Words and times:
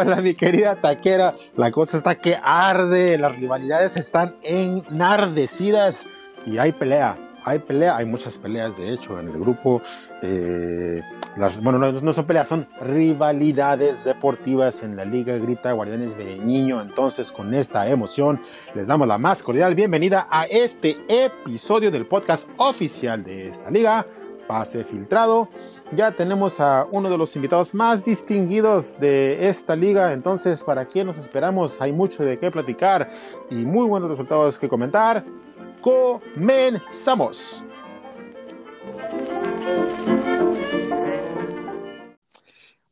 Hola, 0.00 0.20
mi 0.20 0.34
querida 0.34 0.76
taquera. 0.76 1.34
La 1.56 1.72
cosa 1.72 1.96
está 1.96 2.14
que 2.14 2.36
arde, 2.40 3.18
las 3.18 3.34
rivalidades 3.34 3.96
están 3.96 4.36
enardecidas 4.44 6.06
y 6.46 6.56
hay 6.58 6.70
pelea. 6.70 7.18
Hay 7.42 7.58
pelea, 7.58 7.96
hay 7.96 8.06
muchas 8.06 8.38
peleas 8.38 8.76
de 8.76 8.92
hecho 8.92 9.18
en 9.18 9.26
el 9.26 9.40
grupo. 9.40 9.82
Eh, 10.22 11.00
las, 11.36 11.60
bueno, 11.60 11.80
no, 11.80 12.12
son 12.12 12.26
peleas, 12.26 12.46
son 12.46 12.68
rivalidades 12.80 14.04
deportivas 14.04 14.84
en 14.84 14.94
la 14.94 15.04
Liga 15.04 15.36
Grita 15.36 15.72
Guardianes 15.72 16.16
Niño. 16.16 16.80
Entonces, 16.80 17.32
con 17.32 17.52
esta 17.52 17.88
emoción, 17.88 18.40
les 18.76 18.86
damos 18.86 19.08
la 19.08 19.18
más 19.18 19.42
cordial 19.42 19.74
bienvenida 19.74 20.28
a 20.30 20.44
este 20.44 20.96
episodio 21.08 21.90
del 21.90 22.06
podcast 22.06 22.48
oficial 22.58 23.24
de 23.24 23.48
esta 23.48 23.68
liga, 23.68 24.06
Pase 24.46 24.84
Filtrado 24.84 25.48
ya 25.92 26.12
tenemos 26.12 26.60
a 26.60 26.86
uno 26.90 27.08
de 27.10 27.16
los 27.16 27.34
invitados 27.36 27.74
más 27.74 28.04
distinguidos 28.04 28.98
de 28.98 29.48
esta 29.48 29.74
liga, 29.74 30.12
entonces 30.12 30.62
para 30.62 30.86
qué 30.86 31.04
nos 31.04 31.18
esperamos, 31.18 31.80
hay 31.80 31.92
mucho 31.92 32.24
de 32.24 32.38
qué 32.38 32.50
platicar 32.50 33.08
y 33.50 33.56
muy 33.64 33.86
buenos 33.86 34.10
resultados 34.10 34.58
que 34.58 34.68
comentar. 34.68 35.24
Comenzamos. 35.80 37.64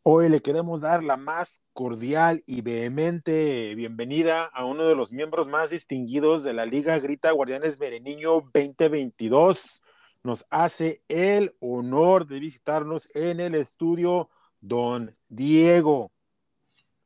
Hoy 0.03 0.29
le 0.29 0.41
queremos 0.41 0.83
dar 0.83 1.03
la 1.03 1.17
más 1.17 1.63
cordial 1.73 2.41
y 2.47 2.63
vehemente 2.63 3.75
bienvenida 3.75 4.45
a 4.45 4.65
uno 4.65 4.87
de 4.87 4.95
los 4.95 5.13
miembros 5.13 5.49
más 5.49 5.71
distinguidos 5.71 6.45
de 6.45 6.53
la 6.53 6.65
Liga 6.65 6.99
Grita 7.01 7.33
Guardianes 7.33 7.77
Bereniño 7.77 8.41
2022 8.55 9.83
nos 10.27 10.45
hace 10.51 11.03
el 11.09 11.55
honor 11.61 12.27
de 12.27 12.41
visitarnos 12.41 13.15
en 13.15 13.41
el 13.41 13.55
estudio 13.55 14.29
don 14.61 15.17
Diego, 15.29 16.13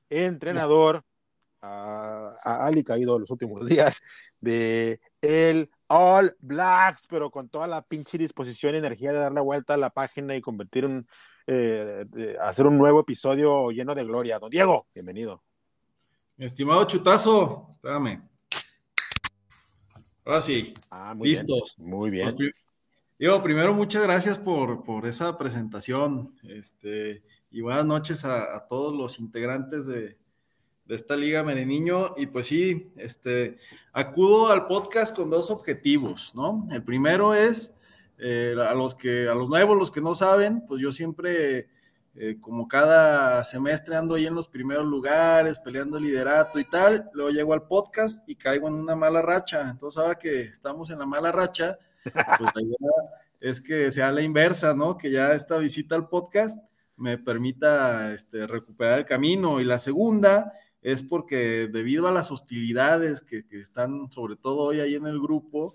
entrenador, 0.09 1.05
a, 1.61 2.35
Ali 2.45 2.83
caído 2.83 3.19
los 3.19 3.31
últimos 3.31 3.67
días 3.69 4.01
de 4.41 5.01
el 5.21 5.71
All 5.89 6.35
Blacks, 6.41 7.07
pero 7.09 7.31
con 7.31 7.51
toda 7.51 7.67
la 7.67 7.83
pinche 7.83 8.17
disposición 8.17 8.75
y 8.75 8.79
energía 8.79 9.13
de 9.13 9.19
dar 9.19 9.33
la 9.33 9.43
vuelta 9.43 9.75
a 9.75 9.77
la 9.77 9.91
página 9.91 10.35
y 10.35 10.41
convertir 10.41 10.87
un, 10.87 11.07
eh, 11.47 12.07
hacer 12.41 12.67
un 12.67 12.79
nuevo 12.79 13.01
episodio 13.01 13.71
lleno 13.71 13.95
de 13.95 14.05
gloria. 14.05 14.39
Don 14.39 14.51
Diego, 14.51 14.87
bienvenido. 14.95 15.43
Mi 16.39 16.47
estimado 16.47 16.85
Chutazo, 16.85 17.69
espérame. 17.71 18.23
Ahora 20.25 20.41
sí, 20.41 20.73
ah, 20.91 21.15
listos. 21.19 21.79
Muy 21.79 22.09
bien. 22.09 22.35
Digo, 23.21 23.43
primero, 23.43 23.75
muchas 23.75 24.03
gracias 24.03 24.39
por, 24.39 25.05
esa 25.05 25.37
presentación. 25.37 26.35
Este, 26.43 27.23
y 27.51 27.61
buenas 27.61 27.85
noches 27.85 28.25
a, 28.25 28.67
todos 28.67 28.97
los 28.97 29.19
integrantes 29.19 29.87
de, 29.87 30.17
esta 30.89 31.17
Liga 31.17 31.43
Mereniño. 31.43 32.15
Y 32.17 32.25
pues 32.29 32.47
sí, 32.47 32.91
este, 32.97 33.59
acudo 33.93 34.49
al 34.49 34.67
podcast 34.67 35.15
con 35.15 35.29
dos 35.29 35.51
objetivos, 35.51 36.35
¿no? 36.35 36.67
El 36.71 36.83
primero 36.83 37.35
es, 37.35 37.75
eh, 38.17 38.57
a 38.59 38.73
los 38.73 38.95
que, 38.95 39.29
a 39.29 39.35
los 39.35 39.51
nuevos, 39.51 39.77
los 39.77 39.91
que 39.91 40.01
no 40.01 40.15
saben, 40.15 40.65
pues 40.67 40.81
yo 40.81 40.91
siempre, 40.91 41.69
eh, 42.15 42.39
como 42.41 42.67
cada 42.69 43.45
semestre 43.45 43.97
ando 43.97 44.15
ahí 44.15 44.29
en 44.29 44.35
los 44.35 44.49
primeros 44.49 44.87
lugares, 44.87 45.59
peleando 45.59 46.01
liderato 46.01 46.59
y 46.59 46.65
tal, 46.65 47.11
luego 47.13 47.29
llego 47.29 47.53
al 47.53 47.67
podcast 47.67 48.27
y 48.27 48.35
caigo 48.35 48.67
en 48.69 48.77
una 48.77 48.97
mala 48.97 49.21
racha. 49.21 49.69
Entonces 49.69 50.01
ahora 50.01 50.15
que 50.15 50.41
estamos 50.41 50.89
en 50.89 51.01
la 51.01 51.05
mala 51.05 51.31
racha, 51.31 51.79
pues 52.05 52.55
la 52.55 52.63
idea 52.63 53.21
es 53.41 53.61
que 53.61 53.91
sea 53.91 54.13
la 54.13 54.23
inversa, 54.23 54.75
¿no? 54.75 54.97
Que 54.97 55.11
ya 55.11 55.33
esta 55.33 55.59
visita 55.59 55.95
al 55.95 56.09
podcast 56.09 56.59
me 56.97 57.17
permita 57.17 58.13
este, 58.13 58.47
recuperar 58.47 58.99
el 59.01 59.07
camino. 59.07 59.61
Y 59.61 59.65
la 59.65 59.79
segunda 59.79 60.53
es 60.83 61.03
porque 61.03 61.69
debido 61.73 62.07
a 62.07 62.13
las 62.13 62.31
hostilidades 62.31 63.23
que, 63.23 63.45
están, 63.51 64.11
sobre 64.13 64.37
todo 64.37 64.59
hoy 64.59 64.81
ahí 64.81 64.95
en 64.95 65.07
el 65.07 65.21
grupo, 65.21 65.71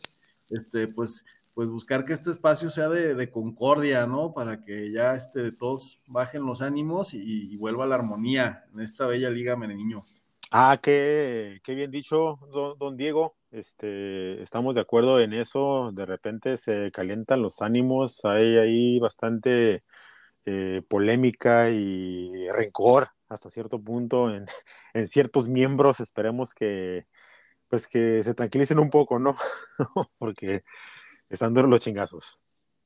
este, 0.50 0.88
pues, 0.88 1.26
pues 1.54 1.70
buscar 1.70 2.06
que 2.06 2.14
este 2.14 2.32
espacio 2.32 2.70
sea 2.70 2.90
de, 2.90 3.32
concordia, 3.32 4.06
¿no? 4.06 4.34
Para 4.34 4.64
que 4.64 4.92
ya 4.92 5.16
este, 5.16 5.52
todos 5.52 6.00
bajen 6.08 6.46
los 6.46 6.62
ánimos 6.62 7.14
y, 7.14 7.56
vuelva 7.58 7.88
la 7.88 7.96
armonía 7.96 8.66
en 8.74 8.82
esta 8.82 9.08
bella 9.08 9.30
liga 9.30 9.56
Meneniño. 9.56 10.04
Ah, 10.52 10.78
qué, 10.82 11.60
qué 11.64 11.74
bien 11.74 11.90
dicho, 11.90 12.40
don 12.80 12.96
Diego. 12.96 13.36
Este, 13.56 14.44
estamos 14.44 14.76
de 14.76 14.82
acuerdo 14.82 15.22
en 15.22 15.32
eso, 15.32 15.92
de 15.94 16.06
repente 16.06 16.58
se 16.58 16.92
calientan 16.92 17.42
los 17.42 17.62
ánimos, 17.62 18.26
hay 18.26 18.58
ahí 18.58 19.00
bastante 19.00 19.86
eh, 20.44 20.82
polémica 20.90 21.70
y 21.70 22.50
rencor 22.50 23.12
hasta 23.30 23.50
cierto 23.50 23.82
punto 23.82 24.30
en, 24.30 24.46
ciertos 25.08 25.48
miembros, 25.48 26.02
esperemos 26.02 26.54
que 26.54 27.08
pues 27.70 27.88
que 27.88 28.24
se 28.24 28.34
tranquilicen 28.34 28.78
un 28.78 28.90
poco, 28.90 29.20
¿no? 29.20 29.36
Porque 30.18 30.66
están 31.30 31.54
duros 31.54 31.70
los 31.70 31.80
chingazos. 31.80 32.38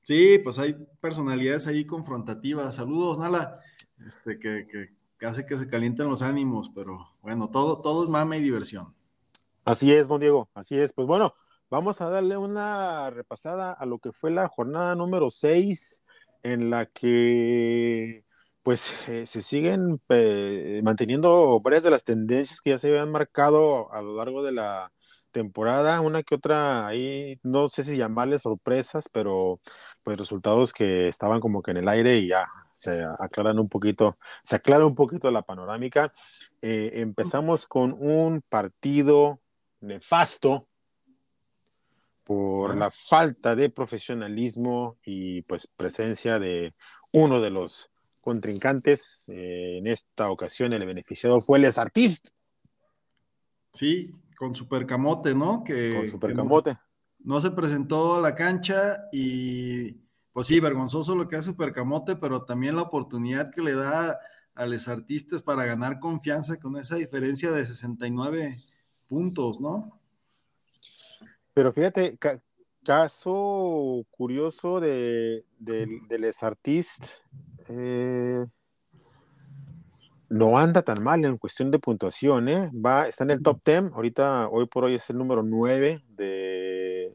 Sí, 0.04 0.40
pues 0.44 0.60
hay 0.60 0.76
personalidades 1.02 1.66
ahí 1.66 1.84
confrontativas. 1.84 2.76
Saludos, 2.76 3.18
Nala, 3.18 3.58
este, 4.06 4.38
que, 4.38 4.66
que 5.18 5.26
hace 5.26 5.48
que 5.48 5.58
se 5.58 5.68
calienten 5.68 6.08
los 6.08 6.22
ánimos, 6.22 6.70
pero 6.70 7.10
bueno, 7.24 7.50
todo, 7.50 7.82
todo 7.82 8.04
es 8.04 8.10
mame 8.10 8.38
y 8.38 8.44
diversión. 8.44 8.99
Así 9.70 9.94
es, 9.94 10.08
don 10.08 10.20
Diego, 10.20 10.50
así 10.56 10.80
es. 10.80 10.94
Pues 10.94 11.08
bueno, 11.08 11.36
vamos 11.70 12.02
a 12.02 12.10
darle 12.10 12.38
una 12.38 13.12
repasada 13.12 13.72
a 13.72 13.86
lo 13.86 14.00
que 14.00 14.12
fue 14.12 14.32
la 14.32 14.48
jornada 14.48 14.96
número 14.96 15.30
6, 15.30 16.04
en 16.42 16.72
la 16.72 16.88
que 16.88 18.26
pues 18.64 19.08
eh, 19.08 19.28
se 19.28 19.44
siguen 19.44 20.02
eh, 20.10 20.82
manteniendo 20.84 21.60
varias 21.64 21.84
de 21.84 21.92
las 21.92 22.04
tendencias 22.04 22.62
que 22.62 22.72
ya 22.72 22.80
se 22.80 22.88
habían 22.88 23.12
marcado 23.12 23.94
a 23.94 24.02
lo 24.02 24.16
largo 24.16 24.42
de 24.42 24.54
la 24.54 24.92
temporada, 25.32 26.02
una 26.02 26.24
que 26.24 26.34
otra 26.34 26.88
ahí, 26.88 27.40
no 27.44 27.70
sé 27.70 27.84
si 27.84 27.96
llamarle 27.96 28.40
sorpresas, 28.40 29.08
pero 29.12 29.60
pues 30.02 30.18
resultados 30.18 30.74
que 30.74 31.08
estaban 31.08 31.40
como 31.42 31.62
que 31.62 31.72
en 31.72 31.78
el 31.78 31.88
aire 31.90 32.18
y 32.18 32.30
ya 32.30 32.48
se 32.74 33.04
aclaran 33.20 33.60
un 33.60 33.70
poquito, 33.70 34.18
se 34.42 34.56
aclara 34.56 34.88
un 34.88 34.96
poquito 34.96 35.30
la 35.30 35.44
panorámica. 35.44 36.12
Eh, 36.64 36.92
empezamos 36.96 37.68
con 37.68 37.94
un 37.94 38.42
partido 38.50 39.40
nefasto 39.82 40.68
por 42.30 42.78
la 42.78 42.92
falta 42.92 43.56
de 43.56 43.72
profesionalismo 43.72 44.98
y 45.04 45.42
pues 45.42 45.68
presencia 45.76 46.38
de 46.38 46.72
uno 47.12 47.42
de 47.42 47.50
los 47.50 47.90
contrincantes. 48.22 49.24
Eh, 49.28 49.80
en 49.80 49.88
esta 49.88 50.30
ocasión 50.30 50.74
el 50.74 50.86
beneficiado 50.86 51.42
fue 51.42 51.58
Les 51.58 51.80
Artist. 51.80 52.28
Sí, 53.74 54.12
con 54.38 54.54
Supercamote, 54.54 55.34
¿no? 55.34 55.64
Que, 55.64 55.96
con 55.96 56.06
Supercamote. 56.06 56.78
No, 57.18 57.42
se 57.42 57.50
presentó 57.50 58.16
a 58.16 58.22
la 58.22 58.36
cancha 58.36 59.06
y 59.12 59.94
pues 60.32 60.46
sí, 60.46 60.60
vergonzoso 60.60 61.16
lo 61.16 61.28
que 61.28 61.36
hace 61.36 61.48
Supercamote, 61.48 62.16
pero 62.16 62.46
también 62.46 62.76
la 62.76 62.84
oportunidad 62.84 63.52
que 63.52 63.62
le 63.62 63.74
da 63.74 64.20
a 64.54 64.66
los 64.68 64.88
artistas 64.88 65.42
para 65.42 65.66
ganar 65.66 66.00
confianza 66.00 66.60
con 66.60 66.78
esa 66.78 66.96
diferencia 66.96 67.52
de 67.52 67.66
69 67.66 68.60
puntos, 69.10 69.60
¿no? 69.60 69.88
Pero 71.54 71.74
fíjate, 71.74 72.18
caso 72.84 74.06
curioso 74.12 74.80
de, 74.80 75.44
de, 75.58 76.20
Les 76.20 76.42
Artistes, 76.44 77.24
eh, 77.68 78.46
no 80.30 80.58
anda 80.58 80.84
tan 80.84 81.04
mal 81.04 81.26
en 81.26 81.38
cuestión 81.38 81.72
de 81.72 81.80
puntuación, 81.80 82.48
¿eh? 82.50 82.72
Va, 82.74 83.08
está 83.08 83.24
en 83.24 83.32
el 83.32 83.42
top 83.42 83.62
10, 83.66 83.92
ahorita, 83.94 84.48
hoy 84.48 84.68
por 84.68 84.86
hoy 84.86 84.96
es 84.96 85.10
el 85.10 85.18
número 85.18 85.44
9 85.44 86.04
de, 86.08 87.12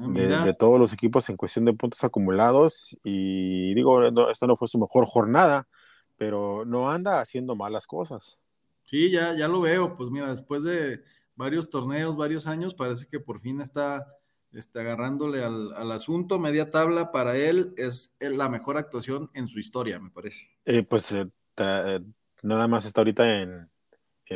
ah, 0.00 0.44
de, 0.44 0.54
todos 0.54 0.78
los 0.78 0.92
equipos 0.92 1.28
en 1.28 1.36
cuestión 1.36 1.64
de 1.64 1.72
puntos 1.74 2.02
acumulados 2.04 2.96
y 3.02 3.74
digo, 3.74 4.30
esta 4.30 4.46
no 4.46 4.56
fue 4.56 4.68
su 4.68 4.78
mejor 4.78 5.06
jornada, 5.06 5.66
pero 6.16 6.64
no 6.64 6.90
anda 6.90 7.20
haciendo 7.20 7.56
malas 7.56 7.86
cosas. 7.86 8.38
Sí, 8.84 9.10
ya, 9.10 9.34
ya 9.34 9.48
lo 9.48 9.60
veo. 9.60 9.94
Pues 9.94 10.10
mira, 10.10 10.30
después 10.30 10.62
de 10.62 11.02
varios 11.36 11.70
torneos, 11.70 12.16
varios 12.16 12.46
años, 12.46 12.74
parece 12.74 13.06
que 13.08 13.20
por 13.20 13.40
fin 13.40 13.60
está, 13.60 14.06
está 14.52 14.80
agarrándole 14.80 15.42
al, 15.42 15.92
asunto. 15.92 16.38
Media 16.38 16.70
tabla 16.70 17.12
para 17.12 17.36
él 17.36 17.74
es 17.76 18.16
la 18.20 18.48
mejor 18.48 18.76
actuación 18.76 19.30
en 19.34 19.48
su 19.48 19.58
historia, 19.58 19.98
me 19.98 20.10
parece. 20.10 20.48
Eh, 20.64 20.82
pues 20.82 21.12
eh, 21.12 21.26
eh, 21.56 22.00
nada 22.42 22.68
más 22.68 22.84
está 22.84 23.00
ahorita 23.00 23.24
en, 23.42 23.70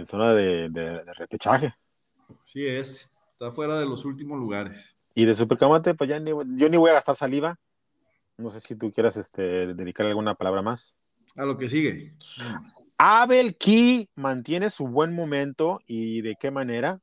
zona 0.07 0.35
de, 0.35 0.69
de, 0.71 1.05
repechaje. 1.15 1.75
Sí 2.45 2.67
es, 2.67 3.09
está 3.33 3.51
fuera 3.51 3.79
de 3.79 3.87
los 3.87 4.05
últimos 4.05 4.39
lugares. 4.39 4.95
Y 5.15 5.25
de 5.25 5.35
Supercamate, 5.35 5.95
pues 5.95 6.09
ya 6.09 6.23
yo 6.23 6.69
ni 6.69 6.77
voy 6.77 6.91
a 6.91 6.95
gastar 6.95 7.17
saliva. 7.17 7.59
No 8.37 8.51
sé 8.51 8.61
si 8.61 8.77
tú 8.77 8.91
quieras 8.93 9.17
este, 9.17 9.75
dedicar 9.75 10.07
alguna 10.07 10.37
palabra 10.37 10.63
más. 10.63 10.95
A 11.35 11.45
lo 11.45 11.59
que 11.59 11.69
sigue. 11.69 12.15
Abel 12.99 13.57
Key 13.57 14.11
mantiene 14.17 14.71
su 14.71 14.89
buen 14.89 15.15
momento 15.15 15.81
y 15.87 16.21
de 16.23 16.37
qué 16.39 16.51
manera. 16.51 17.01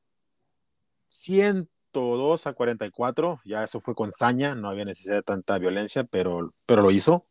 102 1.07 2.47
a 2.47 2.53
44, 2.53 3.39
ya 3.45 3.63
eso 3.63 3.79
fue 3.79 3.95
con 3.95 4.11
saña, 4.11 4.53
no 4.55 4.69
había 4.69 4.83
necesidad 4.83 5.15
de 5.15 5.23
tanta 5.23 5.57
violencia, 5.57 6.03
pero, 6.03 6.53
pero 6.65 6.81
lo 6.81 6.91
hizo. 6.91 7.25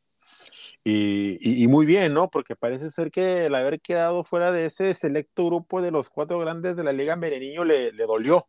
Y, 0.86 1.66
muy 1.68 1.86
bien, 1.86 2.12
¿no? 2.12 2.30
Porque 2.30 2.56
parece 2.56 2.90
ser 2.90 3.10
que 3.10 3.46
el 3.46 3.54
haber 3.54 3.80
quedado 3.80 4.22
fuera 4.22 4.52
de 4.52 4.66
ese 4.66 4.92
selecto 4.92 5.46
grupo 5.46 5.80
de 5.80 5.90
los 5.90 6.10
cuatro 6.10 6.38
grandes 6.38 6.76
de 6.76 6.84
la 6.84 6.92
Liga 6.92 7.16
Mereniño 7.16 7.64
le, 7.64 7.92
le 7.92 8.04
dolió. 8.04 8.48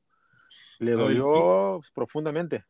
Le 0.80 0.92
dolió 0.92 1.80
profundamente. 1.94 2.66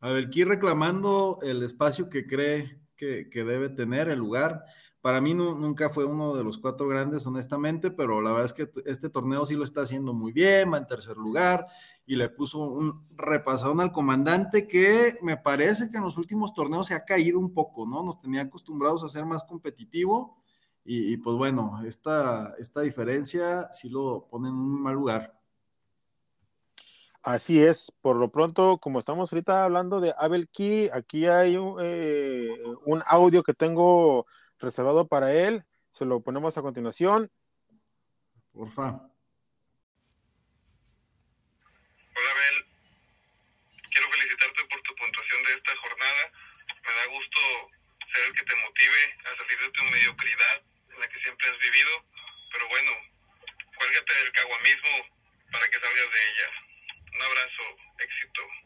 aquí 0.00 0.42
reclamando 0.42 1.38
el 1.42 1.62
espacio 1.62 2.08
que 2.08 2.26
cree 2.26 2.80
que, 2.96 3.28
que, 3.30 3.44
debe 3.44 3.68
tener, 3.68 4.08
el 4.08 4.18
lugar. 4.18 4.64
Para 5.06 5.20
mí 5.20 5.34
nunca 5.34 5.88
fue 5.88 6.04
uno 6.04 6.34
de 6.34 6.42
los 6.42 6.58
cuatro 6.58 6.88
grandes, 6.88 7.24
honestamente, 7.28 7.92
pero 7.92 8.20
la 8.20 8.32
verdad 8.32 8.46
es 8.46 8.52
que 8.52 8.68
este 8.86 9.08
torneo 9.08 9.46
sí 9.46 9.54
lo 9.54 9.62
está 9.62 9.82
haciendo 9.82 10.12
muy 10.12 10.32
bien, 10.32 10.72
va 10.72 10.78
en 10.78 10.86
tercer 10.88 11.16
lugar 11.16 11.64
y 12.06 12.16
le 12.16 12.28
puso 12.28 12.58
un 12.58 13.06
repasadón 13.14 13.80
al 13.80 13.92
comandante 13.92 14.66
que 14.66 15.16
me 15.22 15.36
parece 15.36 15.92
que 15.92 15.98
en 15.98 16.02
los 16.02 16.16
últimos 16.16 16.54
torneos 16.54 16.88
se 16.88 16.94
ha 16.94 17.04
caído 17.04 17.38
un 17.38 17.54
poco, 17.54 17.86
¿no? 17.86 18.02
Nos 18.02 18.18
tenía 18.18 18.40
acostumbrados 18.40 19.04
a 19.04 19.08
ser 19.08 19.24
más 19.24 19.44
competitivo 19.44 20.42
y, 20.84 21.16
pues 21.18 21.36
bueno, 21.36 21.84
esta, 21.86 22.56
esta 22.58 22.80
diferencia 22.80 23.70
sí 23.70 23.88
lo 23.88 24.26
pone 24.28 24.48
en 24.48 24.56
un 24.56 24.82
mal 24.82 24.94
lugar. 24.94 25.38
Así 27.22 27.62
es, 27.62 27.92
por 28.00 28.18
lo 28.18 28.28
pronto, 28.28 28.78
como 28.78 28.98
estamos 28.98 29.32
ahorita 29.32 29.62
hablando 29.62 30.00
de 30.00 30.12
Abel 30.18 30.48
Key, 30.48 30.90
aquí 30.92 31.26
hay 31.26 31.56
un, 31.56 31.76
eh, 31.80 32.48
un 32.86 33.04
audio 33.06 33.44
que 33.44 33.54
tengo 33.54 34.26
reservado 34.58 35.08
para 35.08 35.32
él. 35.32 35.64
Se 35.90 36.04
lo 36.04 36.20
ponemos 36.20 36.56
a 36.58 36.62
continuación. 36.62 37.30
Porfa. 38.52 38.88
Hola, 42.16 42.30
Abel. 42.30 42.66
Quiero 43.90 44.10
felicitarte 44.10 44.64
por 44.64 44.80
tu 44.82 44.94
puntuación 44.94 45.42
de 45.44 45.52
esta 45.54 45.76
jornada. 45.76 46.32
Me 46.86 46.92
da 46.92 47.06
gusto 47.06 47.40
ser 48.12 48.24
el 48.26 48.34
que 48.34 48.44
te 48.44 48.56
motive 48.56 49.18
a 49.24 49.36
salir 49.36 49.58
de 49.58 49.70
tu 49.70 49.84
mediocridad 49.84 50.62
en 50.94 51.00
la 51.00 51.08
que 51.08 51.20
siempre 51.20 51.48
has 51.48 51.58
vivido. 51.58 52.04
Pero 52.52 52.68
bueno, 52.68 52.92
cuélgate 53.76 54.14
del 54.14 54.32
caguamismo 54.32 55.06
para 55.52 55.68
que 55.68 55.80
salgas 55.80 56.12
de 56.12 56.20
ella. 56.30 56.50
Un 57.14 57.22
abrazo, 57.22 57.62
éxito. 57.98 58.65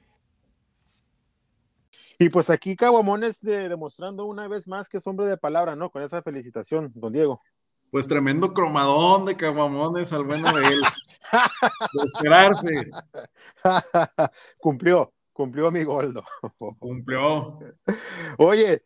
Y 2.23 2.29
pues 2.29 2.51
aquí 2.51 2.77
Caguamones 2.77 3.41
demostrando 3.41 4.27
una 4.27 4.47
vez 4.47 4.69
más 4.69 4.91
que 4.91 4.99
es 4.99 5.07
hombre 5.07 5.25
de 5.25 5.39
palabra, 5.39 5.75
¿no? 5.75 5.91
Con 5.91 6.03
esa 6.03 6.21
felicitación, 6.21 6.93
don 6.95 7.11
Diego. 7.11 7.41
Pues 7.91 8.07
tremendo 8.07 8.53
cromadón 8.53 9.25
de 9.25 9.39
Caguamones 9.39 10.13
al 10.13 10.25
bueno 10.25 10.55
de 10.55 10.67
él. 10.67 10.81
de 11.95 12.11
esperarse. 12.13 12.91
cumplió, 14.61 15.15
cumplió 15.33 15.71
mi 15.71 15.83
goldo. 15.83 16.23
Cumplió. 16.79 17.59
Oye, 18.37 18.85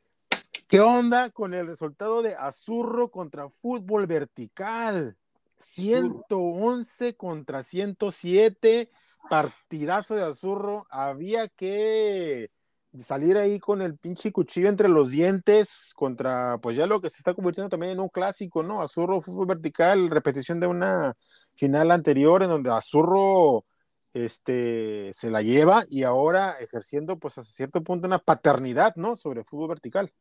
¿qué 0.68 0.78
onda 0.78 1.30
con 1.30 1.54
el 1.54 1.66
resultado 1.66 2.22
de 2.22 2.36
Azurro 2.36 3.10
contra 3.10 3.50
Fútbol 3.50 4.06
Vertical? 4.06 5.16
111 5.58 7.16
contra 7.16 7.64
107, 7.64 8.92
partidazo 9.28 10.14
de 10.14 10.22
Azurro. 10.22 10.86
Había 10.88 11.48
que 11.48 12.53
salir 13.02 13.36
ahí 13.36 13.58
con 13.58 13.82
el 13.82 13.96
pinche 13.96 14.32
cuchillo 14.32 14.68
entre 14.68 14.88
los 14.88 15.10
dientes 15.10 15.92
contra, 15.94 16.58
pues 16.58 16.76
ya 16.76 16.86
lo 16.86 17.00
que 17.00 17.10
se 17.10 17.18
está 17.18 17.34
convirtiendo 17.34 17.68
también 17.68 17.92
en 17.92 18.00
un 18.00 18.08
clásico, 18.08 18.62
¿no? 18.62 18.80
Azurro 18.80 19.22
fútbol 19.22 19.46
vertical, 19.46 20.10
repetición 20.10 20.60
de 20.60 20.66
una 20.66 21.14
final 21.54 21.90
anterior 21.90 22.42
en 22.42 22.50
donde 22.50 22.70
Azurro 22.70 23.64
este, 24.12 25.10
se 25.12 25.30
la 25.30 25.42
lleva 25.42 25.84
y 25.88 26.04
ahora 26.04 26.54
ejerciendo, 26.60 27.18
pues 27.18 27.36
hasta 27.38 27.52
cierto 27.52 27.82
punto, 27.82 28.06
una 28.06 28.18
paternidad, 28.18 28.94
¿no? 28.96 29.16
Sobre 29.16 29.44
fútbol 29.44 29.68
vertical. 29.70 30.12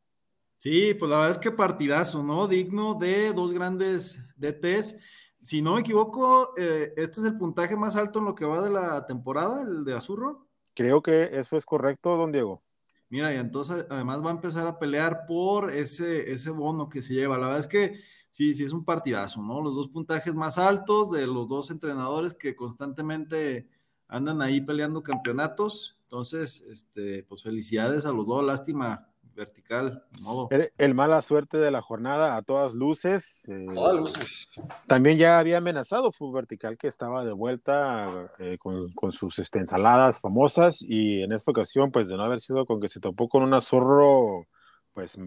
Sí, 0.56 0.94
pues 0.94 1.10
la 1.10 1.18
verdad 1.18 1.32
es 1.32 1.38
que 1.38 1.50
partidazo, 1.50 2.22
¿no? 2.22 2.48
Digno 2.48 2.94
de 2.94 3.32
dos 3.32 3.52
grandes 3.52 4.18
DTs. 4.36 4.98
Si 5.42 5.62
no 5.62 5.74
me 5.74 5.80
equivoco, 5.80 6.54
eh, 6.56 6.92
este 6.96 7.20
es 7.20 7.26
el 7.26 7.36
puntaje 7.36 7.76
más 7.76 7.96
alto 7.96 8.18
en 8.18 8.24
lo 8.24 8.34
que 8.34 8.46
va 8.46 8.62
de 8.62 8.70
la 8.70 9.04
temporada, 9.06 9.62
el 9.62 9.84
de 9.84 9.94
Azurro. 9.94 10.43
Creo 10.74 11.02
que 11.02 11.30
eso 11.32 11.56
es 11.56 11.64
correcto, 11.64 12.16
don 12.16 12.32
Diego. 12.32 12.62
Mira, 13.08 13.32
y 13.32 13.36
entonces 13.36 13.86
además 13.90 14.22
va 14.24 14.30
a 14.30 14.34
empezar 14.34 14.66
a 14.66 14.78
pelear 14.78 15.24
por 15.26 15.70
ese, 15.70 16.32
ese 16.32 16.50
bono 16.50 16.88
que 16.88 17.02
se 17.02 17.14
lleva. 17.14 17.38
La 17.38 17.46
verdad 17.46 17.60
es 17.60 17.66
que 17.68 18.00
sí, 18.30 18.54
sí 18.54 18.64
es 18.64 18.72
un 18.72 18.84
partidazo, 18.84 19.40
¿no? 19.40 19.62
Los 19.62 19.76
dos 19.76 19.88
puntajes 19.88 20.34
más 20.34 20.58
altos 20.58 21.12
de 21.12 21.26
los 21.26 21.48
dos 21.48 21.70
entrenadores 21.70 22.34
que 22.34 22.56
constantemente 22.56 23.68
andan 24.08 24.42
ahí 24.42 24.60
peleando 24.60 25.02
campeonatos. 25.02 25.96
Entonces, 26.04 26.62
este, 26.62 27.22
pues 27.24 27.42
felicidades 27.42 28.04
a 28.06 28.12
los 28.12 28.26
dos. 28.26 28.44
Lástima 28.44 29.06
vertical. 29.34 30.04
Modo. 30.22 30.48
El, 30.78 30.94
mala 30.94 31.20
suerte 31.22 31.58
de 31.58 31.70
la 31.70 31.82
jornada 31.82 32.36
a 32.36 32.42
todas 32.42 32.74
luces. 32.74 33.48
Eh, 33.48 33.66
todas 33.74 33.96
luces. 33.96 34.50
También 34.86 35.18
ya 35.18 35.38
había 35.38 35.58
amenazado 35.58 36.12
Fútbol 36.12 36.42
Vertical 36.42 36.76
que 36.76 36.88
estaba 36.88 37.24
de 37.24 37.32
vuelta 37.32 38.32
eh, 38.38 38.56
con, 38.58 39.12
sus 39.12 39.38
este, 39.38 39.58
ensaladas 39.58 40.20
famosas 40.20 40.82
y 40.82 41.22
en 41.22 41.32
esta 41.32 41.50
ocasión, 41.50 41.90
pues 41.90 42.08
de 42.08 42.16
no 42.16 42.24
haber 42.24 42.40
sido 42.40 42.66
con 42.66 42.80
que 42.80 42.88
se 42.88 43.00
topó 43.00 43.28
con 43.28 43.42
un 43.42 43.54
azorro, 43.54 44.46
pues 44.92 45.18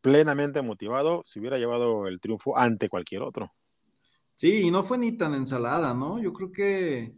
plenamente 0.00 0.62
motivado, 0.62 1.22
se 1.24 1.40
hubiera 1.40 1.58
llevado 1.58 2.06
el 2.06 2.20
triunfo 2.20 2.56
ante 2.56 2.88
cualquier 2.88 3.22
otro. 3.22 3.52
Sí, 4.36 4.66
y 4.66 4.70
no 4.70 4.84
fue 4.84 4.98
ni 4.98 5.12
tan 5.12 5.34
ensalada, 5.34 5.94
¿no? 5.94 6.18
Yo 6.18 6.32
creo 6.32 6.52
que 6.52 7.16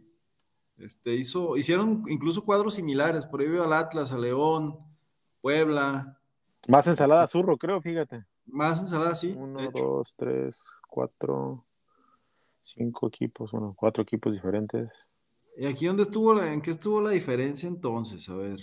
este, 0.77 1.13
hizo, 1.13 1.57
hicieron 1.57 2.03
incluso 2.07 2.45
cuadros 2.45 2.75
similares, 2.75 3.25
por 3.25 3.41
ahí 3.41 3.47
veo 3.47 3.63
al 3.63 3.73
Atlas, 3.73 4.11
a 4.11 4.17
León, 4.17 4.79
Puebla, 5.41 6.18
más 6.67 6.87
ensalada 6.87 7.27
zurro, 7.27 7.57
creo, 7.57 7.81
fíjate. 7.81 8.25
Más 8.45 8.81
ensalada, 8.81 9.15
sí. 9.15 9.33
Uno, 9.37 9.69
dos, 9.71 10.15
tres, 10.15 10.63
cuatro, 10.87 11.65
cinco 12.61 13.07
equipos, 13.07 13.51
bueno, 13.51 13.73
cuatro 13.77 14.03
equipos 14.03 14.33
diferentes. 14.33 14.93
¿Y 15.57 15.65
aquí 15.65 15.85
dónde 15.87 16.03
estuvo, 16.03 16.33
la, 16.33 16.51
en 16.51 16.61
qué 16.61 16.71
estuvo 16.71 17.01
la 17.01 17.11
diferencia 17.11 17.67
entonces? 17.67 18.27
A 18.29 18.35
ver. 18.35 18.59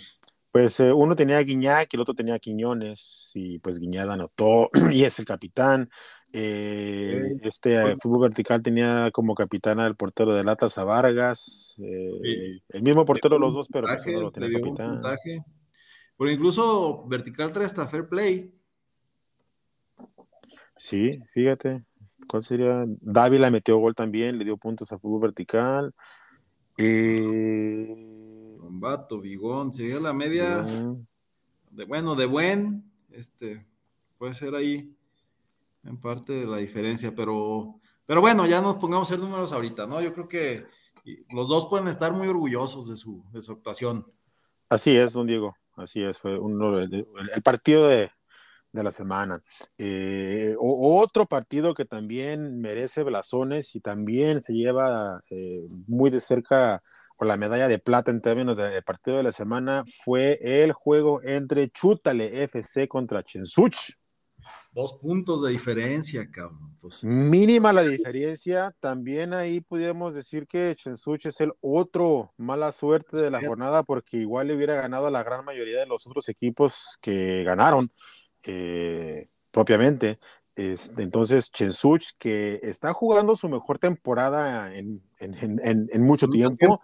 Pues 0.51 0.79
eh, 0.79 0.91
uno 0.91 1.15
tenía 1.15 1.37
a 1.37 1.43
Guiñac 1.43 1.93
y 1.93 1.95
el 1.95 2.01
otro 2.01 2.15
tenía 2.15 2.39
Quiñones, 2.39 3.31
y 3.35 3.59
pues 3.59 3.79
Guiñada 3.79 4.13
anotó, 4.13 4.69
y 4.91 5.03
es 5.03 5.19
el 5.19 5.25
capitán. 5.25 5.89
Eh, 6.33 7.37
este 7.43 7.75
eh, 7.75 7.95
fútbol 8.01 8.21
vertical 8.21 8.61
tenía 8.61 9.11
como 9.11 9.35
capitán 9.35 9.79
al 9.79 9.95
portero 9.95 10.33
de 10.33 10.43
Latas 10.43 10.77
a 10.77 10.83
Vargas, 10.83 11.75
el 11.77 12.81
mismo 12.81 13.05
portero 13.05 13.35
de 13.35 13.39
los 13.39 13.53
dos, 13.53 13.67
pero 13.71 13.87
pues 13.87 14.05
lo 14.07 14.31
tenía 14.31 14.59
capitán. 14.59 14.99
Pero 16.17 16.31
incluso 16.31 17.05
Vertical 17.07 17.51
trae 17.51 17.65
hasta 17.65 17.87
Fair 17.87 18.07
Play. 18.07 18.53
Sí, 20.77 21.11
fíjate. 21.33 21.83
¿Cuál 22.27 22.43
sería? 22.43 22.83
Dávila 22.87 23.51
metió 23.51 23.77
gol 23.77 23.95
también, 23.95 24.37
le 24.37 24.45
dio 24.45 24.57
puntos 24.57 24.91
a 24.91 24.99
fútbol 24.99 25.21
vertical. 25.21 25.93
Eh... 26.77 28.57
Combato, 28.59 29.19
Bigón, 29.19 29.73
sería 29.73 29.99
la 29.99 30.13
media. 30.13 30.65
De, 31.71 31.85
bueno, 31.85 32.15
de 32.15 32.25
buen, 32.25 32.91
este, 33.11 33.65
puede 34.17 34.33
ser 34.33 34.55
ahí 34.55 34.93
en 35.83 35.97
parte 35.99 36.33
de 36.33 36.45
la 36.45 36.57
diferencia, 36.57 37.13
pero, 37.15 37.79
pero 38.05 38.19
bueno, 38.19 38.45
ya 38.45 38.61
nos 38.61 38.75
pongamos 38.75 39.09
a 39.09 39.13
hacer 39.13 39.23
números 39.23 39.53
ahorita, 39.53 39.87
¿no? 39.87 40.01
Yo 40.01 40.13
creo 40.13 40.27
que 40.27 40.65
los 41.33 41.47
dos 41.47 41.67
pueden 41.69 41.87
estar 41.87 42.11
muy 42.11 42.27
orgullosos 42.27 42.87
de 42.87 42.95
su, 42.95 43.23
de 43.31 43.41
su 43.41 43.53
actuación. 43.53 44.05
Así 44.69 44.95
es, 44.95 45.13
don 45.13 45.27
Diego. 45.27 45.55
Así 45.77 46.03
es, 46.03 46.17
fue 46.17 46.37
uno, 46.39 46.79
el, 46.79 47.05
partido 47.43 47.87
de, 47.87 48.11
la 48.73 48.91
semana. 48.91 49.41
Eh, 49.77 50.55
otro 50.59 51.25
partido 51.25 51.73
que 51.73 51.85
también 51.85 52.59
merece 52.59 53.03
blasones 53.03 53.75
y 53.75 53.79
también 53.79 54.41
se 54.41 54.53
lleva 54.53 55.21
eh, 55.29 55.61
muy 55.87 56.09
de 56.09 56.19
cerca 56.19 56.83
con 57.15 57.27
la 57.27 57.37
medalla 57.37 57.67
de 57.67 57.79
plata 57.79 58.11
en 58.11 58.21
términos 58.21 58.57
de, 58.57 58.81
partido 58.83 59.17
de 59.17 59.23
la 59.23 59.31
semana 59.31 59.83
fue 60.03 60.39
el 60.41 60.73
juego 60.73 61.21
entre 61.23 61.69
Chútale 61.69 62.43
FC 62.43 62.87
contra 62.87 63.23
Chensuch. 63.23 63.93
Dos 64.71 64.93
puntos 65.01 65.43
de 65.43 65.51
diferencia, 65.51 66.29
cabrón. 66.29 66.77
Pues. 66.81 67.03
Mínima 67.03 67.73
la 67.73 67.83
diferencia. 67.83 68.73
También 68.79 69.33
ahí 69.33 69.61
pudiéramos 69.61 70.13
decir 70.13 70.47
que 70.47 70.75
Chensuch 70.75 71.25
es 71.25 71.41
el 71.41 71.51
otro 71.61 72.33
mala 72.37 72.71
suerte 72.71 73.17
de 73.17 73.31
la 73.31 73.41
jornada 73.41 73.83
porque 73.83 74.17
igual 74.17 74.47
le 74.47 74.55
hubiera 74.55 74.75
ganado 74.75 75.07
a 75.07 75.11
la 75.11 75.23
gran 75.23 75.43
mayoría 75.43 75.79
de 75.79 75.85
los 75.85 76.05
otros 76.07 76.29
equipos 76.29 76.97
que 77.01 77.43
ganaron 77.43 77.91
eh, 78.43 79.29
propiamente. 79.51 80.19
Este, 80.55 81.03
entonces, 81.03 81.51
Chensuch, 81.51 82.13
que 82.17 82.59
está 82.63 82.91
jugando 82.91 83.35
su 83.35 83.47
mejor 83.47 83.77
temporada 83.77 84.75
en, 84.75 85.03
mucho, 85.99 86.27
tiempo, 86.27 86.81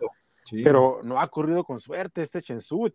pero 0.64 1.02
no 1.04 1.20
ha 1.20 1.28
corrido 1.28 1.64
con 1.64 1.80
suerte 1.80 2.22
este 2.22 2.42
Chensuch. 2.42 2.94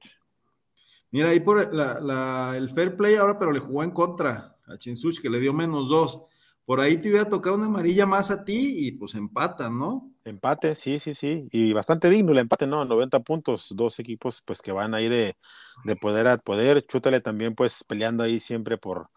Mira, 1.10 1.30
ahí 1.30 1.40
por 1.40 1.60
el 1.60 2.68
fair 2.70 2.96
play 2.96 3.14
ahora, 3.16 3.38
pero 3.38 3.52
le 3.52 3.60
jugó 3.60 3.82
en 3.82 3.90
contra 3.90 4.56
a 4.66 4.76
Chinsuch, 4.76 5.20
que 5.20 5.30
le 5.30 5.40
dio 5.40 5.52
menos 5.52 5.88
dos. 5.88 6.22
Por 6.64 6.80
ahí 6.80 6.98
te 7.00 7.08
hubiera 7.08 7.28
tocado 7.28 7.56
una 7.56 7.66
amarilla 7.66 8.04
más 8.04 8.30
a 8.30 8.44
ti 8.44 8.86
y 8.86 8.92
pues 8.92 9.14
empatan, 9.14 9.78
¿no? 9.78 10.12
Empate, 10.24 10.74
sí, 10.74 10.98
sí, 10.98 11.14
sí. 11.14 11.48
Y 11.50 11.72
bastante 11.72 12.10
digno 12.10 12.32
el 12.32 12.38
empate, 12.38 12.66
¿no? 12.66 12.84
90 12.84 13.20
puntos, 13.20 13.68
dos 13.74 13.98
equipos 13.98 14.42
pues 14.44 14.60
que 14.60 14.72
van 14.72 14.94
ahí 14.94 15.08
de, 15.08 15.36
de 15.84 15.96
poder 15.96 16.28
a 16.28 16.36
poder. 16.36 16.84
Chútale 16.86 17.22
también 17.22 17.54
pues 17.54 17.84
peleando 17.84 18.22
ahí 18.22 18.38
siempre 18.38 18.76
por, 18.76 19.08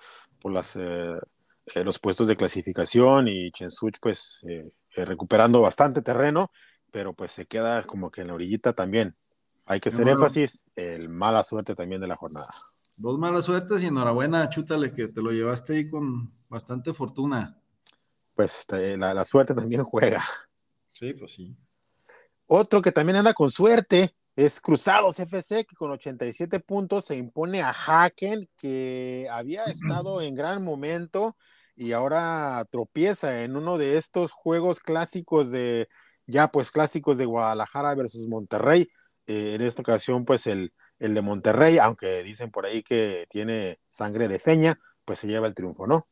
por 0.41 0.53
las, 0.53 0.77
eh, 0.77 1.13
eh, 1.75 1.83
los 1.83 1.99
puestos 1.99 2.27
de 2.27 2.37
clasificación 2.37 3.27
y 3.27 3.51
Chensuch 3.51 3.95
pues 4.01 4.39
eh, 4.47 4.69
recuperando 4.95 5.59
bastante 5.59 6.01
terreno, 6.01 6.51
pero 6.91 7.13
pues 7.13 7.33
se 7.33 7.45
queda 7.45 7.83
como 7.83 8.09
que 8.11 8.21
en 8.21 8.27
la 8.27 8.33
orillita 8.33 8.73
también. 8.73 9.15
Hay 9.67 9.79
que 9.79 9.89
hacer 9.89 10.07
énfasis, 10.07 10.63
el 10.75 11.09
mala 11.09 11.43
suerte 11.43 11.75
también 11.75 12.01
de 12.01 12.07
la 12.07 12.15
jornada. 12.15 12.47
Dos 12.97 13.17
malas 13.19 13.45
suertes 13.45 13.83
y 13.83 13.87
enhorabuena, 13.87 14.49
chútale 14.49 14.91
que 14.91 15.07
te 15.07 15.21
lo 15.21 15.31
llevaste 15.31 15.73
ahí 15.73 15.89
con 15.89 16.33
bastante 16.49 16.93
fortuna. 16.93 17.61
Pues 18.33 18.65
la, 18.69 19.13
la 19.13 19.25
suerte 19.25 19.53
también 19.53 19.83
juega. 19.83 20.23
Sí, 20.93 21.13
pues 21.13 21.33
sí. 21.33 21.55
Otro 22.47 22.81
que 22.81 22.91
también 22.91 23.17
anda 23.17 23.33
con 23.33 23.49
suerte 23.49 24.15
es 24.35 24.59
Cruzados 24.59 25.19
FC, 25.19 25.65
que 25.65 25.75
con 25.75 25.91
87 25.91 26.59
puntos 26.59 27.05
se 27.05 27.15
impone 27.15 27.61
a 27.61 27.71
Haken, 27.71 28.49
que 28.57 29.27
había 29.31 29.63
estado 29.65 30.21
en 30.21 30.35
gran 30.35 30.63
momento 30.63 31.35
y 31.75 31.93
ahora 31.93 32.65
tropieza 32.69 33.43
en 33.43 33.55
uno 33.55 33.77
de 33.77 33.97
estos 33.97 34.31
juegos 34.31 34.79
clásicos 34.79 35.49
de, 35.51 35.87
ya 36.27 36.49
pues 36.49 36.71
clásicos 36.71 37.17
de 37.17 37.25
Guadalajara 37.25 37.95
versus 37.95 38.27
Monterrey. 38.27 38.89
Eh, 39.27 39.55
en 39.55 39.61
esta 39.61 39.81
ocasión, 39.81 40.25
pues 40.25 40.47
el, 40.47 40.73
el 40.99 41.13
de 41.13 41.21
Monterrey, 41.21 41.77
aunque 41.79 42.23
dicen 42.23 42.51
por 42.51 42.65
ahí 42.65 42.83
que 42.83 43.25
tiene 43.29 43.79
sangre 43.89 44.27
de 44.27 44.39
feña, 44.39 44.79
pues 45.03 45.19
se 45.19 45.27
lleva 45.27 45.47
el 45.47 45.55
triunfo, 45.55 45.87
¿no? 45.87 46.05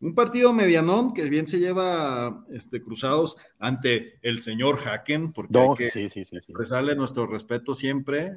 Un 0.00 0.14
partido 0.14 0.52
medianón 0.52 1.14
que 1.14 1.28
bien 1.30 1.46
se 1.48 1.58
lleva 1.58 2.44
este, 2.50 2.82
cruzados 2.82 3.36
ante 3.58 4.18
el 4.22 4.38
señor 4.38 4.78
Haken, 4.86 5.32
porque 5.32 5.58
hay 5.58 5.74
que 5.76 5.88
sí, 5.88 6.10
sí, 6.10 6.24
sí, 6.24 6.38
nuestro 6.96 7.26
respeto 7.26 7.74
siempre 7.74 8.36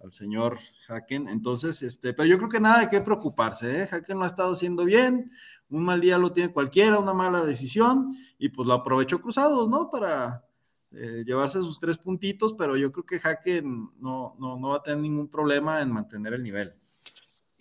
al, 0.00 0.12
señor 0.12 0.58
Haken. 0.88 1.28
Entonces, 1.28 1.82
este, 1.82 2.14
pero 2.14 2.26
yo 2.26 2.38
creo 2.38 2.48
que 2.48 2.60
nada 2.60 2.80
de 2.80 2.88
qué 2.88 3.00
preocuparse, 3.02 3.82
¿eh? 3.82 3.88
Haken 3.90 4.18
lo 4.18 4.24
ha 4.24 4.28
estado 4.28 4.52
haciendo 4.54 4.84
bien, 4.84 5.30
un 5.68 5.84
mal 5.84 6.00
día 6.00 6.16
lo 6.16 6.32
tiene 6.32 6.52
cualquiera, 6.52 6.98
una 6.98 7.12
mala 7.12 7.44
decisión, 7.44 8.16
y 8.38 8.48
pues 8.48 8.66
lo 8.66 8.72
aprovechó 8.72 9.20
cruzados, 9.20 9.68
¿no? 9.68 9.90
Para 9.90 10.46
eh, 10.92 11.22
llevarse 11.24 11.58
sus 11.58 11.78
tres 11.78 11.98
puntitos, 11.98 12.54
pero 12.54 12.76
yo 12.76 12.90
creo 12.90 13.04
que 13.06 13.20
Haken 13.22 13.90
no, 14.00 14.36
no, 14.38 14.58
no 14.58 14.68
va 14.70 14.76
a 14.76 14.82
tener 14.82 14.98
ningún 14.98 15.28
problema 15.28 15.80
en 15.80 15.92
mantener 15.92 16.34
el 16.34 16.42
nivel. 16.42 16.74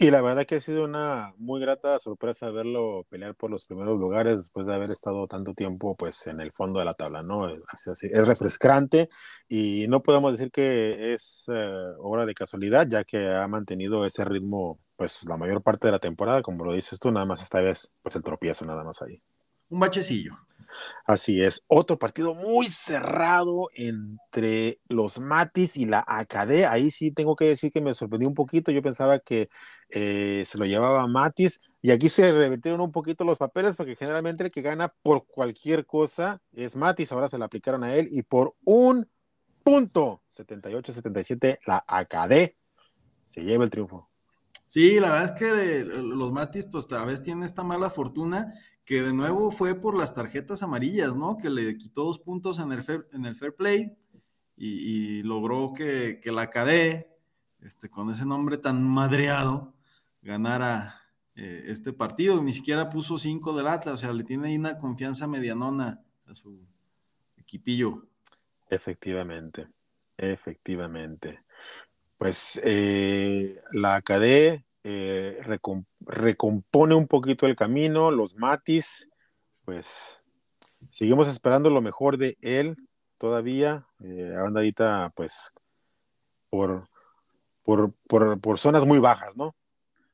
Y 0.02 0.12
la 0.12 0.22
verdad 0.22 0.46
que 0.46 0.56
ha 0.56 0.62
sido 0.62 0.86
una 0.86 1.34
muy 1.38 1.60
grata 1.60 2.00
sorpresa 2.00 2.50
verlo 2.52 3.06
pelear 3.10 3.36
por 3.36 3.52
los 3.52 3.66
primeros 3.66 4.00
lugares 4.00 4.40
después 4.40 4.66
de 4.66 4.74
haber 4.74 4.92
estado 4.92 5.28
tanto 5.28 5.54
tiempo 5.54 5.94
pues 5.98 6.26
en 6.28 6.40
el 6.40 6.54
fondo 6.54 6.80
de 6.80 6.86
la 6.86 6.94
tabla, 6.94 7.22
¿no? 7.22 7.50
Es, 7.50 8.04
es 8.04 8.26
refrescante 8.26 9.10
y 9.50 9.88
no 9.90 10.02
podemos 10.02 10.32
decir 10.32 10.52
que 10.52 11.14
es 11.14 11.48
eh, 11.54 11.94
obra 12.00 12.26
de 12.26 12.34
casualidad, 12.34 12.88
ya 12.88 13.04
que 13.04 13.28
ha 13.28 13.46
mantenido 13.50 14.06
ese 14.06 14.24
ritmo 14.24 14.80
pues 14.96 15.28
la 15.28 15.36
mayor 15.36 15.62
parte 15.62 15.88
de 15.88 15.92
la 15.92 16.00
temporada, 16.00 16.42
como 16.42 16.64
lo 16.64 16.72
dices 16.72 16.98
tú, 16.98 17.12
nada 17.12 17.26
más 17.26 17.42
esta 17.42 17.60
vez 17.60 17.92
pues 18.02 18.16
el 18.16 18.24
tropiezo 18.24 18.66
nada 18.66 18.86
más 18.86 19.02
ahí. 19.02 19.22
Un 19.68 19.82
bachecillo. 19.82 20.38
Así 21.06 21.42
es, 21.42 21.64
otro 21.68 21.98
partido 21.98 22.34
muy 22.34 22.68
cerrado 22.68 23.70
entre 23.74 24.80
los 24.88 25.20
Matis 25.20 25.76
y 25.78 25.86
la 25.86 26.04
Acadé. 26.08 26.66
Ahí 26.66 26.92
sí 26.92 27.12
tengo 27.12 27.36
que 27.36 27.46
decir 27.46 27.72
que 27.72 27.82
me 27.82 27.94
sorprendió 27.94 28.28
un 28.28 28.36
poquito. 28.36 28.72
Yo 28.72 28.82
pensaba 28.82 29.20
que 29.20 29.50
eh, 29.90 30.44
se 30.46 30.58
lo 30.58 30.66
llevaba 30.66 31.08
Matis 31.08 31.62
y 31.82 31.92
aquí 31.92 32.10
se 32.10 32.32
revirtieron 32.32 32.82
un 32.82 32.92
poquito 32.92 33.24
los 33.24 33.38
papeles 33.38 33.76
porque 33.76 33.96
generalmente 33.96 34.44
el 34.44 34.52
que 34.52 34.62
gana 34.62 34.88
por 35.02 35.26
cualquier 35.26 35.86
cosa 35.86 36.42
es 36.52 36.76
Matis. 36.76 37.12
Ahora 37.12 37.30
se 37.30 37.38
le 37.38 37.46
aplicaron 37.46 37.84
a 37.84 37.96
él 37.96 38.08
y 38.12 38.22
por 38.22 38.56
un 38.64 39.10
punto, 39.64 40.24
78-77, 40.32 41.60
la 41.66 41.84
Acadé 41.88 42.58
se 43.24 43.44
lleva 43.44 43.64
el 43.64 43.70
triunfo. 43.70 44.10
Sí, 44.68 45.00
la 45.00 45.12
verdad 45.12 45.34
es 45.34 45.40
que 45.40 45.84
los 45.84 46.32
Matis, 46.32 46.66
pues 46.66 46.92
a 46.92 47.04
veces 47.04 47.24
tienen 47.24 47.44
esta 47.44 47.64
mala 47.64 47.90
fortuna 47.90 48.54
que 48.90 49.04
de 49.04 49.14
nuevo 49.14 49.52
fue 49.52 49.76
por 49.76 49.96
las 49.96 50.16
tarjetas 50.16 50.64
amarillas, 50.64 51.16
¿no? 51.16 51.38
Que 51.38 51.52
le 51.52 51.78
quitó 51.78 52.06
dos 52.06 52.18
puntos 52.18 52.58
en 52.58 52.72
el 52.72 52.84
fair, 53.36 53.56
play 53.56 53.96
y, 54.58 55.22
logró 55.22 55.74
que, 55.74 56.20
la 56.26 56.50
CADE, 56.50 57.16
este, 57.62 57.88
con 57.88 58.10
ese 58.10 58.26
nombre 58.26 58.58
tan 58.58 58.84
madreado, 58.84 59.76
ganara 60.24 61.04
eh, 61.36 61.66
este 61.68 61.94
partido. 61.94 62.42
Ni 62.42 62.52
siquiera 62.52 62.90
puso 62.90 63.20
cinco 63.20 63.54
del 63.54 63.68
Atlas, 63.68 63.94
o 63.94 63.98
sea, 64.00 64.12
le 64.12 64.24
tiene 64.24 64.48
ahí 64.48 64.56
una 64.56 64.80
confianza 64.80 65.28
medianona 65.28 66.02
a 66.26 66.34
su 66.34 66.60
equipillo. 67.38 68.08
Efectivamente, 68.72 69.68
efectivamente. 70.18 71.44
Pues 72.18 72.60
eh, 72.64 73.62
la 73.72 74.02
CADE 74.02 74.66
eh, 74.84 75.38
recompone 76.02 76.96
un 76.96 77.08
poquito 77.08 77.46
el 77.46 77.56
camino, 77.56 78.12
los 78.12 78.36
Matis, 78.36 79.10
pues 79.66 80.22
seguimos 80.92 81.28
esperando 81.28 81.70
lo 81.70 81.82
mejor 81.82 82.18
de 82.18 82.38
él 82.42 82.78
todavía, 83.18 83.86
eh, 84.04 84.34
pues 85.16 85.54
por, 86.50 86.88
por, 87.64 87.94
por, 88.40 88.58
zonas 88.58 88.86
muy 88.86 89.00
bajas, 89.00 89.38
¿no? 89.38 89.56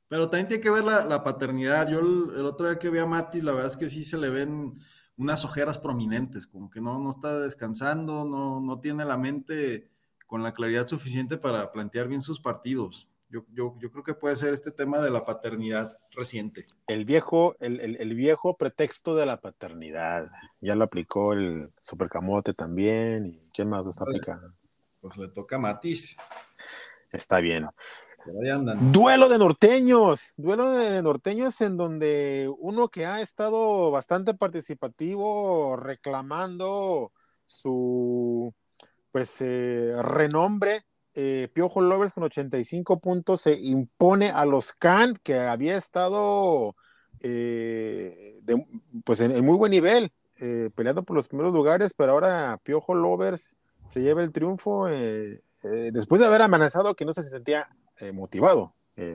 Pero 0.07 0.29
también 0.29 0.47
tiene 0.47 0.63
que 0.63 0.69
ver 0.69 0.83
la, 0.83 1.23
paternidad. 1.23 1.89
Yo 1.89 1.99
el, 1.99 2.45
otro 2.45 2.67
día 2.67 2.79
que 2.79 2.89
vi 2.89 2.99
a 2.99 3.05
Matis, 3.05 3.43
la 3.43 3.53
verdad 3.53 3.71
es 3.71 3.77
que 3.77 3.89
sí 3.89 4.03
se 4.03 4.17
le 4.17 4.29
ven 4.29 4.73
unas 5.17 5.45
ojeras 5.45 5.79
prominentes, 5.79 6.47
como 6.47 6.69
que 6.69 6.81
no, 6.81 6.99
no 6.99 7.11
está 7.11 7.39
descansando, 7.39 8.25
no, 8.25 8.59
no 8.59 8.79
tiene 8.79 9.05
la 9.05 9.17
mente 9.17 9.89
con 10.25 10.43
la 10.43 10.53
claridad 10.53 10.87
suficiente 10.87 11.37
para 11.37 11.71
plantear 11.71 12.07
bien 12.07 12.21
sus 12.21 12.39
partidos. 12.39 13.07
Yo, 13.51 13.75
creo 13.91 14.03
que 14.03 14.13
puede 14.13 14.35
ser 14.35 14.53
este 14.53 14.71
tema 14.71 14.99
de 14.99 15.11
la 15.11 15.25
paternidad 15.25 15.97
reciente. 16.11 16.65
El 16.87 17.05
viejo, 17.05 17.55
el, 17.59 18.13
viejo 18.15 18.55
pretexto 18.57 19.15
de 19.15 19.25
la 19.25 19.41
paternidad. 19.41 20.29
Ya 20.61 20.75
lo 20.75 20.85
aplicó 20.85 21.33
el 21.33 21.71
Supercamote 21.79 22.53
también. 22.53 23.25
¿Y 23.25 23.49
quién 23.53 23.69
más 23.69 23.83
lo 23.83 23.89
está 23.89 24.05
pues, 24.05 24.15
aplicando? 24.15 24.53
Pues 25.01 25.17
le 25.17 25.27
toca 25.29 25.57
a 25.57 25.59
Matiz. 25.59 26.15
Está 27.11 27.39
bien. 27.39 27.67
Duelo 28.91 29.29
de 29.29 29.37
norteños, 29.37 30.31
duelo 30.35 30.71
de 30.71 31.01
norteños 31.03 31.61
en 31.61 31.77
donde 31.77 32.51
uno 32.57 32.87
que 32.87 33.05
ha 33.05 33.21
estado 33.21 33.91
bastante 33.91 34.33
participativo, 34.33 35.77
reclamando 35.77 37.11
su 37.45 38.51
pues 39.11 39.41
eh, 39.41 39.93
renombre 40.01 40.85
eh, 41.17 41.47
Piojo 41.53 41.79
Lovers 41.79 42.11
con 42.11 42.23
85 42.23 42.99
puntos 42.99 43.41
se 43.41 43.57
impone 43.57 44.31
a 44.31 44.45
los 44.45 44.73
Can, 44.73 45.15
que 45.23 45.39
había 45.39 45.77
estado 45.77 46.75
eh, 47.21 48.41
pues 49.05 49.21
en, 49.21 49.45
muy 49.45 49.57
buen 49.57 49.71
nivel, 49.71 50.11
eh, 50.39 50.69
peleando 50.75 51.03
por 51.03 51.15
los 51.15 51.29
primeros 51.29 51.53
lugares, 51.53 51.93
pero 51.93 52.11
ahora 52.11 52.59
Piojo 52.63 52.95
Lovers 52.95 53.55
se 53.87 54.01
lleva 54.01 54.23
el 54.23 54.33
triunfo 54.33 54.87
después 55.61 56.19
de 56.19 56.27
haber 56.27 56.41
amenazado 56.41 56.95
que 56.95 57.05
no 57.05 57.13
se 57.13 57.23
sentía 57.23 57.69
motivado 58.13 58.73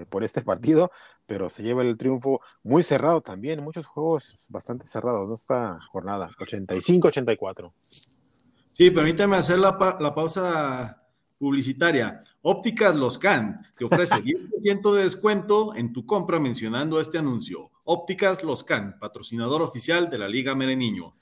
por 0.09 0.25
este 0.25 0.41
partido, 0.43 0.91
pero 1.27 1.51
se 1.51 1.63
lleva 1.63 1.83
el 1.83 1.99
triunfo 1.99 2.41
muy 2.63 2.83
cerrado 2.83 3.21
también, 3.21 3.63
muchos 3.63 3.87
juegos 3.87 4.47
bastante 4.49 4.87
cerrados, 4.87 5.29
¿no? 5.29 5.35
Esta 5.35 5.79
jornada, 5.91 6.31
85-84. 6.39 7.73
Sí, 8.73 8.91
permítame 8.91 9.37
hacer 9.37 9.59
la, 9.59 9.99
la 10.01 10.15
pausa 10.15 11.00
publicitaria. 11.41 12.23
Ópticas 12.43 12.95
Los 12.95 13.19
Can 13.19 13.67
te 13.77 13.87
ofrece 13.87 14.15
10% 14.23 14.93
de 14.93 15.03
descuento 15.03 15.75
en 15.75 15.93
tu 15.93 16.05
compra 16.05 16.39
mencionando 16.39 17.01
este 17.01 17.19
anuncio. 17.19 17.71
Ópticas 17.87 18.45
Los 18.45 18.63
Can, 18.63 18.99
patrocinador 19.01 19.63
oficial 19.63 20.11
de 20.11 20.19
la 20.19 20.29
Liga 20.29 20.55
Mereniño. 20.55 21.15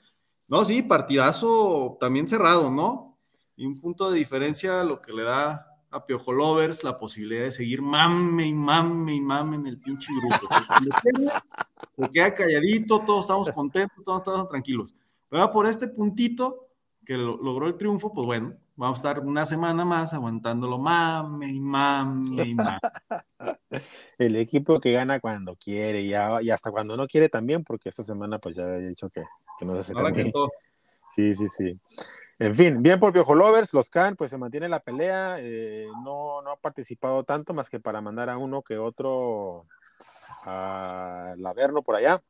No, 0.49 0.65
sí, 0.65 0.81
partidazo 0.81 1.97
también 1.99 2.27
cerrado, 2.27 2.69
¿no? 2.69 3.17
Y 3.55 3.65
un 3.65 3.79
punto 3.79 4.11
de 4.11 4.19
diferencia 4.19 4.83
lo 4.83 5.01
que 5.01 5.13
le 5.13 5.23
da 5.23 5.65
a 5.89 6.05
Piojo 6.05 6.33
Lovers 6.33 6.83
la 6.83 6.99
posibilidad 6.99 7.43
de 7.43 7.51
seguir 7.51 7.81
mame 7.81 8.47
y 8.47 8.53
mame 8.53 9.15
y 9.15 9.21
mame 9.21 9.55
en 9.55 9.67
el 9.67 9.79
pinche 9.79 10.11
grupo. 10.19 10.53
Se 11.97 12.11
queda 12.11 12.35
calladito, 12.35 12.99
todos 12.99 13.21
estamos 13.21 13.49
contentos, 13.51 14.03
todos 14.03 14.19
estamos 14.19 14.49
tranquilos. 14.49 14.93
Pero 15.29 15.49
por 15.51 15.65
este 15.65 15.87
puntito 15.87 16.67
que 17.05 17.13
logró 17.15 17.67
el 17.67 17.77
triunfo, 17.77 18.13
pues 18.13 18.25
bueno, 18.25 18.53
vamos 18.79 18.99
a 18.99 19.01
estar 19.01 19.19
una 19.19 19.43
semana 19.43 19.83
más 19.83 20.13
aguantándolo 20.13 20.77
mame 20.77 21.51
y 21.51 21.59
mame 21.59 22.43
y 22.45 22.55
mame. 22.55 22.79
El 24.17 24.37
equipo 24.37 24.79
que 24.79 24.93
gana 24.93 25.19
cuando 25.19 25.57
quiere 25.57 26.01
y, 26.01 26.13
hasta 26.13 26.71
cuando 26.71 26.95
no 26.95 27.05
quiere 27.05 27.27
también, 27.27 27.65
porque 27.65 27.89
esta 27.89 28.03
semana 28.03 28.39
pues 28.39 28.55
ya 28.55 28.63
he 28.63 28.87
dicho 28.87 29.09
que, 29.09 29.21
que 29.59 29.65
no 29.65 29.73
se 29.73 29.79
hace 29.81 29.93
tan 29.93 30.13
bien. 30.13 30.31
Sí, 31.09 31.33
sí, 31.33 31.49
sí. 31.49 31.77
En 32.39 32.55
fin, 32.55 32.81
bien 32.81 33.01
por 33.01 33.11
Piojo 33.11 33.35
Lovers, 33.35 33.73
los 33.73 33.89
Can, 33.89 34.15
pues 34.15 34.31
se 34.31 34.37
mantiene 34.37 34.69
la 34.69 34.79
pelea, 34.79 35.37
eh, 35.39 35.87
no, 36.05 36.41
no 36.41 36.51
ha 36.51 36.55
participado 36.55 37.25
tanto 37.25 37.53
más 37.53 37.69
que 37.69 37.81
para 37.81 37.99
mandar 37.99 38.29
a 38.29 38.37
uno 38.37 38.61
que 38.61 38.77
otro 38.77 39.65
a 40.45 41.33
Laverno 41.37 41.81
por 41.81 41.95
allá. 41.97 42.21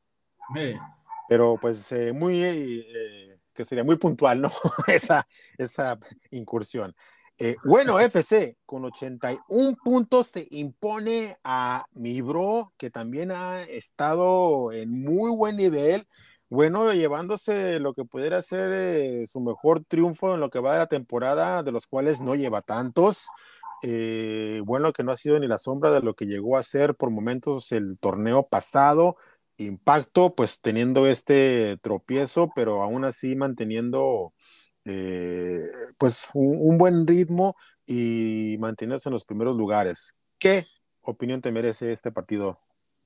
Pero 1.27 1.57
pues 1.61 1.91
eh, 1.91 2.11
muy... 2.11 2.41
Eh, 2.41 3.28
que 3.59 3.65
sería 3.65 3.83
muy 3.83 3.97
puntual, 3.97 4.39
¿no? 4.39 4.49
esa, 4.87 5.27
esa 5.57 5.99
incursión. 6.31 6.95
Eh, 7.37 7.57
bueno, 7.65 7.99
FC 7.99 8.55
con 8.65 8.85
81 8.85 9.75
puntos 9.83 10.27
se 10.27 10.47
impone 10.51 11.35
a 11.43 11.85
mi 11.91 12.21
bro, 12.21 12.71
que 12.77 12.89
también 12.89 13.33
ha 13.33 13.63
estado 13.63 14.71
en 14.71 15.03
muy 15.03 15.29
buen 15.35 15.57
nivel. 15.57 16.07
Bueno, 16.49 16.93
llevándose 16.93 17.81
lo 17.81 17.93
que 17.93 18.05
pudiera 18.05 18.41
ser 18.41 18.71
eh, 18.73 19.27
su 19.27 19.41
mejor 19.41 19.83
triunfo 19.83 20.33
en 20.35 20.39
lo 20.39 20.49
que 20.49 20.61
va 20.61 20.71
de 20.71 20.79
la 20.79 20.87
temporada, 20.87 21.61
de 21.61 21.73
los 21.73 21.85
cuales 21.85 22.21
no 22.21 22.35
lleva 22.35 22.61
tantos. 22.61 23.27
Eh, 23.83 24.61
bueno, 24.63 24.93
que 24.93 25.03
no 25.03 25.11
ha 25.11 25.17
sido 25.17 25.37
ni 25.37 25.47
la 25.47 25.57
sombra 25.57 25.91
de 25.91 25.99
lo 25.99 26.13
que 26.13 26.27
llegó 26.27 26.55
a 26.55 26.63
ser 26.63 26.95
por 26.95 27.09
momentos 27.09 27.73
el 27.73 27.97
torneo 27.99 28.47
pasado. 28.47 29.17
Impacto, 29.59 30.33
pues 30.35 30.61
teniendo 30.61 31.05
este 31.05 31.77
tropiezo, 31.81 32.49
pero 32.55 32.81
aún 32.81 33.03
así 33.03 33.35
manteniendo 33.35 34.33
eh, 34.85 35.69
pues 35.97 36.29
un, 36.33 36.77
buen 36.77 37.05
ritmo 37.05 37.55
y 37.85 38.55
mantenerse 38.59 39.09
en 39.09 39.13
los 39.13 39.25
primeros 39.25 39.57
lugares. 39.57 40.17
¿Qué 40.37 40.65
opinión 41.01 41.41
te 41.41 41.51
merece 41.51 41.91
este 41.91 42.11
partido, 42.11 42.59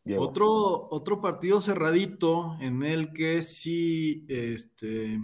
Diego? 0.04 0.24
Otro, 0.24 0.88
otro 0.92 1.22
partido 1.22 1.60
cerradito 1.60 2.56
en 2.62 2.84
el 2.84 3.14
que 3.14 3.42
si 3.42 4.26
este 4.30 5.20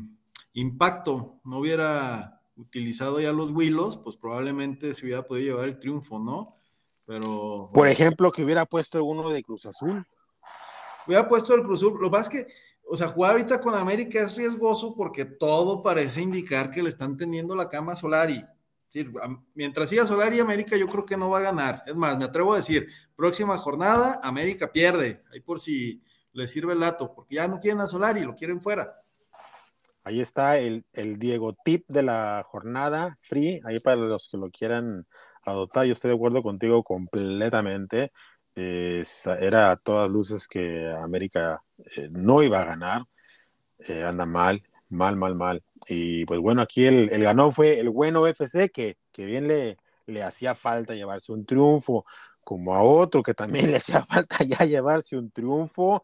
impacto 0.54 1.40
no 1.44 1.60
hubiera 1.60 2.42
utilizado 2.56 3.20
ya 3.20 3.32
los 3.32 3.52
Willos, 3.52 3.98
pues 3.98 4.18
probablemente 4.18 4.94
se 4.96 5.06
hubiera 5.06 5.28
podido 5.28 5.54
llevar 5.54 5.70
el 5.70 5.80
triunfo, 5.80 6.18
¿no? 6.18 6.58
Pero. 7.06 7.70
Por 7.74 7.88
ejemplo, 7.88 8.32
que 8.32 8.44
hubiera 8.44 8.66
puesto 8.66 9.04
uno 9.04 9.30
de 9.30 9.44
Cruz 9.44 9.66
Azul. 9.66 10.06
Hubiera 11.10 11.28
puesto 11.28 11.56
el 11.56 11.64
Cruz 11.64 11.80
Azul. 11.80 11.98
Lo 12.00 12.10
que 12.10 12.12
pasa 12.12 12.32
es 12.32 12.46
que 12.46 12.54
o 12.92 12.96
sea, 12.96 13.08
jugar 13.08 13.32
ahorita 13.32 13.62
con 13.62 13.76
América 13.76 14.20
es 14.20 14.36
riesgoso 14.36 14.96
porque 14.96 15.24
todo 15.24 15.84
parece 15.84 16.22
indicar 16.22 16.72
que 16.72 16.82
le 16.82 16.90
están 16.90 17.18
teniendo 17.18 17.56
la 17.56 17.70
cama 17.70 17.92
a 17.92 17.96
Solari. 17.96 18.44
mientras 19.54 19.90
siga 19.90 20.06
Solari, 20.06 20.40
América 20.40 20.76
yo 20.76 20.88
creo 20.88 21.06
que 21.06 21.16
no 21.16 21.30
va 21.30 21.38
a 21.38 21.44
ganar. 21.44 21.84
Es 21.86 21.96
más, 21.96 22.18
me 22.18 22.26
atrevo 22.26 22.54
a 22.54 22.58
decir, 22.58 22.88
próxima 23.16 23.56
jornada, 23.58 24.20
América 24.24 24.72
pierde. 24.72 25.22
Ahí 25.32 25.40
por 25.40 25.60
si 25.60 26.02
le 26.34 26.48
sirve 26.48 26.74
el 26.74 26.80
dato, 26.80 27.14
porque 27.14 27.36
ya 27.36 27.48
no 27.48 27.60
quieren 27.60 27.80
a 27.82 27.86
Solari, 27.86 28.22
lo 28.22 28.36
quieren 28.36 28.60
fuera. 28.60 29.00
Ahí 30.04 30.20
está 30.20 30.58
el, 30.58 30.84
Diego 31.20 31.56
tip 31.64 31.86
de 31.90 32.02
la 32.02 32.44
jornada, 32.48 33.20
free, 33.22 33.62
ahí 33.66 33.80
para 33.80 33.98
los 33.98 34.30
que 34.30 34.38
lo 34.38 34.50
quieran 34.50 35.06
adoptar. 35.44 35.86
Yo 35.86 35.94
estoy 35.94 36.10
de 36.10 36.16
acuerdo 36.16 36.42
contigo 36.42 36.84
completamente. 36.84 38.12
Era 38.56 39.72
a 39.72 39.78
todas 39.78 40.10
luces 40.10 40.48
que 40.48 40.92
América 40.92 41.64
eh, 41.96 42.10
no 42.12 42.44
iba 42.44 42.60
a 42.60 42.66
ganar, 42.66 43.04
eh, 43.80 44.04
anda 44.04 44.26
mal, 44.26 44.64
mal, 44.90 45.16
mal, 45.16 45.36
mal. 45.36 45.64
Y 45.88 46.26
pues 46.26 46.40
bueno, 46.40 46.62
aquí 46.62 46.86
el, 46.86 47.10
el 47.12 47.24
ganó 47.24 47.52
fue 47.52 47.80
el 47.80 47.90
bueno 47.90 48.28
FC, 48.28 48.70
que, 48.70 48.98
que 49.12 49.26
bien 49.26 49.48
le, 49.48 49.78
le 50.08 50.24
hacía 50.24 50.56
falta 50.56 50.94
llevarse 50.94 51.32
un 51.32 51.46
triunfo, 51.46 52.06
como 52.44 52.74
a 52.74 52.84
otro 52.84 53.24
que 53.24 53.34
también 53.34 53.72
le 53.72 53.78
hacía 53.78 54.04
falta 54.04 54.38
ya 54.44 54.66
llevarse 54.66 55.18
un 55.18 55.32
triunfo. 55.32 56.04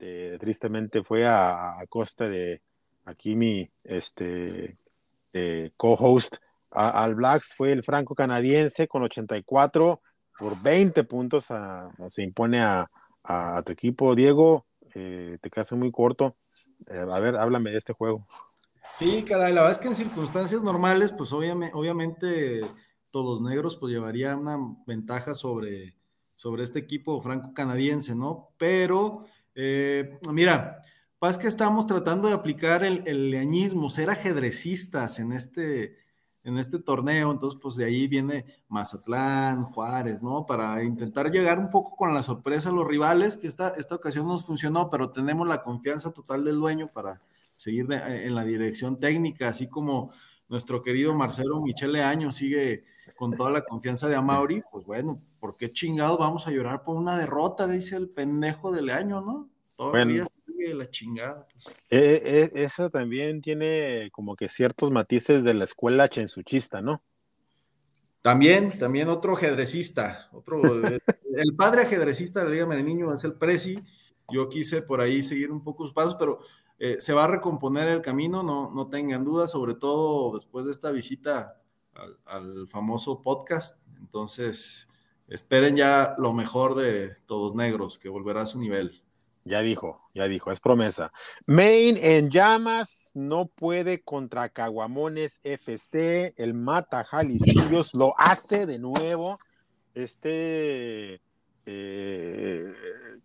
Eh, 0.00 0.36
tristemente 0.40 1.04
fue 1.04 1.26
a, 1.26 1.76
costa 1.88 2.28
de 2.28 2.60
aquí 3.04 3.36
mi 3.36 3.68
este, 3.84 4.74
co-host 5.76 6.36
al 6.70 7.14
Blacks, 7.14 7.54
fue 7.54 7.72
el 7.72 7.82
franco 7.82 8.14
canadiense 8.14 8.88
con 8.88 9.02
84 9.02 10.00
por 10.38 10.60
20 10.60 11.04
puntos, 11.04 11.48
se 12.08 12.22
impone 12.22 12.60
a, 12.60 12.88
tu 13.64 13.72
equipo. 13.72 14.14
Diego, 14.14 14.66
eh, 14.94 15.38
te 15.40 15.50
quedas 15.50 15.72
muy 15.72 15.90
corto. 15.92 16.36
Eh, 16.88 17.06
a 17.10 17.20
ver, 17.20 17.36
háblame 17.36 17.70
de 17.70 17.78
este 17.78 17.92
juego. 17.92 18.26
Sí, 18.92 19.22
caray, 19.22 19.54
la 19.54 19.62
verdad 19.62 19.78
es 19.78 19.78
que 19.78 19.88
en 19.88 19.94
circunstancias 19.94 20.62
normales, 20.62 21.12
pues 21.16 21.32
obviamente, 21.32 22.62
todos 23.10 23.40
negros 23.40 23.76
pues 23.76 23.92
llevaría 23.92 24.36
una 24.36 24.58
ventaja 24.86 25.34
sobre, 25.34 25.96
sobre 26.34 26.64
este 26.64 26.80
equipo 26.80 27.22
franco-canadiense, 27.22 28.14
¿no? 28.14 28.50
Pero, 28.58 29.24
eh, 29.54 30.18
mira, 30.30 30.82
pasa 31.18 31.38
que 31.38 31.46
estamos 31.46 31.86
tratando 31.86 32.28
de 32.28 32.34
aplicar 32.34 32.84
el, 32.84 33.02
el 33.06 33.30
leañismo, 33.30 33.88
ser 33.88 34.10
ajedrecistas 34.10 35.20
en 35.20 35.32
este, 35.32 36.01
en 36.44 36.58
este 36.58 36.78
torneo, 36.78 37.30
entonces 37.30 37.58
pues 37.62 37.76
de 37.76 37.84
ahí 37.84 38.08
viene 38.08 38.44
Mazatlán, 38.68 39.64
Juárez, 39.64 40.22
¿no? 40.22 40.44
Para 40.46 40.82
intentar 40.82 41.30
llegar 41.30 41.58
un 41.58 41.68
poco 41.68 41.96
con 41.96 42.14
la 42.14 42.22
sorpresa 42.22 42.70
a 42.70 42.72
los 42.72 42.86
rivales, 42.86 43.36
que 43.36 43.46
esta, 43.46 43.70
esta 43.70 43.94
ocasión 43.94 44.26
nos 44.26 44.44
funcionó, 44.44 44.90
pero 44.90 45.10
tenemos 45.10 45.46
la 45.46 45.62
confianza 45.62 46.10
total 46.10 46.44
del 46.44 46.58
dueño 46.58 46.88
para 46.88 47.20
seguir 47.40 47.92
en 47.92 48.34
la 48.34 48.44
dirección 48.44 48.98
técnica, 48.98 49.48
así 49.48 49.68
como 49.68 50.10
nuestro 50.48 50.82
querido 50.82 51.14
Marcelo 51.14 51.60
Michele 51.60 52.02
Año 52.02 52.30
sigue 52.30 52.84
con 53.16 53.34
toda 53.36 53.50
la 53.50 53.62
confianza 53.62 54.08
de 54.08 54.16
Amauri, 54.16 54.60
pues 54.70 54.84
bueno, 54.84 55.16
¿por 55.40 55.56
qué 55.56 55.68
chingados 55.70 56.18
vamos 56.18 56.46
a 56.46 56.50
llorar 56.50 56.82
por 56.82 56.96
una 56.96 57.16
derrota? 57.16 57.66
Dice 57.66 57.96
el 57.96 58.10
pendejo 58.10 58.70
del 58.70 58.90
año, 58.90 59.20
¿no? 59.20 59.48
Todavía 59.76 60.26
la 60.74 60.88
chingada. 60.88 61.46
Pues. 61.52 61.66
Eh, 61.90 62.22
eh, 62.24 62.50
eso 62.54 62.90
también 62.90 63.40
tiene 63.40 64.10
como 64.12 64.36
que 64.36 64.48
ciertos 64.48 64.90
matices 64.90 65.44
de 65.44 65.54
la 65.54 65.64
escuela 65.64 66.08
chensuchista, 66.08 66.80
¿no? 66.82 67.02
También, 68.20 68.78
también 68.78 69.08
otro 69.08 69.34
ajedrecista, 69.34 70.28
otro, 70.32 70.86
eh, 70.86 71.00
el 71.36 71.56
padre 71.56 71.82
ajedrecista 71.82 72.40
de 72.40 72.46
la 72.46 72.52
Liga 72.52 72.82
Niño 72.82 73.12
es 73.12 73.24
el 73.24 73.34
Prezi. 73.34 73.78
Yo 74.28 74.48
quise 74.48 74.82
por 74.82 75.00
ahí 75.00 75.22
seguir 75.22 75.50
un 75.50 75.62
poco 75.62 75.84
sus 75.84 75.92
pasos, 75.92 76.14
pero 76.14 76.40
se 76.98 77.12
va 77.12 77.24
a 77.24 77.28
recomponer 77.28 77.88
el 77.88 78.00
camino, 78.00 78.42
no, 78.42 78.72
no 78.74 78.88
tengan 78.88 79.24
dudas, 79.24 79.52
sobre 79.52 79.74
todo 79.74 80.34
después 80.34 80.66
de 80.66 80.72
esta 80.72 80.90
visita 80.90 81.60
al, 81.94 82.18
al 82.24 82.66
famoso 82.66 83.22
podcast. 83.22 83.86
Entonces, 84.00 84.88
esperen 85.28 85.76
ya 85.76 86.16
lo 86.18 86.32
mejor 86.32 86.74
de 86.74 87.14
Todos 87.26 87.54
Negros, 87.54 87.98
que 87.98 88.08
volverá 88.08 88.42
a 88.42 88.46
su 88.46 88.58
nivel. 88.58 89.01
Ya 89.44 89.60
dijo, 89.60 90.00
ya 90.14 90.28
dijo, 90.28 90.52
es 90.52 90.60
promesa. 90.60 91.12
Maine 91.46 92.16
en 92.16 92.30
llamas, 92.30 93.10
no 93.14 93.46
puede 93.46 94.00
contra 94.02 94.48
Caguamones 94.48 95.40
FC, 95.42 96.32
el 96.36 96.54
Mata 96.54 97.02
Jalisco 97.02 97.52
lo 97.94 98.14
hace 98.18 98.66
de 98.66 98.78
nuevo. 98.78 99.38
Este 99.94 101.20
eh, 101.66 102.72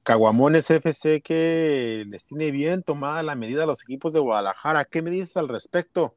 Caguamones 0.03 0.69
FC 0.71 1.21
que 1.21 2.05
les 2.07 2.25
tiene 2.25 2.51
bien 2.51 2.81
tomada 2.81 3.21
la 3.21 3.35
medida 3.35 3.63
a 3.63 3.67
los 3.67 3.83
equipos 3.83 4.13
de 4.13 4.19
Guadalajara. 4.19 4.85
¿Qué 4.85 5.01
me 5.01 5.11
dices 5.11 5.37
al 5.37 5.49
respecto? 5.49 6.15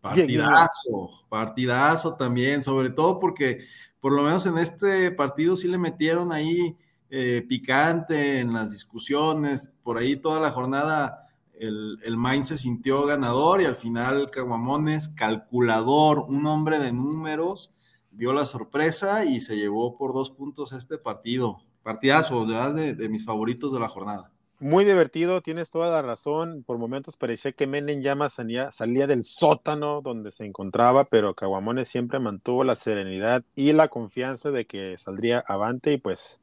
Partidazo, 0.00 1.10
partidazo 1.28 2.14
también, 2.16 2.62
sobre 2.62 2.90
todo 2.90 3.18
porque 3.18 3.64
por 4.00 4.12
lo 4.12 4.22
menos 4.22 4.46
en 4.46 4.58
este 4.58 5.10
partido 5.10 5.56
sí 5.56 5.68
le 5.68 5.78
metieron 5.78 6.32
ahí 6.32 6.76
eh, 7.10 7.44
picante 7.48 8.40
en 8.40 8.52
las 8.52 8.70
discusiones, 8.70 9.70
por 9.82 9.98
ahí 9.98 10.16
toda 10.16 10.40
la 10.40 10.50
jornada 10.50 11.26
el, 11.58 11.98
el 12.04 12.44
se 12.44 12.58
sintió 12.58 13.04
ganador 13.06 13.60
y 13.60 13.64
al 13.64 13.76
final 13.76 14.30
Caguamones, 14.30 15.08
calculador, 15.08 16.24
un 16.28 16.46
hombre 16.46 16.78
de 16.78 16.92
números, 16.92 17.72
dio 18.10 18.32
la 18.32 18.46
sorpresa 18.46 19.24
y 19.24 19.40
se 19.40 19.56
llevó 19.56 19.96
por 19.96 20.12
dos 20.12 20.30
puntos 20.30 20.72
este 20.72 20.98
partido. 20.98 21.58
Partidazo, 21.82 22.44
de, 22.46 22.94
de 22.94 23.08
mis 23.08 23.24
favoritos 23.24 23.72
de 23.72 23.80
la 23.80 23.88
jornada. 23.88 24.32
Muy 24.58 24.86
divertido, 24.86 25.42
tienes 25.42 25.70
toda 25.70 25.90
la 25.90 26.00
razón. 26.00 26.64
Por 26.66 26.78
momentos 26.78 27.16
parecía 27.16 27.52
que 27.52 27.66
Menem 27.66 28.00
Llama 28.00 28.30
salía, 28.30 28.72
salía, 28.72 29.06
del 29.06 29.22
sótano 29.22 30.00
donde 30.00 30.32
se 30.32 30.46
encontraba, 30.46 31.04
pero 31.04 31.34
Caguamones 31.34 31.88
siempre 31.88 32.18
mantuvo 32.18 32.64
la 32.64 32.74
serenidad 32.74 33.44
y 33.54 33.72
la 33.72 33.88
confianza 33.88 34.50
de 34.50 34.66
que 34.66 34.96
saldría 34.96 35.44
avante 35.46 35.92
y 35.92 35.98
pues 35.98 36.40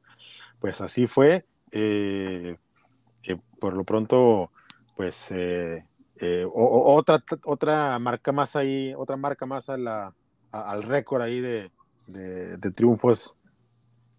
pues 0.60 0.80
así 0.80 1.06
fue. 1.06 1.44
Eh, 1.70 2.56
por 3.58 3.74
lo 3.74 3.84
pronto, 3.84 4.50
pues 4.96 5.30
eh, 5.30 5.84
eh, 6.20 6.46
otra, 6.52 7.24
otra 7.44 7.98
marca 7.98 8.30
más 8.30 8.56
ahí, 8.56 8.92
otra 8.94 9.16
marca 9.16 9.46
más 9.46 9.68
a 9.70 10.12
al 10.52 10.82
récord 10.82 11.22
ahí 11.22 11.40
de, 11.40 11.70
triunfos 12.74 13.36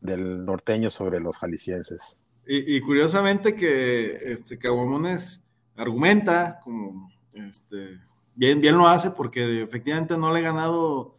del 0.02 0.44
norteño 0.44 0.90
sobre 0.90 1.20
los 1.20 1.38
jaliscienses. 1.38 2.20
Y, 2.48 2.80
curiosamente 2.82 3.56
que 3.56 4.32
este 4.32 4.60
Caguamones 4.60 5.44
argumenta 5.76 6.60
como 6.64 7.10
este, 7.34 8.00
bien, 8.36 8.62
bien 8.62 8.78
lo 8.78 8.88
hace 8.88 9.12
porque 9.12 9.64
efectivamente 9.64 10.18
no 10.18 10.32
le 10.34 10.40
he 10.40 10.44
ganado 10.44 11.15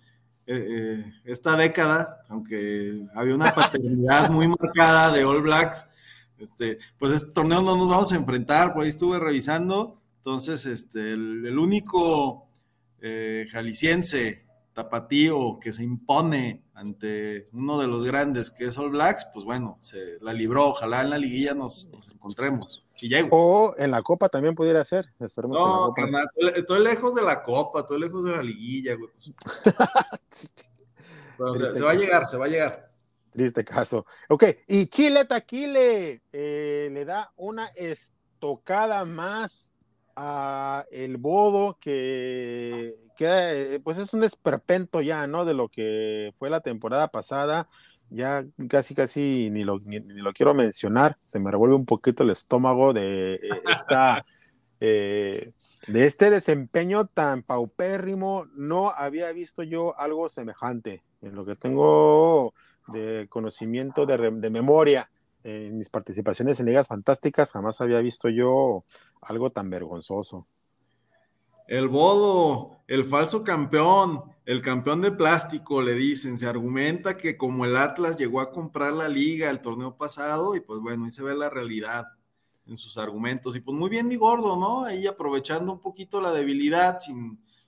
eh, 0.47 0.67
eh, 0.69 1.13
esta 1.25 1.57
década, 1.57 2.23
aunque 2.29 3.07
había 3.15 3.35
una 3.35 3.53
paternidad 3.53 4.31
muy 4.31 4.47
marcada 4.47 5.13
de 5.13 5.25
All 5.25 5.43
Blacks, 5.43 5.87
este, 6.39 6.79
pues 6.99 7.13
este 7.13 7.33
torneo 7.33 7.63
no 7.63 7.77
nos 7.77 7.89
vamos 7.89 8.13
a 8.13 8.17
enfrentar, 8.17 8.73
por 8.73 8.85
ahí 8.85 8.91
estuve 8.91 9.19
revisando, 9.19 10.01
entonces 10.19 10.67
este, 10.67 11.13
el, 11.13 11.59
único 11.59 12.47
eh, 13.01 13.47
jalisciense 13.51 14.47
tapatío 14.73 15.59
que 15.59 15.73
se 15.73 15.83
impone 15.83 16.63
ante 16.75 17.49
uno 17.53 17.81
de 17.81 17.89
los 17.89 18.05
grandes 18.05 18.51
que 18.51 18.67
es 18.67 18.79
All 18.79 18.91
Blacks, 18.91 19.27
pues 19.33 19.45
bueno, 19.45 19.79
se 19.81 20.19
la 20.21 20.33
libró. 20.35 20.69
Ojalá 20.69 21.03
en 21.03 21.11
la 21.11 21.19
liguilla 21.19 21.55
nos, 21.55 21.89
encontremos. 22.13 22.86
Y. 23.01 23.15
O 23.31 23.75
en 23.77 23.91
la 23.91 24.03
Copa 24.03 24.29
también 24.29 24.55
pudiera 24.55 24.85
ser. 24.85 25.07
Esperemos 25.21 25.59
no, 25.59 25.93
que 25.95 26.03
la 26.03 26.27
Copa. 26.27 26.57
estoy 26.57 26.83
lejos 26.83 27.15
de 27.15 27.23
la 27.23 27.43
Copa, 27.43 27.81
estoy 27.81 28.01
lejos 28.01 28.25
de 28.25 28.33
la 28.33 28.43
liguilla, 28.43 28.95
güey. 28.95 29.11
se, 31.75 31.83
va 31.83 31.91
a 31.91 31.95
llegar, 31.95 32.27
se 32.27 32.37
va 32.37 32.47
a 32.47 32.49
llegar. 32.49 32.91
Triste 33.33 33.65
caso. 33.65 34.07
Ok, 34.29 34.45
y 34.67 34.87
Chile 34.87 35.25
Taquile 35.25 36.23
eh, 36.33 36.89
le 36.91 37.05
da 37.05 37.33
una 37.37 37.67
estocada 37.75 39.05
más 39.05 39.75
a 40.15 40.87
el 40.91 41.19
Bodo 41.19 41.79
que 41.81 42.97
eh, 43.19 43.81
pues 43.83 43.99
es 43.99 44.13
un 44.15 44.25
esperpento 44.25 45.01
ya, 45.01 45.27
¿no? 45.27 45.45
De 45.45 45.55
lo 45.55 45.69
que 45.69 46.33
fue 46.37 46.51
la 46.51 46.61
temporada 46.61 47.09
pasada. 47.09 47.69
Ya 48.11 48.45
casi, 48.69 48.95
casi 48.95 49.51
ni 49.51 49.65
lo, 49.65 49.81
ni, 49.81 50.01
lo 50.01 50.33
quiero 50.33 50.55
mencionar. 50.55 51.19
Se 51.25 51.41
me 51.41 51.51
revuelve 51.51 51.77
un 51.77 51.85
poquito 51.85 52.23
el 52.23 52.31
estómago 52.31 52.93
de 52.93 53.35
eh, 53.35 53.63
esta. 53.71 54.25
Eh, 54.79 55.53
de 55.87 56.07
este 56.07 56.29
desempeño 56.29 57.07
tan 57.07 57.43
paupérrimo, 57.43 58.43
no 58.57 58.91
había 58.91 59.33
visto 59.33 59.63
yo 59.63 59.99
algo 59.99 60.29
semejante. 60.29 61.03
En 61.23 61.35
lo 61.35 61.47
que 61.47 61.57
tengo 61.57 62.53
de 62.89 63.27
conocimiento, 63.31 64.05
de, 64.05 64.33
de 64.33 64.51
memoria, 64.51 65.11
en 65.45 65.79
mis 65.79 65.89
participaciones 65.89 66.61
en 66.61 66.67
ligas 66.67 66.89
fantásticas, 66.89 67.53
jamás 67.53 67.81
había 67.81 68.03
visto 68.03 68.29
yo 68.29 68.85
algo 69.23 69.49
tan 69.49 69.71
vergonzoso 69.71 70.47
el 71.69 71.89
bodo, 71.89 72.79
el 72.87 73.05
falso 73.05 73.43
campeón, 73.43 74.23
el 74.45 74.63
campeón 74.63 75.03
de 75.03 75.11
plástico, 75.11 75.83
le 75.83 75.95
dicen, 75.95 76.39
se 76.39 76.47
argumenta 76.47 77.17
que 77.17 77.37
como 77.37 77.65
el 77.65 77.77
Atlas 77.77 78.17
llegó 78.17 78.41
a 78.41 78.51
comprar 78.51 78.93
la 78.93 79.09
liga 79.09 79.51
el 79.51 79.61
torneo 79.61 79.97
pasado, 79.97 80.55
y 80.55 80.61
pues 80.61 80.81
bueno, 80.81 81.05
ahí 81.05 81.11
se 81.11 81.23
ve 81.23 81.35
la 81.35 81.51
realidad 81.51 82.07
en 82.67 82.77
sus 82.77 82.99
argumentos. 82.99 83.57
Y 83.57 83.61
pues 83.61 83.77
muy 83.77 83.91
bien 83.91 84.09
mi 84.09 84.17
gordo, 84.17 84.57
¿no? 84.57 84.85
Ahí 84.85 85.07
aprovechando 85.07 85.73
un 85.73 85.81
poquito 85.81 86.21
la 86.21 86.33
debilidad, 86.33 86.99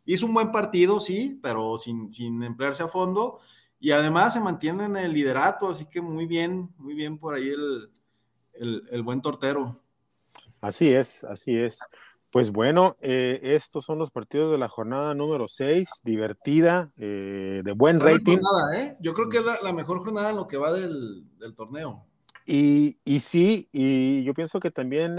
hizo 0.05 0.27
un 0.27 0.35
buen 0.35 0.53
partido, 0.53 1.01
sí, 1.01 1.39
pero 1.43 1.77
sin, 1.79 2.13
sin 2.13 2.43
emplearse 2.43 2.83
a 2.83 2.89
fondo. 2.89 3.41
Y 3.81 3.93
además 3.93 4.35
se 4.35 4.41
mantiene 4.41 4.85
en 4.85 4.97
el 4.97 5.13
liderato, 5.13 5.69
así 5.69 5.87
que 5.87 6.01
muy 6.01 6.27
bien, 6.27 6.73
muy 6.79 6.95
bien 6.95 7.19
por 7.19 7.35
ahí 7.35 7.49
el, 7.49 7.91
el 8.91 9.03
buen 9.03 9.21
tortero. 9.21 9.81
Así 10.61 10.89
es, 10.89 11.25
así 11.25 11.57
es. 11.57 11.79
Pues 12.39 12.53
bueno, 12.53 12.95
eh, 13.01 13.41
estos 13.43 13.85
son 13.85 13.99
los 13.99 14.13
partidos 14.13 14.53
de 14.53 14.59
la 14.59 14.69
jornada 14.69 15.13
número 15.13 15.49
6, 15.49 15.91
divertida, 16.05 16.89
eh, 16.97 17.63
de 17.65 17.73
buen 17.73 17.99
rating. 17.99 18.39
¿eh? 18.77 18.97
Yo 19.01 19.13
creo 19.13 19.29
que 19.29 19.39
es 19.39 19.45
la, 19.45 19.73
mejor 19.73 20.05
jornada 20.05 20.31
en 20.31 20.37
lo 20.37 20.47
que 20.47 20.57
va 20.57 20.73
del, 20.73 21.27
torneo. 21.57 22.07
Y, 22.47 22.97
y, 23.05 23.19
sí, 23.19 23.69
y 23.73 24.23
yo 24.23 24.35
pienso 24.35 24.61
que 24.61 24.71
también 24.71 25.15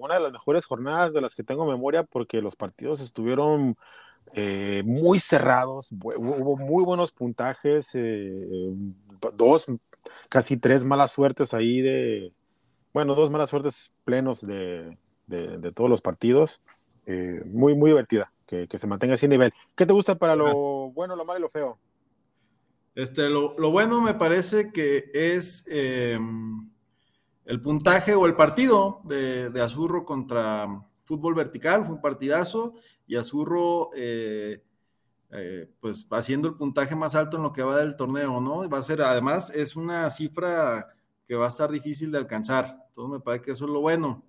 una 0.00 0.14
de 0.14 0.20
las 0.22 0.32
mejores 0.32 0.64
jornadas 0.64 1.12
de 1.12 1.20
las 1.20 1.34
que 1.34 1.42
tengo 1.42 1.66
memoria, 1.66 2.04
porque 2.04 2.40
los 2.40 2.56
partidos 2.56 3.02
estuvieron 3.02 3.76
muy 4.82 5.18
cerrados, 5.18 5.90
hubo 5.92 6.56
muy 6.56 6.82
buenos 6.86 7.12
puntajes, 7.12 7.90
dos, 9.34 9.66
casi 10.30 10.56
tres 10.56 10.86
malas 10.86 11.12
suertes 11.12 11.52
ahí 11.52 11.82
de, 11.82 12.32
bueno, 12.94 13.14
dos 13.14 13.30
malas 13.30 13.50
suertes 13.50 13.92
plenos 14.06 14.40
de 14.40 14.96
de, 15.26 15.72
todos 15.72 15.90
los 15.90 16.00
partidos. 16.00 16.62
Eh, 17.06 17.42
muy, 17.46 17.74
muy 17.74 17.90
divertida, 17.90 18.32
que, 18.46 18.66
se 18.68 18.86
mantenga 18.86 19.14
ese 19.14 19.28
nivel. 19.28 19.52
¿Qué 19.74 19.86
te 19.86 19.92
gusta 19.92 20.16
para 20.16 20.34
lo 20.34 20.90
bueno, 20.90 21.14
lo 21.14 21.24
malo 21.24 21.38
y 21.38 21.42
lo 21.42 21.48
feo? 21.48 21.78
Este, 22.96 23.28
lo, 23.28 23.54
bueno 23.70 24.00
me 24.00 24.14
parece 24.14 24.72
que 24.72 25.04
es 25.12 25.66
em, 25.68 26.68
el 27.44 27.60
puntaje 27.60 28.14
o 28.14 28.26
el 28.26 28.34
partido 28.34 29.02
de, 29.04 29.52
Azurro 29.60 30.04
contra 30.04 30.82
Fútbol 31.04 31.34
Vertical, 31.34 31.84
fue 31.84 31.94
un 31.94 32.00
partidazo, 32.00 32.74
y 33.06 33.16
Azurro, 33.16 33.90
eh, 33.94 34.64
eh, 35.30 35.70
pues 35.78 36.06
haciendo 36.10 36.48
el 36.48 36.54
puntaje 36.54 36.96
más 36.96 37.14
alto 37.14 37.36
en 37.36 37.44
lo 37.44 37.52
que 37.52 37.62
va 37.62 37.76
del 37.76 37.96
torneo, 37.96 38.40
¿no? 38.40 38.68
Va 38.68 38.78
a 38.78 38.82
ser, 38.82 39.02
además, 39.02 39.50
es 39.50 39.76
una 39.76 40.08
cifra 40.10 40.88
que 41.26 41.34
va 41.34 41.46
a 41.46 41.48
estar 41.48 41.70
difícil 41.70 42.10
de 42.10 42.18
alcanzar. 42.18 42.84
Entonces 42.88 43.12
me 43.12 43.20
parece 43.20 43.44
que 43.44 43.52
eso 43.52 43.64
es 43.64 43.70
lo 43.70 43.80
bueno. 43.80 44.24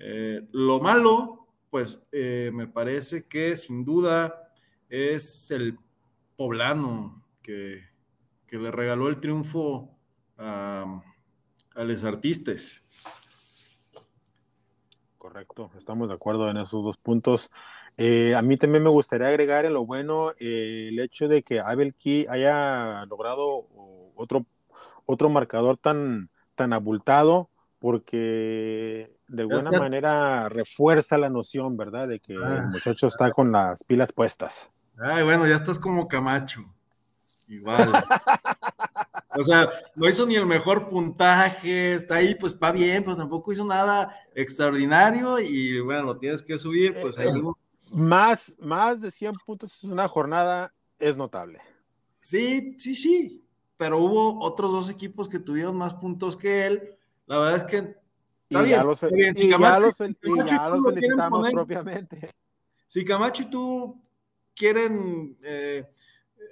Eh, 0.00 0.46
lo 0.52 0.80
malo, 0.80 1.46
pues 1.70 2.02
eh, 2.10 2.50
me 2.52 2.66
parece 2.66 3.26
que 3.26 3.54
sin 3.56 3.84
duda 3.84 4.52
es 4.88 5.50
el 5.50 5.78
poblano 6.36 7.24
que, 7.42 7.88
le 8.50 8.70
regaló 8.72 9.08
el 9.08 9.20
triunfo 9.20 9.96
a, 10.36 11.02
a 11.76 11.84
los 11.84 12.02
artistas. 12.02 12.82
Correcto, 15.18 15.70
estamos 15.76 16.08
de 16.08 16.14
acuerdo 16.14 16.50
en 16.50 16.56
esos 16.56 16.82
dos 16.82 16.96
puntos. 16.96 17.50
Eh, 17.96 18.34
a 18.34 18.40
mí 18.40 18.56
también 18.56 18.82
me 18.82 18.88
gustaría 18.88 19.28
agregar 19.28 19.66
en 19.66 19.74
lo 19.74 19.84
bueno 19.84 20.32
el 20.38 20.98
hecho 20.98 21.28
de 21.28 21.42
que 21.42 21.60
Abel 21.60 21.94
Key 21.94 22.26
haya 22.30 23.04
logrado 23.04 23.66
otro, 24.14 24.46
otro 25.04 25.28
marcador 25.28 25.76
tan, 25.76 26.30
tan 26.54 26.72
abultado, 26.72 27.50
porque 27.78 29.12
de 29.30 29.42
alguna 29.42 29.70
manera 29.70 30.48
refuerza 30.48 31.16
la 31.16 31.30
noción, 31.30 31.76
¿verdad? 31.76 32.08
De 32.08 32.18
que 32.18 32.32
el 32.32 32.42
ah. 32.42 32.68
muchacho 32.70 33.06
está 33.06 33.30
con 33.30 33.52
las 33.52 33.84
pilas 33.84 34.12
puestas. 34.12 34.70
Ay, 34.98 35.22
bueno, 35.22 35.46
ya 35.46 35.56
estás 35.56 35.78
como 35.78 36.08
Camacho. 36.08 36.64
Igual. 37.48 37.92
o 39.38 39.44
sea, 39.44 39.68
no 39.94 40.08
hizo 40.08 40.26
ni 40.26 40.34
el 40.34 40.46
mejor 40.46 40.88
puntaje, 40.88 41.94
está 41.94 42.16
ahí, 42.16 42.34
pues 42.34 42.58
va 42.58 42.72
bien, 42.72 43.04
pues 43.04 43.16
tampoco 43.16 43.52
hizo 43.52 43.64
nada 43.64 44.14
extraordinario 44.34 45.38
y 45.38 45.80
bueno, 45.80 46.02
lo 46.02 46.18
tienes 46.18 46.42
que 46.42 46.58
subir, 46.58 46.94
pues 47.00 47.16
ahí. 47.18 47.28
Eh, 47.28 47.42
más, 47.92 48.56
más 48.60 49.00
de 49.00 49.10
100 49.10 49.34
puntos 49.46 49.84
en 49.84 49.92
una 49.92 50.08
jornada 50.08 50.72
es 50.98 51.16
notable. 51.16 51.60
Sí, 52.20 52.76
sí, 52.78 52.94
sí, 52.94 53.44
pero 53.76 53.98
hubo 53.98 54.40
otros 54.44 54.72
dos 54.72 54.90
equipos 54.90 55.28
que 55.28 55.38
tuvieron 55.38 55.76
más 55.76 55.94
puntos 55.94 56.36
que 56.36 56.66
él. 56.66 56.96
La 57.26 57.38
verdad 57.38 57.56
es 57.56 57.64
que 57.64 57.99
y 58.50 58.68
ya 58.68 58.82
los, 58.82 58.98
felicitamos 59.96 61.50
propiamente. 61.52 62.30
Si 62.86 63.04
Camacho 63.04 63.44
y 63.44 63.50
tú 63.50 64.02
quieren 64.54 65.38
eh, 65.42 65.86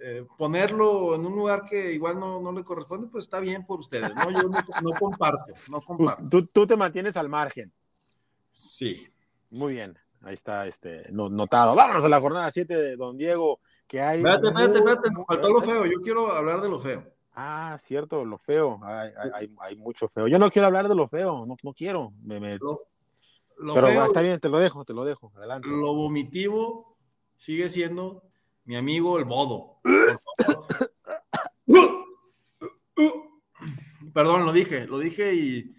eh, 0.00 0.24
ponerlo 0.36 1.16
en 1.16 1.26
un 1.26 1.34
lugar 1.34 1.64
que 1.68 1.92
igual 1.92 2.20
no, 2.20 2.52
le 2.52 2.62
corresponde, 2.62 3.08
pues 3.10 3.24
está 3.24 3.40
bien 3.40 3.66
por 3.66 3.80
ustedes, 3.80 4.14
¿no? 4.14 4.30
Yo 4.30 4.48
no, 4.48 4.92
comparto, 4.92 5.52
no 5.70 5.80
comparto. 5.80 6.46
Tú, 6.52 6.66
te 6.66 6.76
mantienes 6.76 7.16
al 7.16 7.28
margen. 7.28 7.72
Sí. 8.52 9.08
Muy 9.50 9.72
bien, 9.72 9.98
ahí 10.22 10.34
está 10.34 10.66
este, 10.66 11.06
notado. 11.10 11.74
Vámonos 11.74 12.04
a 12.04 12.08
la 12.08 12.20
jornada 12.20 12.50
7 12.52 12.76
de 12.76 12.96
Don 12.96 13.18
Diego, 13.18 13.58
que 13.88 14.00
hay... 14.00 14.18
Espérate, 14.18 14.46
espérate, 14.46 14.78
espérate, 14.78 15.08
faltó 15.26 15.52
lo 15.52 15.62
feo, 15.62 15.84
yo 15.86 16.00
quiero 16.00 16.30
hablar 16.30 16.60
de 16.60 16.68
lo 16.68 16.78
feo. 16.78 17.17
Ah, 17.40 17.78
cierto, 17.78 18.24
lo 18.24 18.36
feo. 18.36 18.80
Hay, 18.82 19.76
mucho 19.76 20.08
feo. 20.08 20.26
Yo 20.26 20.40
no 20.40 20.50
quiero 20.50 20.66
hablar 20.66 20.88
de 20.88 20.96
lo 20.96 21.06
feo, 21.06 21.46
no, 21.46 21.56
no 21.62 21.72
quiero. 21.72 22.12
Me, 22.24 22.40
Pero 22.40 22.72
está 24.06 24.22
bien, 24.22 24.40
te 24.40 24.48
lo 24.48 24.58
dejo, 24.58 24.84
te 24.84 24.92
lo 24.92 25.04
dejo. 25.04 25.30
Adelante. 25.36 25.68
Lo 25.68 25.94
vomitivo 25.94 26.98
sigue 27.36 27.68
siendo 27.68 28.24
mi 28.64 28.74
amigo 28.74 29.20
el 29.20 29.24
bodo. 29.24 29.76
Perdón, 34.12 34.44
lo 34.44 34.52
dije, 34.52 34.88
lo 34.88 34.98
dije 34.98 35.32
y, 35.32 35.76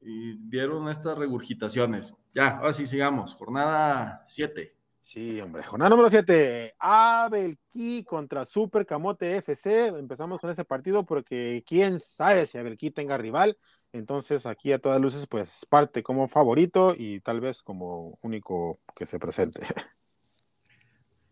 y 0.00 0.32
dieron 0.48 0.88
estas 0.88 1.18
regurgitaciones. 1.18 2.14
Ya, 2.32 2.56
ahora 2.56 2.72
sí 2.72 2.86
sigamos. 2.86 3.34
Jornada 3.34 4.24
7. 4.26 4.79
Sí, 5.12 5.40
hombre. 5.40 5.64
Jornada 5.64 5.90
número 5.90 6.08
7. 6.08 6.76
Abelquí 6.78 8.04
contra 8.04 8.44
Super 8.44 8.86
Camote 8.86 9.38
FC. 9.38 9.88
Empezamos 9.88 10.38
con 10.38 10.50
ese 10.50 10.64
partido 10.64 11.04
porque 11.04 11.64
quién 11.66 11.98
sabe 11.98 12.46
si 12.46 12.58
Abelquí 12.58 12.92
tenga 12.92 13.18
rival. 13.18 13.58
Entonces, 13.92 14.46
aquí 14.46 14.70
a 14.70 14.78
todas 14.78 15.00
luces, 15.00 15.26
pues 15.26 15.66
parte 15.68 16.04
como 16.04 16.28
favorito 16.28 16.94
y 16.96 17.18
tal 17.22 17.40
vez 17.40 17.60
como 17.64 18.16
único 18.22 18.78
que 18.94 19.04
se 19.04 19.18
presente. 19.18 19.58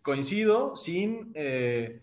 Coincido, 0.02 0.74
sin. 0.74 1.30
Eh, 1.34 2.02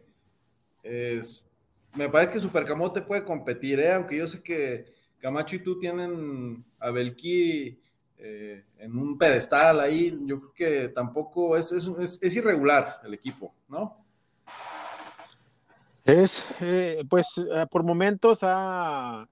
me 1.93 2.07
parece 2.07 2.31
que 2.31 2.39
Super 2.39 2.63
Camote 2.63 3.01
puede 3.01 3.25
competir, 3.25 3.81
¿eh? 3.81 3.91
aunque 3.91 4.15
yo 4.15 4.27
sé 4.27 4.41
que 4.41 4.93
Camacho 5.19 5.57
y 5.57 5.63
tú 5.63 5.77
tienen 5.77 6.57
a 6.79 6.91
Belquí 6.91 7.81
eh, 8.17 8.63
en 8.79 8.97
un 8.97 9.17
pedestal 9.17 9.79
ahí. 9.79 10.17
Yo 10.25 10.39
creo 10.39 10.53
que 10.53 10.89
tampoco 10.89 11.57
es, 11.57 11.71
es, 11.71 12.35
irregular 12.35 12.99
el 13.03 13.13
equipo, 13.13 13.53
¿no? 13.67 14.05
Es, 16.05 16.45
eh, 16.61 17.03
pues 17.09 17.27
eh, 17.37 17.65
por 17.69 17.83
momentos 17.83 18.39
ha 18.43 19.27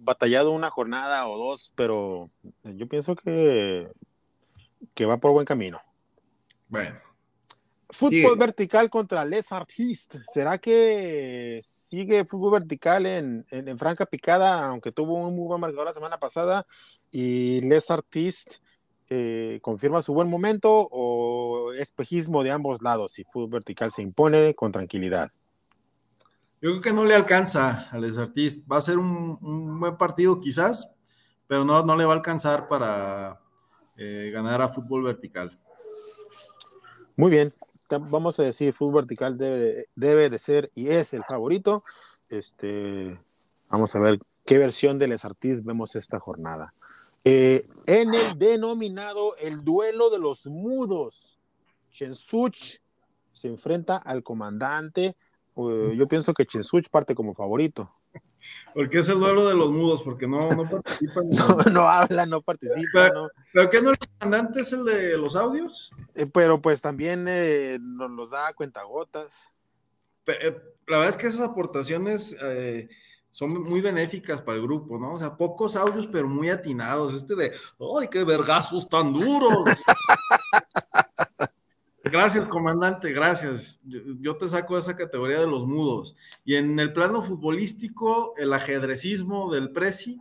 batallado 0.00 0.50
una 0.50 0.68
jornada 0.68 1.26
o 1.26 1.38
dos, 1.38 1.72
pero 1.74 2.28
yo 2.62 2.86
pienso 2.86 3.16
que, 3.16 3.88
que 4.94 5.06
va 5.06 5.16
por 5.16 5.32
buen 5.32 5.46
camino. 5.46 5.80
Bueno. 6.68 7.11
Fútbol 7.92 8.38
vertical 8.38 8.88
contra 8.88 9.22
Les 9.22 9.52
Artistes. 9.52 10.22
¿Será 10.32 10.56
que 10.56 11.60
sigue 11.62 12.24
fútbol 12.24 12.52
vertical 12.52 13.04
en, 13.04 13.44
en, 13.50 13.78
Franca 13.78 14.06
Picada, 14.06 14.66
aunque 14.66 14.92
tuvo 14.92 15.18
un 15.18 15.36
muy 15.36 15.46
buen 15.46 15.60
marcador 15.60 15.84
la 15.84 15.92
semana 15.92 16.18
pasada? 16.18 16.66
Y 17.10 17.60
Les 17.60 17.90
Artistes 17.90 18.62
eh, 19.10 19.58
confirma 19.60 20.00
su 20.00 20.14
buen 20.14 20.30
momento 20.30 20.88
o 20.90 21.74
espejismo 21.74 22.42
de 22.42 22.50
ambos 22.50 22.80
lados 22.80 23.18
y 23.18 23.24
fútbol 23.24 23.50
vertical 23.50 23.92
se 23.92 24.00
impone 24.00 24.54
con 24.54 24.72
tranquilidad. 24.72 25.30
Yo 26.62 26.70
creo 26.70 26.80
que 26.80 26.92
no 26.94 27.04
le 27.04 27.14
alcanza 27.14 27.90
a 27.90 27.98
Les 27.98 28.16
Artistes. 28.16 28.64
Va 28.66 28.78
a 28.78 28.80
ser 28.80 28.96
un, 28.96 29.78
buen 29.78 29.98
partido 29.98 30.40
quizás, 30.40 30.94
pero 31.46 31.62
no, 31.66 31.84
no 31.84 31.94
le 31.94 32.06
va 32.06 32.14
a 32.14 32.16
alcanzar 32.16 32.68
para 32.68 33.38
eh, 33.98 34.30
ganar 34.32 34.62
a 34.62 34.66
fútbol 34.66 35.02
vertical. 35.02 35.58
Muy 37.16 37.30
bien, 37.30 37.52
vamos 37.98 38.38
a 38.38 38.44
decir, 38.44 38.72
fútbol 38.72 39.02
vertical 39.02 39.38
debe, 39.38 39.88
debe 39.94 40.28
de 40.28 40.38
ser 40.38 40.70
y 40.74 40.88
es 40.88 41.12
el 41.14 41.24
favorito. 41.24 41.82
Este, 42.28 43.18
vamos 43.68 43.94
a 43.94 44.00
ver 44.00 44.18
qué 44.44 44.58
versión 44.58 44.98
de 44.98 45.08
Les 45.08 45.24
Artistes 45.24 45.64
vemos 45.64 45.94
esta 45.96 46.18
jornada. 46.18 46.70
Eh, 47.24 47.66
en 47.86 48.14
el 48.14 48.38
denominado 48.38 49.36
el 49.36 49.64
duelo 49.64 50.10
de 50.10 50.18
los 50.18 50.46
mudos, 50.46 51.38
Chensuch 51.92 52.80
se 53.32 53.48
enfrenta 53.48 53.96
al 53.96 54.22
comandante. 54.22 55.16
Eh, 55.56 55.94
yo 55.96 56.06
pienso 56.06 56.34
que 56.34 56.46
Chensuch 56.46 56.88
parte 56.90 57.14
como 57.14 57.34
favorito. 57.34 57.88
Porque 58.74 58.98
es 58.98 59.08
el 59.08 59.18
duelo 59.18 59.46
de 59.46 59.54
los 59.54 59.70
mudos, 59.70 60.02
porque 60.02 60.26
no, 60.26 60.48
no 60.50 60.68
participan. 60.68 61.24
no, 61.72 61.82
hablan, 61.82 62.30
no 62.30 62.42
participan. 62.42 62.82
Pero, 62.92 63.30
¿pero 63.52 63.70
qué 63.70 63.82
no 63.82 63.90
el 63.90 63.96
comandante 63.98 64.62
es 64.62 64.72
el 64.72 64.84
de 64.84 65.18
los 65.18 65.36
audios? 65.36 65.90
Eh, 66.14 66.26
pero 66.32 66.60
pues 66.60 66.80
también 66.80 67.24
nos 67.96 68.10
los 68.10 68.30
da 68.30 68.52
cuentagotas. 68.54 69.54
la 70.26 70.98
verdad 70.98 71.08
es 71.08 71.16
que 71.16 71.26
esas 71.26 71.40
aportaciones 71.40 72.36
son 73.32 73.62
muy 73.62 73.80
benéficas 73.80 74.42
para 74.42 74.58
el 74.58 74.62
grupo, 74.62 74.98
¿no? 74.98 75.14
O 75.14 75.18
sea, 75.18 75.36
pocos 75.36 75.74
audios, 75.74 76.06
pero 76.12 76.28
muy 76.28 76.50
atinados. 76.50 77.14
Este 77.14 77.34
de, 77.34 77.52
¡ay, 77.98 78.08
qué 78.10 78.24
vergazos 78.24 78.88
tan 78.88 79.12
duros! 79.12 79.58
gracias, 82.04 82.46
comandante, 82.48 83.12
gracias. 83.12 83.80
Yo, 83.84 84.36
te 84.36 84.46
saco 84.46 84.76
esa 84.76 84.96
categoría 84.96 85.40
de 85.40 85.46
los 85.46 85.66
mudos. 85.66 86.16
Y 86.44 86.56
en 86.56 86.78
el 86.78 86.92
plano 86.92 87.22
futbolístico, 87.22 88.34
el 88.36 88.52
ajedrecismo 88.52 89.52
del 89.52 89.70
Prezi 89.70 90.18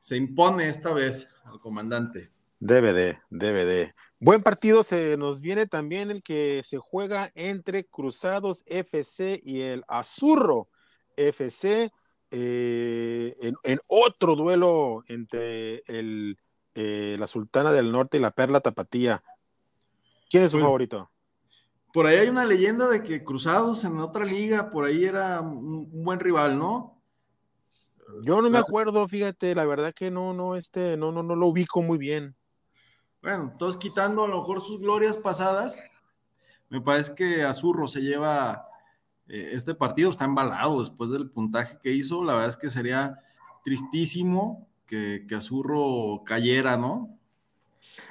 se 0.00 0.16
impone 0.16 0.68
esta 0.68 0.92
vez 0.92 1.28
al 1.44 1.60
comandante. 1.60 2.20
De, 2.58 3.18
debe 3.30 3.64
de. 3.64 3.94
Buen 4.20 4.42
partido 4.42 4.84
se 4.84 5.16
nos 5.16 5.40
viene 5.40 5.66
también 5.66 6.10
el 6.10 6.22
que 6.22 6.62
se 6.64 6.78
juega 6.78 7.30
entre 7.34 7.84
Cruzados 7.84 8.62
FC 8.66 9.40
y 9.44 9.60
el 9.60 9.84
Azurro 9.88 10.68
FC. 11.16 11.92
Eh, 12.30 13.36
en, 13.62 13.78
otro 13.88 14.34
duelo 14.34 15.04
entre 15.08 15.82
el, 15.86 16.38
eh, 16.74 17.16
la 17.18 17.26
Sultana 17.26 17.70
del 17.70 17.92
Norte 17.92 18.16
y 18.16 18.20
la 18.20 18.30
Perla 18.32 18.60
Tapatía. 18.60 19.22
¿Quién 20.34 20.42
es 20.42 20.50
su 20.50 20.56
pues, 20.56 20.66
favorito? 20.66 21.08
Por 21.92 22.06
ahí 22.06 22.16
hay 22.16 22.28
una 22.28 22.44
leyenda 22.44 22.88
de 22.88 23.04
que 23.04 23.22
Cruzados 23.22 23.84
en 23.84 24.00
otra 24.00 24.24
liga, 24.24 24.68
por 24.68 24.84
ahí 24.84 25.04
era 25.04 25.40
un, 25.40 26.02
buen 26.02 26.18
rival, 26.18 26.58
¿no? 26.58 27.00
Yo 28.24 28.42
no 28.42 28.50
me 28.50 28.58
acuerdo, 28.58 29.06
fíjate, 29.06 29.54
la 29.54 29.64
verdad 29.64 29.94
que 29.94 30.10
no, 30.10 30.34
no, 30.34 30.56
este, 30.56 30.96
no, 30.96 31.12
no, 31.12 31.22
no 31.22 31.36
lo 31.36 31.46
ubico 31.46 31.82
muy 31.82 31.98
bien. 31.98 32.34
Bueno, 33.22 33.50
entonces 33.52 33.78
quitando 33.78 34.24
a 34.24 34.26
lo 34.26 34.40
mejor 34.40 34.60
sus 34.60 34.80
glorias 34.80 35.18
pasadas, 35.18 35.80
me 36.68 36.80
parece 36.80 37.14
que 37.14 37.44
Azurro 37.44 37.86
se 37.86 38.00
lleva 38.00 38.66
eh, 39.28 39.50
este 39.52 39.76
partido 39.76 40.10
está 40.10 40.24
embalado 40.24 40.80
después 40.80 41.10
del 41.10 41.30
puntaje 41.30 41.78
que 41.80 41.92
hizo. 41.92 42.24
La 42.24 42.32
verdad 42.32 42.48
es 42.48 42.56
que 42.56 42.70
sería 42.70 43.20
tristísimo 43.62 44.66
que, 44.84 45.24
Azurro 45.30 46.24
cayera, 46.24 46.76
¿no? 46.76 47.20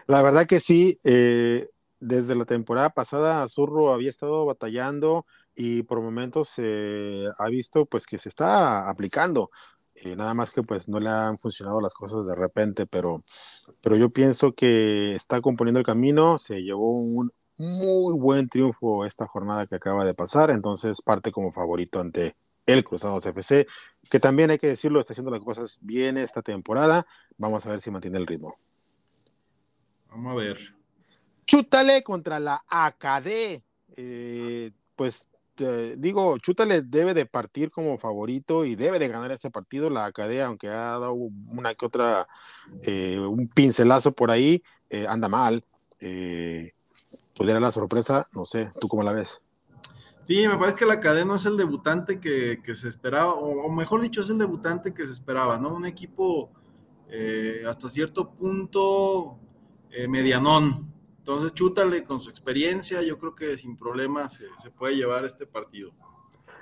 La 0.07 0.21
verdad 0.21 0.47
que 0.47 0.61
sí. 0.61 1.01
Eh, 1.03 1.69
desde 2.03 2.35
la 2.35 2.45
temporada 2.45 2.89
pasada, 2.89 3.43
Azurro 3.43 3.93
había 3.93 4.09
estado 4.09 4.45
batallando 4.45 5.25
y 5.55 5.83
por 5.83 6.01
momentos 6.01 6.49
se 6.49 7.27
ha 7.37 7.47
visto 7.47 7.85
pues 7.85 8.05
que 8.05 8.17
se 8.17 8.29
está 8.29 8.89
aplicando. 8.89 9.51
Eh, 9.95 10.15
nada 10.15 10.33
más 10.33 10.51
que 10.51 10.63
pues 10.63 10.89
no 10.89 10.99
le 10.99 11.09
han 11.09 11.37
funcionado 11.37 11.79
las 11.79 11.93
cosas 11.93 12.25
de 12.25 12.35
repente, 12.35 12.85
pero, 12.85 13.23
pero 13.81 13.95
yo 13.95 14.09
pienso 14.09 14.53
que 14.53 15.15
está 15.15 15.39
componiendo 15.39 15.79
el 15.79 15.85
camino, 15.85 16.37
se 16.39 16.61
llevó 16.61 16.91
un 16.91 17.31
muy 17.57 18.19
buen 18.19 18.49
triunfo 18.49 19.05
esta 19.05 19.27
jornada 19.27 19.65
que 19.65 19.75
acaba 19.75 20.03
de 20.03 20.13
pasar, 20.13 20.49
entonces 20.49 21.01
parte 21.01 21.31
como 21.31 21.53
favorito 21.53 21.99
ante 22.01 22.35
el 22.65 22.83
Cruzados 22.83 23.25
FC, 23.25 23.67
que 24.09 24.19
también 24.19 24.49
hay 24.49 24.57
que 24.57 24.67
decirlo, 24.67 24.99
está 24.99 25.13
haciendo 25.13 25.31
las 25.31 25.41
cosas 25.41 25.79
bien 25.81 26.17
esta 26.17 26.41
temporada. 26.41 27.05
Vamos 27.37 27.65
a 27.65 27.69
ver 27.69 27.81
si 27.81 27.91
mantiene 27.91 28.17
el 28.17 28.27
ritmo. 28.27 28.53
Vamos 30.09 30.31
a 30.31 30.35
ver. 30.35 30.82
Chútale 31.53 32.01
contra 32.01 32.39
la 32.39 32.63
AKD. 32.67 33.63
Eh, 33.95 34.71
pues 34.95 35.27
digo, 35.97 36.39
Chútale 36.39 36.81
debe 36.81 37.13
de 37.13 37.27
partir 37.27 37.69
como 37.69 37.99
favorito 37.99 38.65
y 38.65 38.73
debe 38.73 38.97
de 38.97 39.07
ganar 39.07 39.31
ese 39.31 39.51
partido. 39.51 39.91
La 39.91 40.05
AKD, 40.05 40.41
aunque 40.41 40.69
ha 40.69 40.97
dado 40.97 41.13
una 41.13 41.75
que 41.75 41.85
otra, 41.85 42.27
eh, 42.81 43.19
un 43.19 43.47
pincelazo 43.49 44.13
por 44.13 44.31
ahí, 44.31 44.63
eh, 44.89 45.05
anda 45.07 45.29
mal. 45.29 45.63
Pudiera 45.99 47.59
la 47.59 47.71
sorpresa, 47.71 48.25
no 48.33 48.47
sé, 48.47 48.69
¿tú 48.81 48.87
cómo 48.87 49.03
la 49.03 49.13
ves? 49.13 49.39
Sí, 50.23 50.47
me 50.47 50.57
parece 50.57 50.77
que 50.77 50.85
la 50.87 50.99
cadena 50.99 51.35
es 51.35 51.45
el 51.45 51.55
debutante 51.55 52.19
que, 52.19 52.59
se 52.73 52.89
esperaba, 52.89 53.35
o, 53.35 53.69
mejor 53.69 54.01
dicho, 54.01 54.21
es 54.21 54.29
el 54.31 54.39
debutante 54.39 54.91
que 54.91 55.05
se 55.05 55.13
esperaba, 55.13 55.59
¿no? 55.59 55.75
Un 55.75 55.85
equipo 55.85 56.49
hasta 57.67 57.89
cierto 57.89 58.31
punto 58.31 59.37
medianón. 60.09 60.92
Entonces, 61.23 61.53
chútale 61.53 62.03
con 62.03 62.19
su 62.19 62.29
experiencia, 62.29 63.01
yo 63.01 63.17
creo 63.17 63.33
que 63.33 63.55
sin 63.55 63.77
problemas 63.77 64.41
se, 64.57 64.69
puede 64.71 64.97
llevar 64.97 65.23
este 65.23 65.45
partido. 65.45 65.93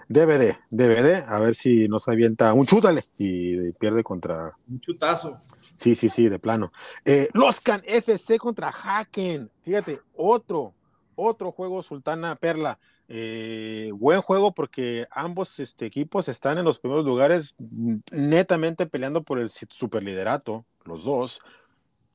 DVD, 0.08 0.56
DVD, 0.70 1.24
a 1.28 1.40
ver 1.40 1.56
si 1.56 1.88
no 1.88 1.98
se 1.98 2.12
avienta 2.12 2.54
un 2.54 2.68
chútale 2.68 3.02
y 3.18 3.72
pierde 3.72 4.04
contra. 4.04 4.56
Un 4.70 4.80
chutazo. 4.80 5.42
Sí, 5.76 5.96
sí, 5.96 6.10
sí, 6.10 6.30
de 6.30 6.38
plano. 6.38 6.72
Eh, 7.06 7.28
Loscan 7.34 7.82
FC 7.84 8.38
contra 8.38 8.70
Haken. 8.70 9.50
Fíjate, 9.64 10.00
otro, 10.16 10.76
otro 11.16 11.52
juego 11.52 11.82
Sultana 11.82 12.36
Perla. 12.36 12.78
Eh, 13.08 13.90
buen 13.96 14.22
juego 14.22 14.54
porque 14.54 15.08
ambos 15.10 15.60
este, 15.60 15.88
equipos 15.88 16.28
están 16.28 16.60
en 16.60 16.66
los 16.66 16.78
primeros 16.78 17.04
lugares 17.04 17.56
mm, 17.58 17.96
netamente 18.12 18.86
peleando 18.86 19.24
por 19.24 19.40
el 19.40 19.50
superliderato, 19.50 20.66
los 20.86 21.04
dos. 21.04 21.42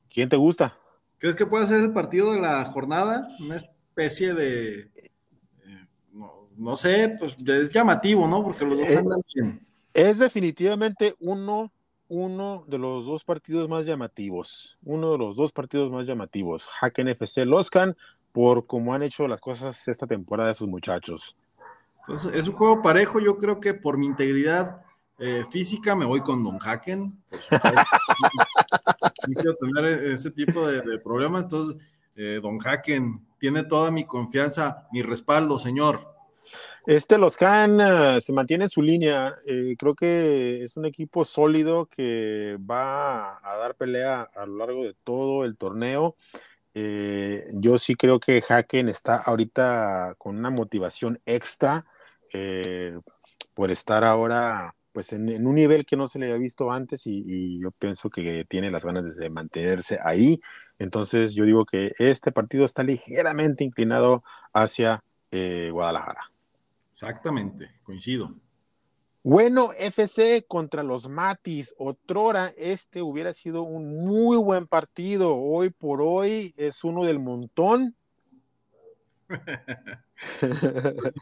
¿Quién 0.09 0.29
te 0.29 0.37
gusta? 0.37 0.77
¿Crees 1.19 1.35
que 1.35 1.45
puede 1.45 1.65
ser 1.65 1.81
el 1.81 1.93
partido 1.93 2.33
de 2.33 2.39
la 2.39 2.65
jornada? 2.65 3.27
Una 3.39 3.55
especie 3.55 4.33
de, 4.33 4.79
eh, 4.81 5.87
no, 6.57 6.75
sé, 6.75 7.15
pues 7.19 7.35
es 7.45 7.71
llamativo, 7.71 8.27
¿no? 8.27 8.43
Porque 8.43 8.65
los 8.65 8.77
dos 8.77 8.89
eh, 8.89 8.97
andan 8.97 9.21
bien. 9.33 9.67
Es 9.93 10.19
definitivamente 10.19 11.15
uno 11.19 11.71
uno 12.09 12.63
de 12.67 12.77
los 12.77 13.05
dos 13.05 13.23
partidos 13.23 13.67
más 13.67 13.85
llamativos, 13.85 14.77
uno 14.83 15.11
de 15.11 15.17
los 15.17 15.35
dos 15.35 15.51
partidos 15.51 15.91
más 15.91 16.05
llamativos, 16.05 16.69
Haken 16.79 17.09
FC 17.09 17.45
Loscan, 17.45 17.97
por 18.31 18.65
cómo 18.65 18.93
han 18.93 19.03
hecho 19.03 19.27
las 19.27 19.39
cosas 19.39 19.87
esta 19.87 20.07
temporada 20.07 20.51
esos 20.51 20.67
muchachos. 20.67 21.35
Entonces, 21.99 22.33
es 22.33 22.47
un 22.47 22.55
juego 22.55 22.81
parejo, 22.81 23.19
yo 23.19 23.37
creo 23.37 23.59
que 23.59 23.73
por 23.73 23.97
mi 23.97 24.05
integridad 24.05 24.81
eh, 25.19 25.45
física 25.49 25.95
me 25.95 26.05
voy 26.05 26.21
con 26.21 26.43
Don 26.43 26.59
Haken. 26.61 27.21
quiero 29.33 29.55
tener 29.55 30.05
ese 30.05 30.31
tipo 30.31 30.67
de, 30.67 30.99
problemas, 30.99 31.43
entonces 31.43 31.81
eh, 32.15 32.39
Don 32.41 32.59
Haken 32.65 33.13
tiene 33.39 33.63
toda 33.63 33.91
mi 33.91 34.05
confianza, 34.05 34.87
mi 34.91 35.01
respaldo, 35.01 35.59
señor. 35.59 36.15
Este, 36.85 37.17
los 37.17 37.35
Can 37.35 37.79
eh, 37.81 38.21
se 38.21 38.33
mantiene 38.33 38.65
en 38.65 38.69
su 38.69 38.81
línea. 38.81 39.35
Eh, 39.45 39.75
creo 39.77 39.93
que 39.93 40.63
es 40.63 40.77
un 40.77 40.85
equipo 40.85 41.25
sólido 41.25 41.85
que 41.87 42.57
va 42.59 43.37
a 43.37 43.57
dar 43.57 43.75
pelea 43.75 44.29
a 44.33 44.45
lo 44.45 44.57
largo 44.57 44.83
de 44.83 44.95
todo 45.03 45.43
el 45.43 45.57
torneo. 45.57 46.15
Yo 47.53 47.79
sí 47.79 47.95
creo 47.95 48.19
que 48.19 48.43
Haken 48.47 48.87
está 48.87 49.23
ahorita 49.25 50.13
con 50.19 50.37
una 50.37 50.51
motivación 50.51 51.19
extra 51.25 51.87
por 53.55 53.71
estar 53.71 54.03
ahora 54.03 54.76
pues 54.97 55.13
en, 55.13 55.45
un 55.45 55.53
nivel 55.53 55.85
que 55.85 55.95
no 55.95 56.07
se 56.07 56.17
le 56.17 56.25
había 56.25 56.39
visto 56.39 56.71
antes 56.71 57.05
y, 57.05 57.21
y, 57.23 57.61
yo 57.61 57.69
pienso 57.69 58.09
que 58.09 58.47
tiene 58.49 58.71
las 58.71 58.83
ganas 58.83 59.15
de 59.15 59.29
mantenerse 59.29 59.99
ahí. 60.03 60.41
Entonces 60.79 61.35
yo 61.35 61.43
digo 61.43 61.65
que 61.65 61.91
este 61.99 62.31
partido 62.31 62.65
está 62.65 62.81
ligeramente 62.81 63.63
inclinado 63.63 64.23
hacia 64.53 65.03
Guadalajara. 65.31 66.31
Exactamente, 66.91 67.69
coincido. 67.83 68.31
Bueno, 69.21 69.69
FC 69.77 70.45
contra 70.47 70.81
los 70.81 71.07
Matis. 71.07 71.75
Otrora, 71.77 72.51
este 72.57 73.03
hubiera 73.03 73.35
sido 73.35 73.61
un 73.61 74.03
muy 74.03 74.37
buen 74.37 74.65
partido. 74.65 75.35
Hoy 75.35 75.69
por 75.69 76.01
hoy 76.01 76.55
es 76.57 76.83
uno 76.83 77.05
del 77.05 77.19
montón. 77.19 77.95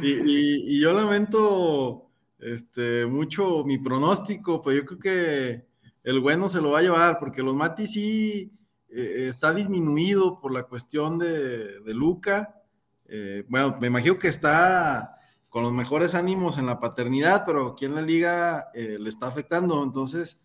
y, 0.00 0.80
yo 0.80 0.92
lamento 0.92 2.12
este, 2.44 3.06
mucho 3.06 3.64
mi 3.64 3.78
pronóstico, 3.78 4.60
pues 4.60 4.76
yo 4.76 4.84
creo 4.84 4.98
que 4.98 5.66
el 6.02 6.20
bueno 6.20 6.48
se 6.48 6.60
lo 6.60 6.72
va 6.72 6.80
a 6.80 6.82
llevar, 6.82 7.18
porque 7.18 7.42
los 7.42 7.54
Mati 7.54 7.86
sí 7.86 8.52
eh, 8.90 9.24
está 9.26 9.54
disminuido 9.54 10.38
por 10.40 10.52
la 10.52 10.64
cuestión 10.64 11.18
de, 11.18 11.80
Luca. 11.86 12.60
Eh, 13.06 13.44
bueno, 13.48 13.76
me 13.80 13.86
imagino 13.86 14.18
que 14.18 14.28
está 14.28 15.16
con 15.48 15.62
los 15.62 15.72
mejores 15.72 16.14
ánimos 16.14 16.58
en 16.58 16.66
la 16.66 16.80
paternidad, 16.80 17.44
pero 17.46 17.68
aquí 17.68 17.86
en 17.86 17.94
la 17.94 18.02
liga 18.02 18.68
eh, 18.74 18.98
le 19.00 19.08
está 19.08 19.26
afectando. 19.26 19.82
Entonces, 19.82 20.40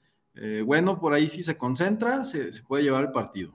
bueno, 0.66 1.02
por 1.02 1.12
ahí 1.12 1.28
sí 1.28 1.44
se 1.44 1.58
concentra, 1.58 2.24
se, 2.24 2.54
se 2.54 2.64
puede 2.64 2.84
llevar 2.84 3.04
el 3.04 3.12
partido. 3.12 3.52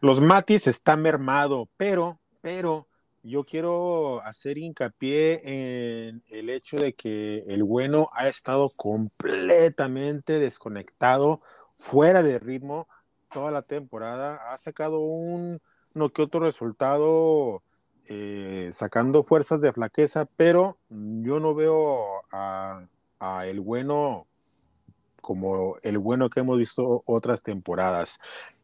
Los 0.00 0.20
Matis 0.20 0.66
está 0.66 0.96
mermado, 0.96 1.68
pero, 1.76 2.18
pero 2.40 2.87
yo 3.28 3.44
quiero 3.44 4.22
hacer 4.22 4.58
hincapié 4.58 5.40
en 5.44 6.22
el 6.30 6.50
hecho 6.50 6.76
de 6.76 6.94
que 6.94 7.44
el 7.46 7.62
bueno 7.62 8.08
ha 8.12 8.26
estado 8.28 8.68
completamente 8.76 10.38
desconectado, 10.38 11.40
fuera 11.74 12.22
de 12.22 12.38
ritmo 12.38 12.88
toda 13.30 13.50
la 13.50 13.62
temporada. 13.62 14.52
Ha 14.52 14.58
sacado 14.58 15.00
un 15.00 15.60
no 15.94 16.08
que 16.08 16.22
otro 16.22 16.40
resultado 16.40 17.62
eh, 18.06 18.70
sacando 18.72 19.22
fuerzas 19.22 19.60
de 19.60 19.72
flaqueza, 19.72 20.26
pero 20.36 20.78
yo 20.88 21.40
no 21.40 21.54
veo 21.54 22.22
a, 22.32 22.86
a 23.20 23.46
el 23.46 23.60
bueno 23.60 24.26
como 25.20 25.76
el 25.82 25.98
bueno 25.98 26.30
que 26.30 26.40
hemos 26.40 26.56
visto 26.56 27.02
otras 27.04 27.42
temporadas. 27.42 28.18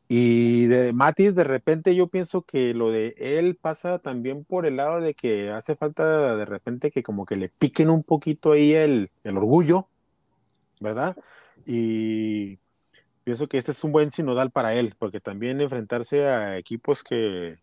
Y 0.07 0.67
de 0.67 0.93
Matis, 0.93 1.35
de 1.35 1.45
repente 1.45 1.95
yo 1.95 2.09
pienso 2.09 2.43
que 2.43 2.75
lo 2.75 2.91
de 2.91 3.15
él 3.17 3.57
pasa 3.61 3.99
también 3.99 4.45
por 4.45 4.67
el 4.67 4.77
lado 4.77 5.01
de 5.01 5.15
que 5.15 5.51
hace 5.51 5.77
falta 5.77 6.37
de 6.37 6.45
repente 6.45 6.91
que 6.91 7.03
como 7.03 7.25
que 7.25 7.37
le 7.37 7.49
piquen 7.49 7.89
un 7.89 8.03
poquito 8.03 8.53
ahí 8.53 8.75
el, 8.75 9.11
el 9.25 9.37
orgullo, 9.39 9.89
¿verdad? 10.81 11.17
Y 11.67 12.59
pienso 13.25 13.49
que 13.49 13.57
este 13.57 13.73
es 13.73 13.83
un 13.83 13.93
buen 13.93 14.11
sinodal 14.11 14.51
para 14.51 14.75
él, 14.75 14.95
porque 14.99 15.21
también 15.21 15.61
enfrentarse 15.61 16.27
a 16.27 16.59
equipos 16.59 17.03
que 17.03 17.59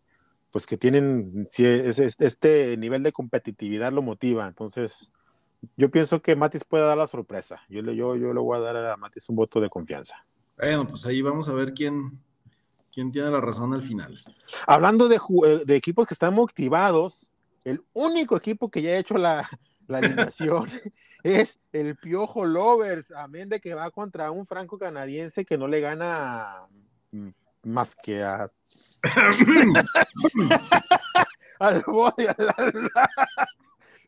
pues 0.50 0.66
que 0.66 0.76
tienen 0.76 1.46
si 1.48 1.64
este 1.64 2.76
nivel 2.76 3.02
de 3.02 3.12
competitividad 3.12 3.90
lo 3.90 4.02
motiva. 4.02 4.46
Entonces, 4.46 5.10
yo 5.78 5.90
pienso 5.90 6.20
que 6.20 6.36
Matis 6.36 6.64
puede 6.64 6.84
dar 6.84 6.98
la 6.98 7.06
sorpresa. 7.06 7.62
Yo 7.70 7.80
le, 7.80 7.96
yo, 7.96 8.16
yo 8.16 8.34
le 8.34 8.40
voy 8.40 8.58
a 8.58 8.60
dar 8.60 8.76
a 8.76 8.96
Matis 8.98 9.30
un 9.30 9.36
voto 9.36 9.60
de 9.60 9.70
confianza. 9.70 10.26
Bueno, 10.58 10.86
pues 10.86 11.06
ahí 11.06 11.22
vamos 11.22 11.48
a 11.48 11.54
ver 11.54 11.72
quién, 11.72 12.20
quién 12.92 13.10
tiene 13.10 13.30
la 13.30 13.40
razón 13.40 13.74
al 13.74 13.82
final. 13.82 14.18
Hablando 14.66 15.08
de, 15.08 15.16
eh, 15.16 15.62
de 15.64 15.76
equipos 15.76 16.06
que 16.06 16.14
están 16.14 16.34
motivados, 16.34 17.30
el 17.64 17.80
único 17.94 18.36
equipo 18.36 18.70
que 18.70 18.82
ya 18.82 18.90
ha 18.90 18.98
hecho 18.98 19.14
la, 19.14 19.48
la 19.88 19.98
alineación 19.98 20.70
es 21.22 21.60
el 21.72 21.96
Piojo 21.96 22.44
Lovers, 22.44 23.12
amén 23.12 23.48
de 23.48 23.60
que 23.60 23.74
va 23.74 23.90
contra 23.90 24.30
un 24.30 24.46
franco 24.46 24.78
canadiense 24.78 25.44
que 25.44 25.58
no 25.58 25.68
le 25.68 25.80
gana 25.80 26.68
mm, 27.10 27.28
más 27.64 27.94
que 27.94 28.22
a 28.22 28.50
al 31.60 31.82
boy, 31.82 32.12
al, 32.36 32.90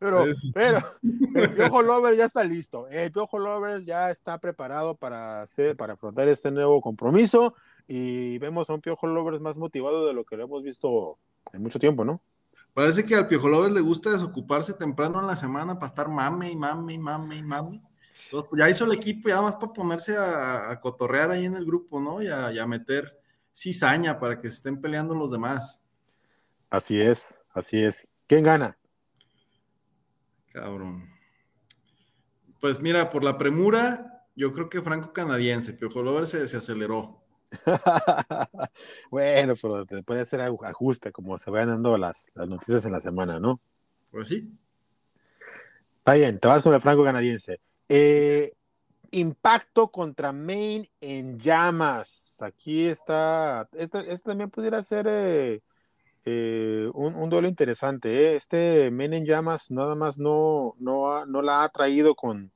pero, 0.05 0.25
pero 0.53 0.79
el 1.35 1.55
Piojo 1.55 1.83
Lover 1.83 2.15
ya 2.17 2.27
está 2.27 2.45
listo. 2.45 2.87
El 2.89 3.11
Piojo 3.11 3.39
Lover 3.39 3.83
ya 3.85 4.11
está 4.11 4.39
preparado 4.39 4.97
para, 4.97 5.41
hacer, 5.41 5.77
para 5.77 5.95
afrontar 5.95 6.29
este 6.29 6.51
nuevo 6.51 6.83
compromiso 6.83 7.55
y 7.87 8.37
vemos 8.39 8.69
a 8.69 8.75
un 8.75 8.83
Piojo 8.83 9.07
Lover 9.07 9.41
más 9.41 9.57
motivado 9.57 10.07
de 10.07 10.13
lo 10.13 10.25
que 10.25 10.37
lo 10.37 10.45
hemos 10.45 10.63
visto 10.63 11.19
en 11.53 11.63
mucho 11.63 11.79
tiempo, 11.79 12.05
¿no? 12.05 12.21
Parece 12.75 13.07
que 13.07 13.15
al 13.15 13.29
Piojo 13.29 13.49
Lover 13.49 13.73
le 13.73 13.81
gusta 13.81 14.11
desocuparse 14.11 14.75
temprano 14.75 15.21
en 15.21 15.27
la 15.27 15.37
semana 15.37 15.79
para 15.79 15.89
estar 15.89 16.09
mame 16.09 16.51
y 16.51 16.57
mame 16.57 16.95
y 16.95 16.99
mame 16.99 17.37
y 17.37 17.43
mame. 17.43 17.83
Entonces, 18.27 18.51
pues, 18.51 18.59
ya 18.59 18.69
hizo 18.69 18.85
el 18.85 18.93
equipo 18.93 19.29
ya 19.29 19.41
más 19.41 19.57
para 19.57 19.73
ponerse 19.73 20.17
a, 20.19 20.79
cotorrear 20.83 21.31
ahí 21.31 21.47
en 21.47 21.55
el 21.55 21.65
grupo, 21.65 21.99
¿no? 21.99 22.23
Y 22.23 22.27
a, 22.27 22.53
y 22.53 22.59
a 22.59 22.67
meter 22.67 23.19
cizaña 23.55 24.19
para 24.19 24.39
que 24.39 24.49
estén 24.49 24.81
peleando 24.81 25.15
los 25.15 25.31
demás. 25.31 25.81
Así 26.69 27.01
es, 27.01 27.43
así 27.55 27.83
es. 27.83 28.07
¿Quién 28.27 28.45
gana? 28.45 28.77
Cabrón. 30.55 31.11
Pues 32.61 32.81
mira, 32.81 33.11
por 33.11 33.25
la 33.25 33.37
premura, 33.37 34.25
yo 34.37 34.53
creo 34.53 34.69
que 34.69 34.81
Franco 34.81 35.13
Canadiense, 35.13 35.73
Piojo 35.73 36.01
Lover 36.01 36.29
se, 36.29 36.47
se 36.47 36.57
aceleró. 36.57 37.21
bueno, 39.11 39.55
pero 39.61 39.85
puede 40.05 40.21
hacer 40.21 40.41
ajuste 40.41 41.11
como 41.11 41.39
se 41.39 41.51
vayan 41.51 41.71
dando 41.71 41.99
las, 41.99 42.31
las 42.35 42.49
noticias 42.49 42.87
en 42.87 42.93
la 42.93 43.01
semana, 43.01 43.41
¿no? 43.41 43.61
Pues 44.13 44.29
sí. 44.29 44.49
Está 45.97 46.15
bien, 46.15 46.39
te 46.39 46.47
vas 46.47 46.63
con 46.63 46.73
el 46.73 46.81
Franco 46.81 47.03
Canadiense. 47.03 47.59
Eh, 47.89 48.53
impacto 49.11 49.89
contra 49.89 50.31
Maine 50.33 50.89
en 51.01 51.41
llamas. 51.41 52.41
Aquí 52.43 52.87
está. 52.87 53.69
Este, 53.73 53.99
este 54.13 54.31
también 54.31 54.51
pudiera 54.51 54.81
ser 54.85 55.07
eh, 55.09 55.63
eh, 56.25 56.91
un, 56.95 57.29
duelo 57.29 57.49
interesante. 57.49 58.33
¿eh? 58.33 58.37
Este 58.37 58.91
Men 58.91 59.13
en 59.13 59.27
Llamas 59.27 59.71
nada 59.71 59.95
más 59.95 60.19
no, 60.19 60.75
no, 60.79 61.27
no 61.27 61.43
la 61.43 61.63
ha 61.63 61.69
traído 61.69 62.15
con, 62.15 62.51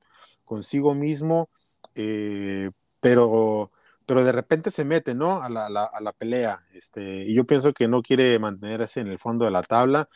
consigo 0.45 0.95
mismo, 0.95 1.51
eh, 1.95 2.71
pero, 3.01 3.71
pero 4.07 4.25
de 4.25 4.33
repente 4.33 4.71
se 4.71 4.85
mete 4.85 5.15
¿no? 5.15 5.43
a, 5.43 5.49
la, 5.51 5.67
a 5.67 6.01
la 6.01 6.13
pelea. 6.13 6.65
Este, 6.73 7.25
y 7.25 7.35
yo 7.35 7.45
pienso 7.45 7.73
que 7.73 7.89
no 7.89 8.03
quiere 8.03 8.39
mantenerse 8.39 9.01
en 9.01 9.09
el 9.09 9.19
fondo 9.19 9.45
de 9.45 9.51
la 9.51 9.63
tabla. 9.63 10.09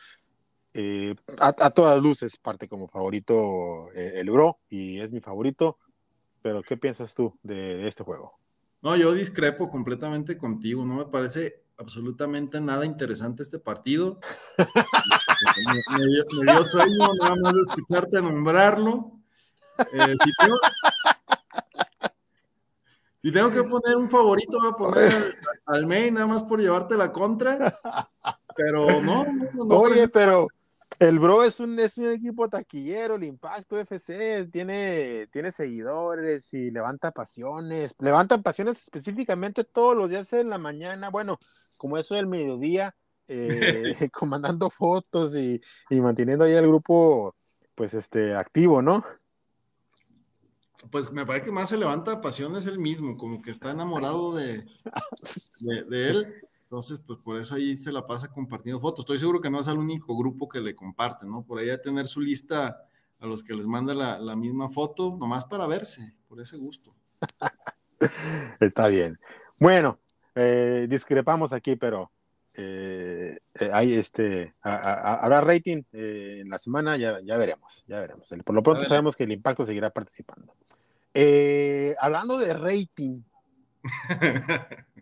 A, 1.39 1.69
todas 1.69 2.01
luces 2.01 2.35
parte 2.35 2.67
como 2.67 2.87
favorito 2.87 3.91
el 3.91 4.31
Bro 4.31 4.57
y 4.69 4.99
es 4.99 5.11
mi 5.11 5.21
favorito. 5.21 5.77
Pero 6.41 6.63
¿qué 6.63 6.77
piensas 6.77 7.13
tú 7.13 7.37
de 7.43 7.87
este 7.87 8.03
juego? 8.03 8.33
No, 8.81 8.97
yo 8.97 9.13
discrepo 9.13 9.69
completamente 9.69 10.37
contigo. 10.37 10.83
No 10.83 10.95
me 10.95 11.05
parece 11.05 11.62
absolutamente 11.77 12.59
nada 12.61 12.85
interesante 12.85 13.43
este 13.43 13.59
partido. 13.59 14.19
me, 15.91 16.05
dio, 16.05 16.63
sueño 16.63 17.09
nada 17.21 17.35
más 17.41 17.53
de 17.53 17.61
escucharte 17.61 18.21
nombrarlo. 18.21 19.11
Eh, 19.91 20.15
si, 23.21 23.31
tengo, 23.31 23.51
que 23.51 23.63
poner 23.63 23.97
un 23.97 24.09
favorito, 24.09 24.57
voy 24.59 24.69
a 24.69 24.73
poner 24.73 25.13
al, 25.65 25.87
Main 25.87 26.13
nada 26.13 26.27
más 26.27 26.43
por 26.43 26.61
llevarte 26.61 26.95
la 26.95 27.11
contra. 27.11 27.79
Pero 28.55 29.01
no, 29.01 29.25
Oye, 29.69 30.07
pero 30.07 30.47
el 31.07 31.19
Bro 31.19 31.43
es 31.43 31.59
un, 31.59 31.77
es 31.79 31.97
un 31.97 32.11
equipo 32.11 32.49
taquillero, 32.49 33.15
el 33.15 33.25
Impacto 33.25 33.77
FC 33.77 34.45
tiene, 34.45 35.27
tiene 35.27 35.51
seguidores 35.51 36.53
y 36.53 36.71
levanta 36.71 37.11
pasiones, 37.11 37.95
levantan 37.99 38.41
pasiones 38.41 38.81
específicamente 38.81 39.63
todos 39.63 39.95
los 39.95 40.09
días 40.09 40.31
en 40.33 40.49
la 40.49 40.57
mañana, 40.57 41.09
bueno, 41.09 41.37
como 41.77 41.97
eso 41.97 42.15
del 42.15 42.27
mediodía, 42.27 42.95
eh, 43.27 43.95
comandando 44.13 44.69
fotos 44.69 45.35
y, 45.35 45.61
y, 45.89 46.01
manteniendo 46.01 46.45
ahí 46.45 46.53
el 46.53 46.67
grupo, 46.67 47.35
pues, 47.75 47.93
este, 47.93 48.35
activo, 48.35 48.81
¿no? 48.81 49.03
Pues 50.91 51.11
me 51.11 51.25
parece 51.25 51.45
que 51.45 51.51
más 51.51 51.69
se 51.69 51.77
levanta 51.77 52.21
pasiones 52.21 52.65
él 52.65 52.77
mismo, 52.77 53.17
como 53.17 53.41
que 53.41 53.51
está 53.51 53.71
enamorado 53.71 54.35
de, 54.35 54.65
de 55.89 56.09
él. 56.09 56.43
Entonces, 56.73 56.99
pues 57.05 57.19
por 57.19 57.37
eso 57.37 57.53
ahí 57.53 57.77
se 57.77 57.91
la 57.91 58.07
pasa 58.07 58.29
compartiendo 58.29 58.81
fotos. 58.81 59.03
Estoy 59.03 59.19
seguro 59.19 59.39
que 59.39 59.51
no 59.51 59.59
es 59.59 59.67
el 59.67 59.77
único 59.77 60.17
grupo 60.17 60.49
que 60.49 60.59
le 60.59 60.73
comparte, 60.73 61.23
¿no? 61.23 61.43
Por 61.43 61.59
ahí 61.59 61.69
a 61.69 61.79
tener 61.79 62.07
su 62.07 62.19
lista 62.19 62.87
a 63.19 63.27
los 63.27 63.43
que 63.43 63.53
les 63.53 63.67
manda 63.67 63.93
la, 63.93 64.35
misma 64.35 64.69
foto, 64.69 65.15
nomás 65.19 65.45
para 65.45 65.67
verse, 65.67 66.15
por 66.27 66.41
ese 66.41 66.57
gusto. 66.57 66.95
Está 68.59 68.87
bien. 68.87 69.19
Bueno, 69.59 69.99
eh, 70.33 70.87
discrepamos 70.89 71.53
aquí, 71.53 71.75
pero 71.75 72.09
eh, 72.55 73.37
eh, 73.53 73.69
hay 73.71 73.93
este, 73.93 74.55
habrá 74.63 75.41
rating 75.41 75.83
en 75.91 76.49
la 76.49 76.57
semana, 76.57 76.97
ya, 76.97 77.19
ya 77.21 77.37
veremos, 77.37 77.83
ya 77.85 77.99
veremos. 77.99 78.33
Por 78.43 78.55
lo 78.55 78.63
pronto 78.63 78.83
sabemos 78.83 79.15
que 79.15 79.25
el 79.25 79.33
impacto 79.33 79.63
seguirá 79.63 79.91
participando. 79.91 80.55
hablando 81.99 82.39
de 82.39 82.51
rating. 82.55 83.21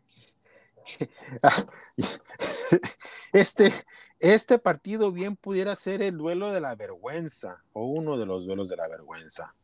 este, 3.34 3.74
este 4.20 4.60
partido 4.60 5.12
bien 5.12 5.36
pudiera 5.36 5.76
ser 5.76 6.02
el 6.02 6.18
duelo 6.18 6.52
de 6.52 6.62
la 6.62 6.76
vergüenza 6.76 7.64
o 7.74 7.86
uno 7.86 8.18
de 8.18 8.26
los 8.26 8.46
duelos 8.46 8.70
de 8.70 8.78
la 8.78 8.88
vergüenza. 8.88 9.56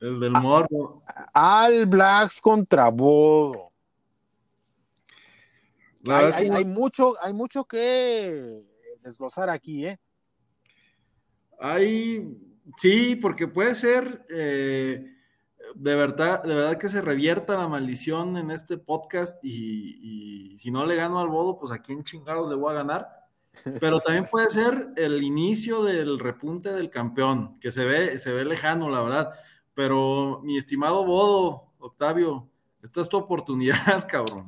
El 0.00 0.20
del 0.20 0.32
morbo. 0.32 1.02
Al 1.32 1.86
Blacks 1.86 2.40
contra 2.40 2.88
Bodo. 2.90 3.72
Hay, 6.06 6.64
mucho, 6.64 7.14
hay 7.22 7.32
mucho 7.32 7.64
que 7.64 8.62
desglosar 9.00 9.48
aquí, 9.48 9.86
¿eh? 9.86 9.98
Hay, 11.58 12.36
sí, 12.76 13.16
porque 13.16 13.48
puede 13.48 13.74
ser 13.74 14.24
eh, 14.28 15.13
de 15.74 15.94
verdad, 15.94 16.42
de 16.42 16.54
verdad 16.54 16.78
que 16.78 16.88
se 16.88 17.00
revierta 17.00 17.56
la 17.56 17.68
maldición 17.68 18.36
en 18.36 18.50
este 18.50 18.78
podcast 18.78 19.38
y, 19.44 20.56
si 20.58 20.70
no 20.70 20.86
le 20.86 20.96
gano 20.96 21.20
al 21.20 21.28
Bodo, 21.28 21.58
pues 21.58 21.72
a 21.72 21.80
quién 21.80 22.04
chingados 22.04 22.48
le 22.48 22.56
voy 22.56 22.72
a 22.72 22.78
ganar. 22.78 23.24
pero 23.80 24.00
también 24.00 24.26
puede 24.28 24.50
ser 24.50 24.88
el 24.96 25.22
inicio 25.22 25.84
del 25.84 26.18
repunte 26.18 26.72
del 26.72 26.90
campeón, 26.90 27.58
que 27.60 27.70
se 27.70 27.84
ve, 27.84 28.18
se 28.18 28.32
ve 28.32 28.44
lejano, 28.44 28.90
la 28.90 29.02
verdad. 29.02 29.32
Pero 29.74 30.40
mi 30.42 30.56
estimado 30.56 31.04
Bodo, 31.04 31.72
Octavio, 31.78 32.48
esta 32.82 33.00
es 33.00 33.08
tu 33.08 33.16
oportunidad, 33.16 34.06
cabrón. 34.08 34.44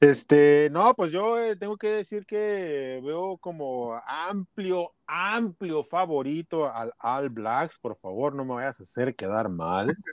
Este, 0.00 0.68
no, 0.70 0.94
pues 0.94 1.12
yo 1.12 1.38
eh, 1.38 1.56
tengo 1.56 1.76
que 1.76 1.88
decir 1.88 2.26
que 2.26 3.00
veo 3.04 3.36
como 3.38 4.00
amplio, 4.06 4.93
amplio 5.06 5.84
favorito 5.84 6.72
al 6.72 6.92
All 7.00 7.28
Blacks. 7.28 7.78
Por 7.78 7.96
favor, 7.96 8.34
no 8.34 8.44
me 8.44 8.54
vayas 8.54 8.80
a 8.80 8.84
hacer 8.84 9.14
quedar 9.14 9.48
mal. 9.48 9.96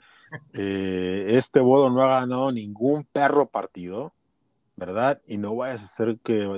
Eh, 0.54 1.26
este 1.36 1.60
Bodo 1.60 1.90
no 1.90 2.02
ha 2.02 2.20
ganado 2.20 2.50
ningún 2.52 3.04
perro 3.04 3.50
partido, 3.50 4.14
¿verdad? 4.76 5.20
Y 5.26 5.36
no 5.36 5.54
vayas 5.54 5.82
a 5.82 5.84
hacer 5.84 6.18
que 6.24 6.48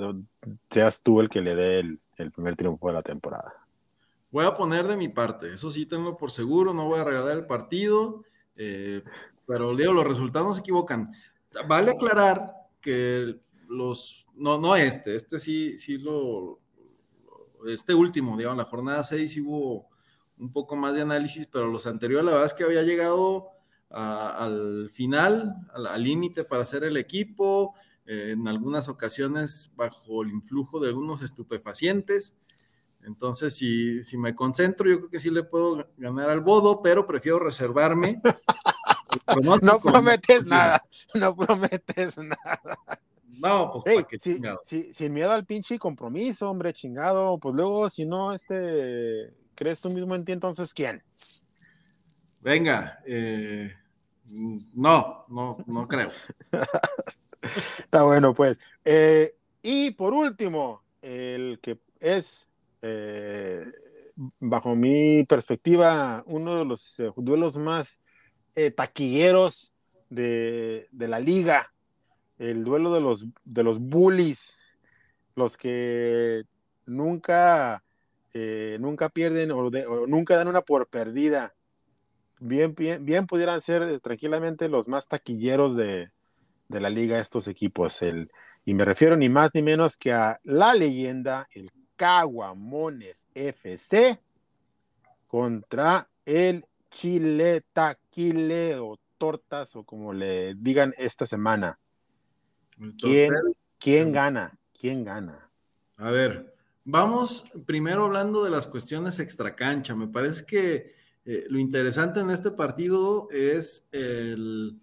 seas 0.69 1.01
tú 1.01 1.19
el 1.19 1.27
que 1.27 1.41
le 1.41 1.55
dé 1.55 1.79
el, 1.79 2.31
primer 2.31 2.55
triunfo 2.55 2.87
de 2.87 2.93
la 2.93 3.01
temporada. 3.01 3.53
Voy 4.31 4.45
a 4.45 4.55
poner 4.55 4.87
de 4.87 4.95
mi 4.95 5.09
parte, 5.09 5.53
eso 5.53 5.69
sí 5.71 5.85
tengo 5.85 6.15
por 6.15 6.31
seguro, 6.31 6.73
no 6.73 6.85
voy 6.85 7.01
a 7.01 7.03
regalar 7.03 7.37
el 7.37 7.47
partido, 7.47 8.23
eh, 8.55 9.03
pero 9.45 9.75
digo, 9.75 9.91
los 9.91 10.07
resultados 10.07 10.47
no 10.47 10.53
se 10.53 10.61
equivocan. 10.61 11.11
Vale 11.67 11.91
aclarar 11.91 12.53
que 12.79 13.41
los, 13.67 14.25
no, 14.35 14.57
no 14.57 14.77
este, 14.77 15.15
este 15.15 15.37
sí, 15.37 15.77
sí 15.77 15.97
lo, 15.97 16.61
este 17.67 17.93
último, 17.93 18.37
digamos, 18.37 18.57
la 18.57 18.65
jornada 18.65 19.03
6 19.03 19.37
hubo 19.45 19.89
un 20.37 20.51
poco 20.51 20.75
más 20.75 20.93
de 20.93 21.01
análisis, 21.01 21.47
pero 21.47 21.67
los 21.67 21.87
anteriores, 21.87 22.25
la 22.25 22.31
verdad 22.31 22.47
es 22.47 22.53
que 22.53 22.63
había 22.63 22.83
llegado 22.83 23.49
al 23.89 24.89
final, 24.93 25.55
al 25.73 26.03
límite 26.03 26.43
para 26.43 26.63
hacer 26.63 26.83
el 26.83 26.97
equipo, 26.97 27.75
eh, 28.05 28.31
en 28.33 28.47
algunas 28.47 28.89
ocasiones 28.89 29.71
bajo 29.75 30.23
el 30.23 30.29
influjo 30.29 30.79
de 30.79 30.89
algunos 30.89 31.21
estupefacientes. 31.21 32.81
Entonces, 33.03 33.55
si, 33.55 34.03
si, 34.03 34.17
me 34.17 34.35
concentro, 34.35 34.89
yo 34.89 34.97
creo 34.97 35.09
que 35.09 35.19
sí 35.19 35.29
le 35.29 35.43
puedo 35.43 35.87
ganar 35.97 36.29
al 36.29 36.41
bodo, 36.41 36.81
pero 36.81 37.05
prefiero 37.05 37.39
reservarme 37.39 38.21
no 39.61 39.79
prometes 39.79 40.45
nada, 40.45 40.83
no 41.13 41.35
prometes 41.35 42.17
nada. 42.17 42.61
No, 43.39 43.71
pues 43.71 44.21
sin 44.93 45.13
miedo 45.13 45.31
al 45.31 45.45
pinche 45.45 45.77
compromiso, 45.79 46.49
hombre, 46.49 46.73
chingado. 46.73 47.37
Pues 47.37 47.55
luego, 47.55 47.89
si 47.89 48.05
no, 48.05 48.33
este, 48.33 49.33
¿crees 49.55 49.81
tú 49.81 49.89
mismo 49.89 50.15
en 50.15 50.25
ti 50.25 50.31
entonces 50.31 50.73
quién? 50.73 51.01
Venga, 52.41 52.99
eh, 53.05 53.73
no, 54.75 55.25
no, 55.27 55.57
no 55.65 55.87
creo. 55.87 56.09
Está 57.79 58.03
bueno, 58.03 58.33
pues. 58.33 58.59
Eh, 58.83 59.35
y 59.61 59.91
por 59.91 60.13
último, 60.13 60.83
el 61.01 61.59
que 61.61 61.79
es, 61.99 62.47
eh, 62.81 63.65
bajo 64.39 64.75
mi 64.75 65.23
perspectiva, 65.23 66.23
uno 66.27 66.59
de 66.59 66.65
los 66.65 67.01
duelos 67.17 67.57
más 67.57 67.99
taquilleros 68.75 69.73
de, 70.09 70.87
la 70.91 71.19
liga, 71.19 71.71
el 72.37 72.63
duelo 72.63 72.93
de 72.93 73.01
los, 73.01 73.25
de 73.43 73.63
los 73.63 73.79
bullies, 73.79 74.59
los 75.35 75.57
que 75.57 76.43
nunca, 76.85 77.83
eh, 78.33 78.77
nunca 78.79 79.09
pierden 79.09 79.51
o, 79.51 79.69
nunca 80.07 80.35
dan 80.35 80.47
una 80.47 80.61
por 80.61 80.87
perdida. 80.87 81.53
Bien, 82.39 82.75
bien, 82.75 83.27
pudieran 83.27 83.61
ser 83.61 83.99
tranquilamente 84.01 84.67
los 84.67 84.87
más 84.87 85.07
taquilleros 85.07 85.77
de, 85.77 86.11
la 86.69 86.89
liga 86.89 87.19
estos 87.19 87.47
equipos. 87.47 88.01
El, 88.01 88.29
y 88.65 88.73
me 88.73 88.83
refiero 88.83 89.15
ni 89.15 89.29
más 89.29 89.51
ni 89.53 89.61
menos 89.61 89.95
que 89.97 90.11
a 90.11 90.39
la 90.43 90.73
leyenda, 90.73 91.47
el 91.51 91.71
Caguamones 91.95 93.27
FC 93.33 94.19
contra 95.27 96.09
el 96.25 96.65
chile, 96.91 97.63
taquile 97.71 98.77
o 98.79 98.99
tortas 99.17 99.75
o 99.75 99.83
como 99.83 100.13
le 100.13 100.55
digan 100.55 100.93
esta 100.97 101.25
semana. 101.25 101.79
¿Quién, 102.97 103.33
¿Quién 103.79 104.11
gana? 104.11 104.57
¿Quién 104.79 105.03
gana? 105.03 105.49
A 105.97 106.09
ver, 106.09 106.53
vamos 106.83 107.45
primero 107.65 108.05
hablando 108.05 108.43
de 108.43 108.49
las 108.49 108.67
cuestiones 108.67 109.19
extracancha. 109.19 109.95
Me 109.95 110.07
parece 110.07 110.45
que 110.45 110.95
eh, 111.25 111.45
lo 111.49 111.59
interesante 111.59 112.19
en 112.19 112.29
este 112.29 112.51
partido 112.51 113.29
es 113.31 113.87
el, 113.91 114.79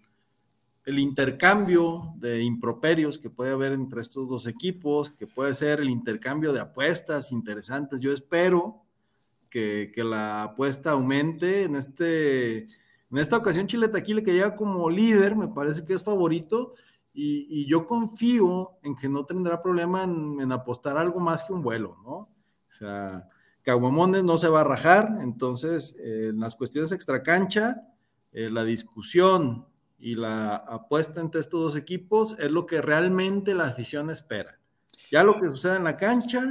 el, 0.85 0.99
intercambio 0.99 2.13
de 2.17 2.41
improperios 2.41 3.17
que 3.17 3.29
puede 3.29 3.51
haber 3.51 3.71
entre 3.71 4.01
estos 4.01 4.27
dos 4.27 4.47
equipos, 4.47 5.11
que 5.11 5.27
puede 5.27 5.55
ser 5.55 5.79
el 5.79 5.89
intercambio 5.89 6.51
de 6.51 6.59
apuestas 6.59 7.31
interesantes. 7.31 7.99
Yo 7.99 8.11
espero 8.11 8.83
que, 9.53 10.03
la 10.03 10.43
apuesta 10.43 10.91
aumente. 10.91 11.63
En, 11.63 11.75
este, 11.75 12.57
en 12.59 13.17
esta 13.17 13.37
ocasión, 13.37 13.67
Chile 13.67 13.87
Taquile, 13.87 14.23
que 14.23 14.33
llega 14.33 14.55
como 14.55 14.89
líder, 14.89 15.35
me 15.35 15.47
parece 15.47 15.85
que 15.85 15.93
es 15.93 16.03
favorito. 16.03 16.73
Y, 17.13 17.67
yo 17.67 17.85
confío 17.85 18.71
en 18.81 18.95
que 18.95 19.07
no 19.07 19.23
tendrá 19.23 19.61
problema 19.61 20.03
en, 20.03 20.51
apostar 20.51 20.97
algo 20.97 21.19
más 21.19 21.43
que 21.43 21.53
un 21.53 21.61
vuelo, 21.61 21.95
¿no? 22.03 22.11
O 22.13 22.71
sea, 22.71 23.29
Caguamones 23.61 24.23
no 24.23 24.37
se 24.37 24.49
va 24.49 24.61
a 24.61 24.65
rajar, 24.65 25.17
entonces 25.21 25.95
eh, 25.99 26.29
en 26.29 26.39
las 26.39 26.55
cuestiones 26.55 26.91
extracancha, 26.91 27.83
eh, 28.31 28.49
la 28.49 28.63
discusión 28.63 29.67
y 29.99 30.15
la 30.15 30.55
apuesta 30.55 31.21
entre 31.21 31.39
estos 31.39 31.61
dos 31.61 31.75
equipos 31.77 32.37
es 32.39 32.51
lo 32.51 32.65
que 32.65 32.81
realmente 32.81 33.53
la 33.53 33.67
afición 33.67 34.09
espera. 34.09 34.59
Ya 35.11 35.23
lo 35.23 35.39
que 35.39 35.49
sucede 35.49 35.77
en 35.77 35.83
la 35.83 35.95
cancha, 35.95 36.41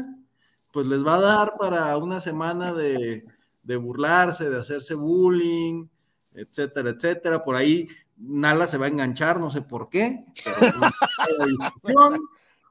pues 0.72 0.86
les 0.86 1.04
va 1.04 1.16
a 1.16 1.20
dar 1.20 1.52
para 1.58 1.96
una 1.98 2.20
semana 2.20 2.72
de, 2.72 3.24
burlarse, 3.64 4.48
de 4.48 4.58
hacerse 4.58 4.94
bullying, 4.94 5.86
etcétera, 6.34 6.90
etcétera. 6.90 7.44
Por 7.44 7.56
ahí 7.56 7.88
Nala 8.16 8.66
se 8.66 8.78
va 8.78 8.86
a 8.86 8.88
enganchar, 8.88 9.40
no 9.40 9.50
sé 9.50 9.62
por 9.62 9.88
qué. 9.88 10.24
no 11.88 12.10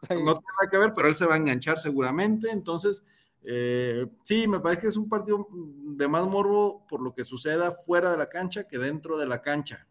tiene 0.07 0.23
nada 0.25 0.69
que 0.69 0.77
ver, 0.77 0.93
pero 0.93 1.07
él 1.07 1.15
se 1.15 1.25
va 1.25 1.35
a 1.35 1.37
enganchar 1.37 1.79
seguramente. 1.79 2.51
Entonces, 2.51 3.05
eh, 3.43 4.07
sí, 4.23 4.47
me 4.47 4.59
parece 4.59 4.81
que 4.81 4.87
es 4.87 4.97
un 4.97 5.09
partido 5.09 5.47
de 5.51 6.07
más 6.07 6.25
morbo 6.25 6.85
por 6.87 7.01
lo 7.01 7.13
que 7.13 7.25
suceda 7.25 7.71
fuera 7.71 8.11
de 8.11 8.17
la 8.17 8.29
cancha 8.29 8.67
que 8.67 8.77
dentro 8.77 9.17
de 9.17 9.25
la 9.25 9.41
cancha. 9.41 9.87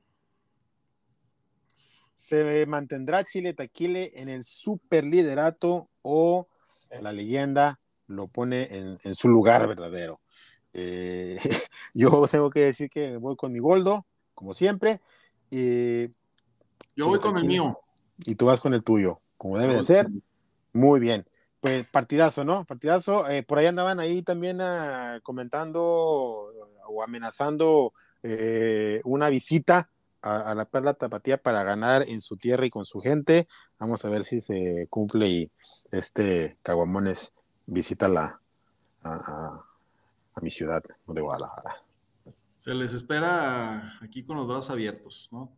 ¿Se 2.14 2.66
mantendrá 2.66 3.24
Chile 3.24 3.54
Taquile 3.54 4.10
en 4.14 4.28
el 4.28 4.44
super 4.44 5.04
liderato 5.04 5.88
o 6.02 6.48
la 7.00 7.12
leyenda 7.12 7.80
lo 8.10 8.26
pone 8.26 8.68
en, 9.02 9.14
su 9.14 9.28
lugar 9.28 9.68
verdadero. 9.68 10.20
Eh, 10.72 11.38
yo 11.94 12.26
tengo 12.30 12.50
que 12.50 12.60
decir 12.60 12.90
que 12.90 13.16
voy 13.16 13.36
con 13.36 13.52
mi 13.52 13.60
Goldo, 13.60 14.06
como 14.34 14.52
siempre. 14.52 15.00
Yo 15.50 17.08
voy 17.08 17.20
con 17.20 17.38
el 17.38 17.44
mío. 17.44 17.78
Y 18.26 18.34
tú 18.34 18.46
vas 18.46 18.60
con 18.60 18.74
el 18.74 18.84
tuyo, 18.84 19.20
como 19.36 19.58
debe 19.58 19.76
de 19.76 19.84
ser. 19.84 20.08
Muy 20.72 21.00
bien. 21.00 21.26
Pues 21.60 21.86
partidazo, 21.86 22.44
¿no? 22.44 22.64
Partidazo. 22.64 23.28
Eh, 23.28 23.42
por 23.42 23.58
ahí 23.58 23.66
andaban 23.66 24.00
ahí 24.00 24.22
también 24.22 24.60
ah, 24.60 25.20
comentando 25.22 25.82
o 25.82 27.02
amenazando 27.02 27.92
eh, 28.22 29.00
una 29.04 29.28
visita 29.28 29.90
a, 30.22 30.50
a, 30.50 30.54
la 30.54 30.64
Perla 30.64 30.94
Tapatía 30.94 31.36
para 31.36 31.62
ganar 31.62 32.04
en 32.08 32.20
su 32.20 32.36
tierra 32.36 32.66
y 32.66 32.70
con 32.70 32.84
su 32.84 33.00
gente. 33.00 33.46
Vamos 33.78 34.04
a 34.04 34.10
ver 34.10 34.24
si 34.24 34.40
se 34.40 34.86
cumple 34.88 35.28
y 35.28 35.50
este 35.90 36.56
Caguamones 36.62 37.32
visita 37.66 38.08
la, 38.08 38.40
a, 39.02 39.64
mi 40.40 40.50
ciudad 40.50 40.82
de 41.06 41.20
Guadalajara. 41.20 41.82
Se 42.60 42.74
les 42.74 42.92
espera 42.92 43.98
aquí 44.02 44.22
con 44.22 44.36
los 44.36 44.46
brazos 44.46 44.68
abiertos, 44.68 45.30
¿no? 45.32 45.50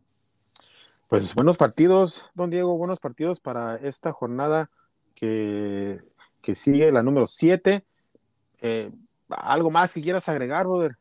Pues 1.09 1.35
buenos 1.35 1.57
partidos, 1.57 2.31
don 2.33 2.49
Diego, 2.49 2.77
buenos 2.77 3.01
partidos 3.01 3.41
para 3.41 3.75
esta 3.75 4.13
jornada 4.13 4.71
que, 5.13 5.99
sigue, 6.41 6.93
la 6.93 7.01
número 7.01 7.25
7. 7.25 7.85
Eh, 8.61 8.91
¿Algo 9.27 9.69
más 9.69 9.93
que 9.93 10.01
quieras 10.01 10.29
agregar, 10.29 10.65
brother? 10.65 10.97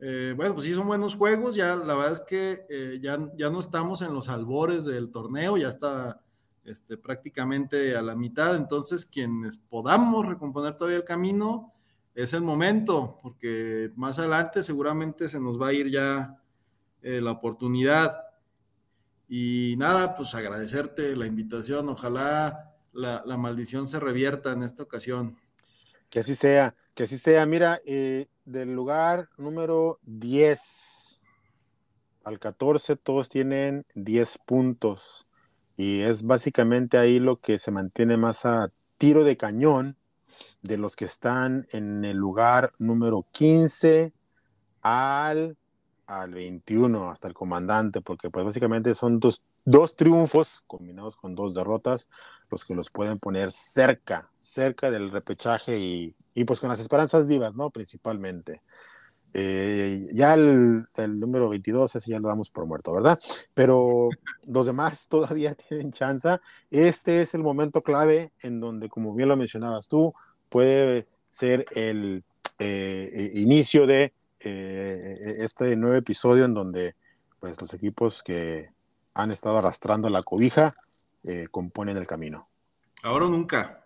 Eh, 0.00 0.34
bueno, 0.36 0.52
pues 0.52 0.66
sí, 0.66 0.74
son 0.74 0.86
buenos 0.86 1.14
juegos. 1.14 1.54
Ya 1.54 1.74
la 1.76 1.94
verdad 1.94 2.12
es 2.12 2.20
que 2.20 2.66
eh, 2.68 2.98
ya, 3.00 3.18
ya 3.38 3.48
no 3.48 3.60
estamos 3.60 4.02
en 4.02 4.12
los 4.12 4.28
albores 4.28 4.84
del 4.84 5.10
torneo, 5.10 5.56
ya 5.56 5.68
está 5.68 6.20
este, 6.62 6.98
prácticamente 6.98 7.96
a 7.96 8.02
la 8.02 8.14
mitad, 8.14 8.54
entonces 8.54 9.08
quienes 9.10 9.56
podamos 9.56 10.26
recomponer 10.26 10.74
todavía 10.74 10.98
el 10.98 11.04
camino, 11.04 11.72
es 12.16 12.32
el 12.32 12.40
momento, 12.40 13.18
porque 13.22 13.92
más 13.94 14.18
adelante 14.18 14.62
seguramente 14.62 15.28
se 15.28 15.38
nos 15.38 15.60
va 15.60 15.68
a 15.68 15.72
ir 15.74 15.90
ya 15.90 16.40
eh, 17.02 17.20
la 17.20 17.32
oportunidad. 17.32 18.16
Y 19.28 19.74
nada, 19.76 20.16
pues 20.16 20.34
agradecerte 20.34 21.14
la 21.14 21.26
invitación, 21.26 21.90
ojalá 21.90 22.74
la, 22.94 23.22
maldición 23.36 23.86
se 23.86 24.00
revierta 24.00 24.52
en 24.52 24.62
esta 24.62 24.82
ocasión. 24.82 25.36
Que 26.08 26.20
así 26.20 26.34
sea, 26.34 26.74
que 26.94 27.02
así 27.02 27.18
sea. 27.18 27.44
Mira, 27.44 27.80
eh, 27.84 28.28
del 28.46 28.74
lugar 28.74 29.28
número 29.36 29.98
10 30.04 31.20
al 32.24 32.38
14, 32.38 32.96
todos 32.96 33.28
tienen 33.28 33.84
10 33.94 34.38
puntos. 34.46 35.26
y 35.76 36.00
es 36.00 36.22
básicamente 36.22 36.96
ahí 36.96 37.18
lo 37.18 37.40
que 37.40 37.58
se 37.58 37.70
mantiene 37.70 38.16
más 38.16 38.46
a 38.46 38.72
tiro 38.96 39.22
de 39.24 39.36
cañón 39.36 39.98
de 40.62 40.78
los 40.78 40.96
que 40.96 41.04
están 41.04 41.66
en 41.72 42.04
el 42.04 42.16
lugar 42.16 42.72
número 42.78 43.26
15 43.32 44.12
al, 44.82 45.56
al 46.06 46.34
21, 46.34 47.10
hasta 47.10 47.28
el 47.28 47.34
comandante, 47.34 48.00
porque 48.00 48.30
pues 48.30 48.44
básicamente 48.44 48.94
son 48.94 49.18
dos, 49.20 49.44
dos 49.64 49.94
triunfos 49.94 50.60
combinados 50.66 51.16
con 51.16 51.34
dos 51.34 51.54
derrotas 51.54 52.08
los 52.50 52.64
que 52.64 52.74
los 52.74 52.90
pueden 52.90 53.18
poner 53.18 53.50
cerca, 53.50 54.30
cerca 54.38 54.90
del 54.90 55.10
repechaje 55.10 55.78
y, 55.78 56.14
y 56.34 56.44
pues 56.44 56.60
con 56.60 56.68
las 56.68 56.80
esperanzas 56.80 57.26
vivas, 57.26 57.54
¿no? 57.54 57.70
Principalmente. 57.70 58.62
Eh, 59.38 60.06
ya 60.12 60.32
el, 60.32 60.86
el, 60.94 61.20
número 61.20 61.50
22, 61.50 61.94
ese 61.94 62.10
ya 62.10 62.18
lo 62.18 62.28
damos 62.28 62.50
por 62.50 62.64
muerto, 62.64 62.94
¿verdad? 62.94 63.18
Pero 63.52 64.08
los 64.46 64.64
demás 64.64 65.08
todavía 65.08 65.54
tienen 65.68 65.92
chance. 65.92 66.38
Este 66.70 67.22
es 67.22 67.34
el 67.34 67.42
momento 67.42 67.82
clave 67.82 68.32
en 68.40 68.60
donde, 68.60 68.88
como 68.88 69.14
bien 69.14 69.28
lo 69.28 69.36
mencionabas 69.36 69.88
tú, 69.88 70.14
puede 70.48 71.06
ser 71.30 71.66
el 71.72 72.24
eh, 72.58 73.30
inicio 73.34 73.86
de 73.86 74.12
eh, 74.40 75.14
este 75.38 75.76
nuevo 75.76 75.96
episodio 75.96 76.44
en 76.44 76.54
donde 76.54 76.94
pues, 77.40 77.60
los 77.60 77.74
equipos 77.74 78.22
que 78.22 78.70
han 79.14 79.30
estado 79.30 79.58
arrastrando 79.58 80.10
la 80.10 80.22
cobija 80.22 80.72
eh, 81.24 81.48
componen 81.50 81.96
el 81.96 82.06
camino. 82.06 82.48
Ahora 83.02 83.26
o 83.26 83.28
nunca. 83.28 83.84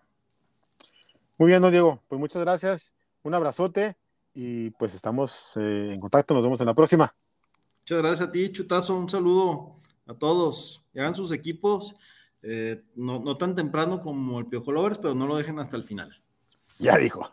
Muy 1.37 1.47
bien, 1.47 1.61
don 1.61 1.71
Diego. 1.71 2.01
Pues 2.07 2.19
muchas 2.19 2.41
gracias. 2.43 2.93
Un 3.23 3.33
abrazote 3.33 3.95
y 4.33 4.69
pues 4.71 4.93
estamos 4.93 5.53
eh, 5.55 5.93
en 5.93 5.99
contacto. 5.99 6.33
Nos 6.33 6.43
vemos 6.43 6.61
en 6.61 6.67
la 6.67 6.73
próxima. 6.73 7.13
Muchas 7.79 7.97
gracias 7.97 8.27
a 8.27 8.31
ti, 8.31 8.51
Chutazo. 8.51 8.95
Un 8.95 9.09
saludo 9.09 9.77
a 10.05 10.13
todos. 10.13 10.83
Hagan 10.95 11.15
sus 11.15 11.31
equipos. 11.31 11.95
Eh, 12.43 12.83
no, 12.95 13.19
no, 13.19 13.37
tan 13.37 13.55
temprano 13.55 14.01
como 14.01 14.39
el 14.39 14.47
Piojo 14.47 14.71
Lovers, 14.71 14.97
pero 14.97 15.15
no 15.15 15.27
lo 15.27 15.37
dejen 15.37 15.59
hasta 15.59 15.77
el 15.77 15.83
final. 15.83 16.20
Ya 16.81 16.97
dijo. 16.97 17.29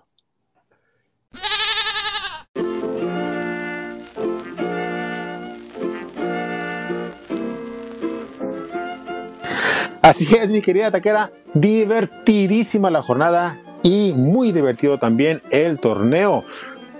Así 10.03 10.26
es, 10.36 10.49
mi 10.51 10.61
querida 10.61 10.90
taquera, 10.90 11.32
divertidísima 11.55 12.90
la 12.90 13.03
jornada 13.03 13.62
y 13.82 14.12
muy 14.14 14.53
divertido 14.53 14.99
también 14.99 15.42
el 15.51 15.80
torneo. 15.80 16.44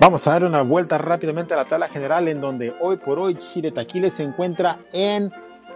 Vamos 0.01 0.26
a 0.26 0.32
dar 0.32 0.44
una 0.44 0.62
vuelta 0.62 0.96
rápidamente 0.96 1.53
a 1.53 1.59
la 1.59 1.66
tabla 1.66 1.88
general 1.88 2.28
en 2.28 2.40
donde 2.40 2.74
hoy 2.80 2.96
por 2.96 3.18
hoy 3.18 3.34
Chile 3.34 3.72
Taquile 3.72 4.09
se 4.09 4.22
encuentra 4.22 4.78
en 4.92 5.30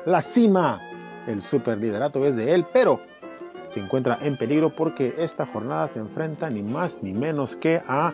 la 0.06 0.22
cima. 0.22 0.80
El 1.26 1.42
super 1.42 1.76
liderato 1.78 2.24
es 2.26 2.36
de 2.36 2.54
él, 2.54 2.66
pero 2.72 3.02
se 3.66 3.80
encuentra 3.80 4.18
en 4.20 4.36
peligro 4.36 4.74
porque 4.74 5.14
esta 5.18 5.46
jornada 5.46 5.88
se 5.88 5.98
enfrenta 5.98 6.50
ni 6.50 6.62
más 6.62 7.02
ni 7.02 7.12
menos 7.12 7.56
que 7.56 7.80
a 7.86 8.12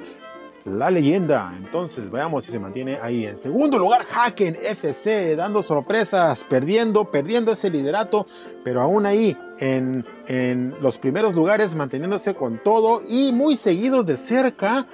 la 0.64 0.90
leyenda. 0.90 1.54
Entonces 1.56 2.10
veamos 2.10 2.44
si 2.44 2.52
se 2.52 2.58
mantiene 2.58 2.98
ahí. 3.00 3.24
En 3.24 3.36
segundo 3.36 3.78
lugar, 3.78 4.02
Haken 4.02 4.56
FC, 4.56 5.36
dando 5.36 5.62
sorpresas, 5.62 6.44
perdiendo, 6.44 7.10
perdiendo 7.10 7.52
ese 7.52 7.70
liderato, 7.70 8.26
pero 8.64 8.82
aún 8.82 9.06
ahí 9.06 9.36
en, 9.58 10.04
en 10.26 10.74
los 10.80 10.98
primeros 10.98 11.34
lugares, 11.34 11.74
manteniéndose 11.74 12.34
con 12.34 12.62
todo 12.62 13.00
y 13.08 13.32
muy 13.32 13.56
seguidos 13.56 14.06
de 14.06 14.16
cerca, 14.16 14.86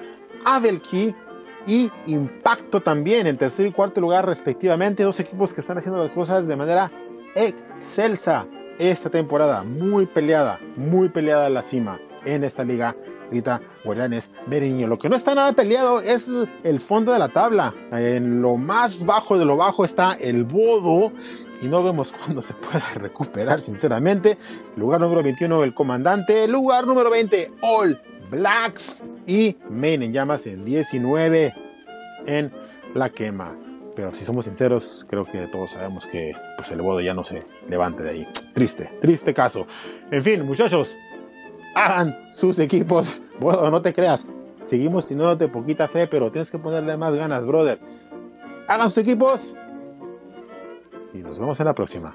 Adelki 0.44 1.14
y 1.66 1.90
Impacto 2.06 2.80
también 2.80 3.26
en 3.26 3.38
tercer 3.38 3.66
y 3.66 3.72
cuarto 3.72 4.00
lugar 4.00 4.26
respectivamente. 4.26 5.02
Dos 5.02 5.20
equipos 5.20 5.54
que 5.54 5.60
están 5.60 5.78
haciendo 5.78 5.98
las 5.98 6.10
cosas 6.10 6.46
de 6.46 6.56
manera 6.56 6.92
excelsa 7.34 8.46
esta 8.78 9.10
temporada. 9.10 9.64
Muy 9.64 10.06
peleada, 10.06 10.60
muy 10.76 11.08
peleada 11.08 11.48
la 11.48 11.62
cima 11.62 12.00
en 12.24 12.44
esta 12.44 12.64
liga 12.64 12.96
grita 13.30 13.60
Guardianes 13.84 14.30
Bereniño. 14.46 14.86
Lo 14.86 14.98
que 14.98 15.08
no 15.08 15.16
está 15.16 15.34
nada 15.34 15.52
peleado 15.52 16.00
es 16.00 16.30
el 16.62 16.80
fondo 16.80 17.12
de 17.12 17.18
la 17.18 17.28
tabla. 17.28 17.74
En 17.92 18.40
lo 18.40 18.56
más 18.56 19.06
bajo 19.06 19.38
de 19.38 19.44
lo 19.44 19.56
bajo 19.56 19.84
está 19.84 20.14
el 20.14 20.44
Bodo 20.44 21.12
y 21.62 21.68
no 21.68 21.82
vemos 21.82 22.12
cuándo 22.24 22.42
se 22.42 22.54
pueda 22.54 22.84
recuperar, 22.94 23.60
sinceramente. 23.60 24.38
Lugar 24.76 25.00
número 25.00 25.22
21, 25.22 25.64
el 25.64 25.74
comandante. 25.74 26.48
Lugar 26.48 26.86
número 26.86 27.10
20, 27.10 27.52
All 27.62 28.00
Blacks. 28.30 29.02
Y 29.26 29.56
Main 29.70 30.02
en 30.02 30.12
llamas 30.12 30.46
en 30.46 30.64
19 30.64 31.54
en 32.26 32.52
la 32.94 33.08
quema. 33.08 33.56
Pero 33.96 34.12
si 34.12 34.24
somos 34.24 34.44
sinceros, 34.46 35.06
creo 35.08 35.24
que 35.24 35.46
todos 35.46 35.72
sabemos 35.72 36.06
que 36.06 36.32
pues, 36.56 36.72
el 36.72 36.82
Bodo 36.82 37.00
ya 37.00 37.14
no 37.14 37.22
se 37.22 37.44
levante 37.68 38.02
de 38.02 38.10
ahí. 38.10 38.28
Triste, 38.52 38.90
triste 39.00 39.34
caso. 39.34 39.66
En 40.10 40.22
fin, 40.22 40.44
muchachos, 40.44 40.96
hagan 41.74 42.16
sus 42.30 42.58
equipos. 42.58 43.20
Bueno, 43.40 43.68
no 43.68 43.82
te 43.82 43.92
creas, 43.92 44.24
seguimos 44.60 45.08
teniéndote 45.08 45.48
poquita 45.48 45.88
fe, 45.88 46.06
pero 46.06 46.30
tienes 46.30 46.52
que 46.52 46.58
ponerle 46.60 46.96
más 46.96 47.12
ganas, 47.16 47.44
brother. 47.44 47.80
Hagan 48.68 48.88
sus 48.88 48.98
equipos 48.98 49.56
y 51.12 51.18
nos 51.18 51.40
vemos 51.40 51.58
en 51.58 51.66
la 51.66 51.74
próxima. 51.74 52.14